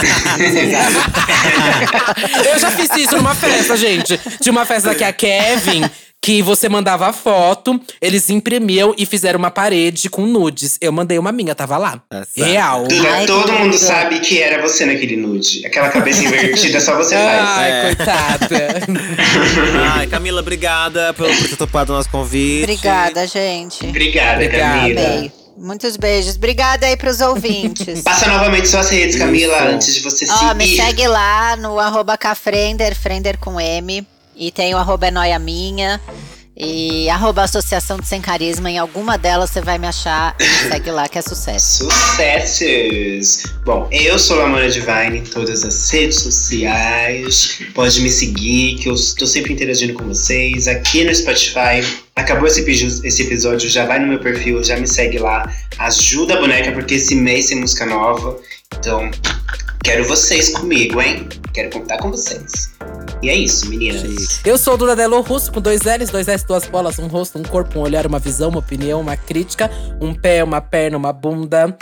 Eu 2.53 2.59
já 2.59 2.71
fiz 2.71 2.89
isso 2.97 3.15
numa 3.17 3.35
festa, 3.35 3.75
gente. 3.77 4.17
Tinha 4.41 4.51
uma 4.51 4.65
festa 4.65 4.93
que 4.95 5.03
a 5.03 5.11
Kevin, 5.13 5.83
que 6.23 6.39
você 6.43 6.69
mandava 6.69 7.07
a 7.07 7.13
foto, 7.13 7.81
eles 7.99 8.29
imprimiam 8.29 8.93
e 8.95 9.07
fizeram 9.07 9.39
uma 9.39 9.49
parede 9.49 10.07
com 10.07 10.23
nudes. 10.27 10.77
Eu 10.79 10.91
mandei 10.91 11.17
uma 11.17 11.31
minha, 11.31 11.55
tava 11.55 11.77
lá. 11.77 11.99
Tá 12.07 12.23
certo. 12.25 12.47
Real. 12.47 12.87
Ai, 13.11 13.25
todo 13.25 13.51
mundo 13.53 13.75
sabe 13.75 14.19
que 14.19 14.39
era 14.39 14.61
você 14.61 14.85
naquele 14.85 15.15
nude. 15.17 15.65
Aquela 15.65 15.89
cabeça 15.89 16.23
invertida, 16.23 16.79
só 16.79 16.95
você 16.95 17.15
faz. 17.15 17.41
Ai, 17.41 17.71
É. 17.71 17.95
coitada. 17.95 18.47
Ai, 19.95 20.07
Camila, 20.07 20.41
obrigada 20.41 21.11
por, 21.13 21.27
por 21.27 21.49
ter 21.49 21.55
topado 21.55 21.91
o 21.91 21.95
nosso 21.95 22.09
convite. 22.09 22.63
Obrigada, 22.63 23.25
gente. 23.25 23.83
Obrigada, 23.85 24.45
Obrigada. 24.45 24.79
Camila. 24.79 25.01
Amei. 25.01 25.31
Muitos 25.57 25.97
beijos. 25.97 26.35
Obrigada 26.35 26.85
aí 26.85 26.95
pros 26.97 27.19
ouvintes. 27.21 28.01
Passa 28.05 28.27
novamente 28.27 28.67
suas 28.67 28.89
redes, 28.89 29.15
Camila, 29.17 29.57
Isso. 29.57 29.67
antes 29.67 29.95
de 29.95 30.01
você 30.01 30.25
Ó, 30.29 30.37
seguir. 30.37 30.55
me 30.55 30.75
segue 30.75 31.07
lá 31.07 31.55
no 31.55 31.79
arroba 31.79 32.17
Cafrender, 32.17 32.95
Frender 32.95 33.37
com 33.39 33.59
M. 33.59 34.05
E 34.41 34.49
tem 34.49 34.73
o 34.73 34.77
arroba 34.77 35.05
é 35.05 35.11
noia 35.11 35.37
minha. 35.37 36.01
E 36.57 37.07
arroba 37.11 37.43
Associação 37.43 37.99
de 37.99 38.07
Sem 38.07 38.19
Carisma. 38.19 38.71
Em 38.71 38.79
alguma 38.79 39.15
delas 39.15 39.51
você 39.51 39.61
vai 39.61 39.77
me 39.77 39.85
achar 39.85 40.35
e 40.39 40.43
me 40.43 40.71
segue 40.71 40.89
lá 40.89 41.07
que 41.07 41.19
é 41.19 41.21
sucesso. 41.21 41.87
Sucessos! 41.87 43.43
Bom, 43.63 43.87
eu 43.91 44.17
sou 44.17 44.37
Lamona 44.37 44.67
Divine 44.67 45.19
em 45.19 45.23
todas 45.23 45.63
as 45.63 45.91
redes 45.91 46.21
sociais. 46.21 47.59
Pode 47.75 48.01
me 48.01 48.09
seguir, 48.09 48.79
que 48.79 48.89
eu 48.89 48.95
estou 48.95 49.27
sempre 49.27 49.53
interagindo 49.53 49.93
com 49.93 50.05
vocês. 50.05 50.67
Aqui 50.67 51.03
no 51.03 51.13
Spotify. 51.13 51.85
Acabou 52.15 52.47
esse, 52.47 52.61
esse 53.05 53.21
episódio, 53.21 53.69
já 53.69 53.85
vai 53.85 53.99
no 53.99 54.07
meu 54.07 54.19
perfil, 54.19 54.63
já 54.63 54.75
me 54.75 54.87
segue 54.87 55.19
lá. 55.19 55.47
Ajuda 55.77 56.33
a 56.33 56.39
boneca, 56.39 56.71
porque 56.71 56.95
esse 56.95 57.13
mês 57.13 57.45
tem 57.45 57.59
música 57.59 57.85
nova. 57.85 58.39
Então, 58.75 59.11
quero 59.83 60.07
vocês 60.07 60.49
comigo, 60.49 61.01
hein? 61.01 61.27
Quero 61.53 61.69
contar 61.71 61.97
com 61.97 62.11
vocês. 62.11 62.71
E 63.21 63.29
é 63.29 63.35
isso, 63.35 63.69
meninas. 63.69 64.01
Chique. 64.01 64.49
Eu 64.49 64.57
sou 64.57 64.75
o 64.75 64.77
Duda 64.77 64.95
Delo 64.95 65.21
Russo, 65.21 65.51
com 65.51 65.61
dois 65.61 65.81
L's, 65.81 66.09
dois 66.09 66.27
S, 66.27 66.45
duas 66.45 66.65
bolas, 66.65 66.97
um 66.99 67.07
rosto, 67.07 67.37
um 67.37 67.43
corpo, 67.43 67.79
um 67.79 67.81
olhar, 67.81 68.05
uma 68.05 68.19
visão, 68.19 68.49
uma 68.49 68.59
opinião, 68.59 69.01
uma 69.01 69.17
crítica, 69.17 69.69
um 69.99 70.13
pé, 70.13 70.43
uma 70.43 70.61
perna, 70.61 70.97
uma 70.97 71.13
bunda. 71.13 71.77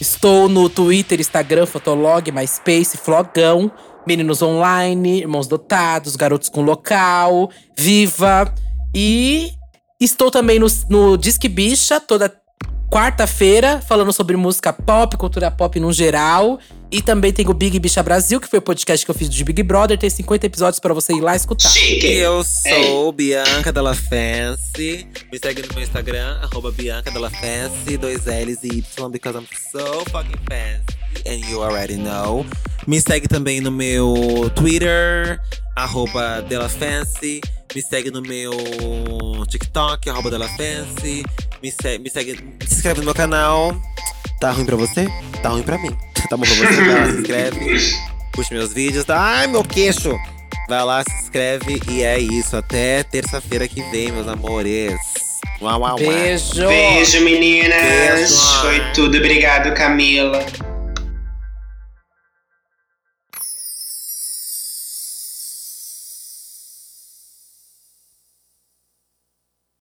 Estou 0.00 0.48
no 0.48 0.68
Twitter, 0.68 1.20
Instagram, 1.20 1.66
Fotolog, 1.66 2.30
MySpace, 2.30 2.96
Flogão, 2.96 3.70
Meninos 4.06 4.42
Online, 4.42 5.20
Irmãos 5.20 5.46
Dotados, 5.46 6.16
Garotos 6.16 6.48
com 6.48 6.62
Local, 6.62 7.50
Viva. 7.78 8.52
E 8.94 9.52
estou 10.00 10.30
também 10.30 10.58
no, 10.58 10.66
no 10.88 11.16
Disque 11.16 11.48
Bicha, 11.48 12.00
toda 12.00 12.41
quarta-feira, 12.92 13.80
falando 13.80 14.12
sobre 14.12 14.36
música 14.36 14.70
pop, 14.70 15.16
cultura 15.16 15.50
pop 15.50 15.80
no 15.80 15.90
geral. 15.90 16.58
E 16.90 17.00
também 17.00 17.32
tem 17.32 17.48
o 17.48 17.54
Big 17.54 17.78
Bicha 17.78 18.02
Brasil, 18.02 18.38
que 18.38 18.46
foi 18.46 18.58
o 18.58 18.62
podcast 18.62 19.06
que 19.06 19.10
eu 19.10 19.14
fiz 19.14 19.30
de 19.30 19.42
Big 19.42 19.62
Brother. 19.62 19.96
Tem 19.96 20.10
50 20.10 20.44
episódios 20.44 20.78
pra 20.78 20.92
você 20.92 21.14
ir 21.14 21.22
lá 21.22 21.34
escutar. 21.34 21.70
E 21.70 21.72
Chique! 21.72 22.06
eu 22.06 22.44
sou 22.44 23.10
Bianca 23.10 23.72
Della 23.72 23.94
Fancy. 23.94 25.08
Me 25.32 25.38
segue 25.42 25.62
no 25.62 25.72
meu 25.72 25.82
Instagram, 25.82 26.38
arroba 26.42 26.70
Bianca 26.70 27.10
Della 27.10 27.30
Fancy, 27.30 27.96
dois 27.96 28.26
L's 28.26 28.62
e 28.62 28.80
Y, 28.80 29.08
because 29.10 29.38
I'm 29.38 29.46
so 29.72 30.04
fucking 30.10 30.36
fancy. 30.50 30.84
And 31.26 31.50
you 31.50 31.62
already 31.62 31.96
know. 31.96 32.44
Me 32.86 33.00
segue 33.00 33.26
também 33.26 33.62
no 33.62 33.70
meu 33.70 34.50
Twitter, 34.54 35.40
arroba 35.74 36.42
Della 36.42 36.68
Fancy. 36.68 37.40
Me 37.74 37.80
segue 37.80 38.10
no 38.10 38.20
meu 38.20 38.52
TikTok, 39.48 40.10
arroba 40.10 40.30
Della 40.30 40.48
Fancy. 40.48 41.24
Me, 41.62 41.70
se 41.70 41.98
me 41.98 42.10
segue, 42.10 42.36
se 42.66 42.74
inscreve 42.74 43.00
no 43.00 43.06
meu 43.06 43.14
canal. 43.14 43.74
Tá 44.38 44.50
ruim 44.50 44.66
pra 44.66 44.76
você? 44.76 45.06
Tá 45.42 45.48
ruim 45.50 45.62
pra 45.62 45.78
mim. 45.78 45.90
Tá 46.30 46.36
bom 46.36 46.44
pra 46.44 46.54
você? 46.54 46.64
Vai 46.64 46.94
lá, 46.94 47.06
se 47.06 47.18
inscreve. 47.18 47.96
Puxa 48.32 48.54
meus 48.54 48.72
vídeos, 48.72 49.04
tá? 49.04 49.20
Ai, 49.20 49.46
meu 49.48 49.62
queixo! 49.62 50.16
Vai 50.66 50.82
lá, 50.82 51.02
se 51.02 51.24
inscreve 51.24 51.80
e 51.90 52.02
é 52.02 52.18
isso. 52.18 52.56
Até 52.56 53.02
terça-feira 53.02 53.68
que 53.68 53.82
vem, 53.90 54.12
meus 54.12 54.28
amores. 54.28 54.94
Uau, 55.60 55.80
uau, 55.80 55.90
uau. 55.90 55.96
Beijo! 55.96 56.66
Beijo, 56.66 57.20
meninas! 57.22 58.14
Beijo. 58.14 58.60
Foi 58.62 58.80
tudo. 58.94 59.18
Obrigado, 59.18 59.74
Camila. 59.74 60.38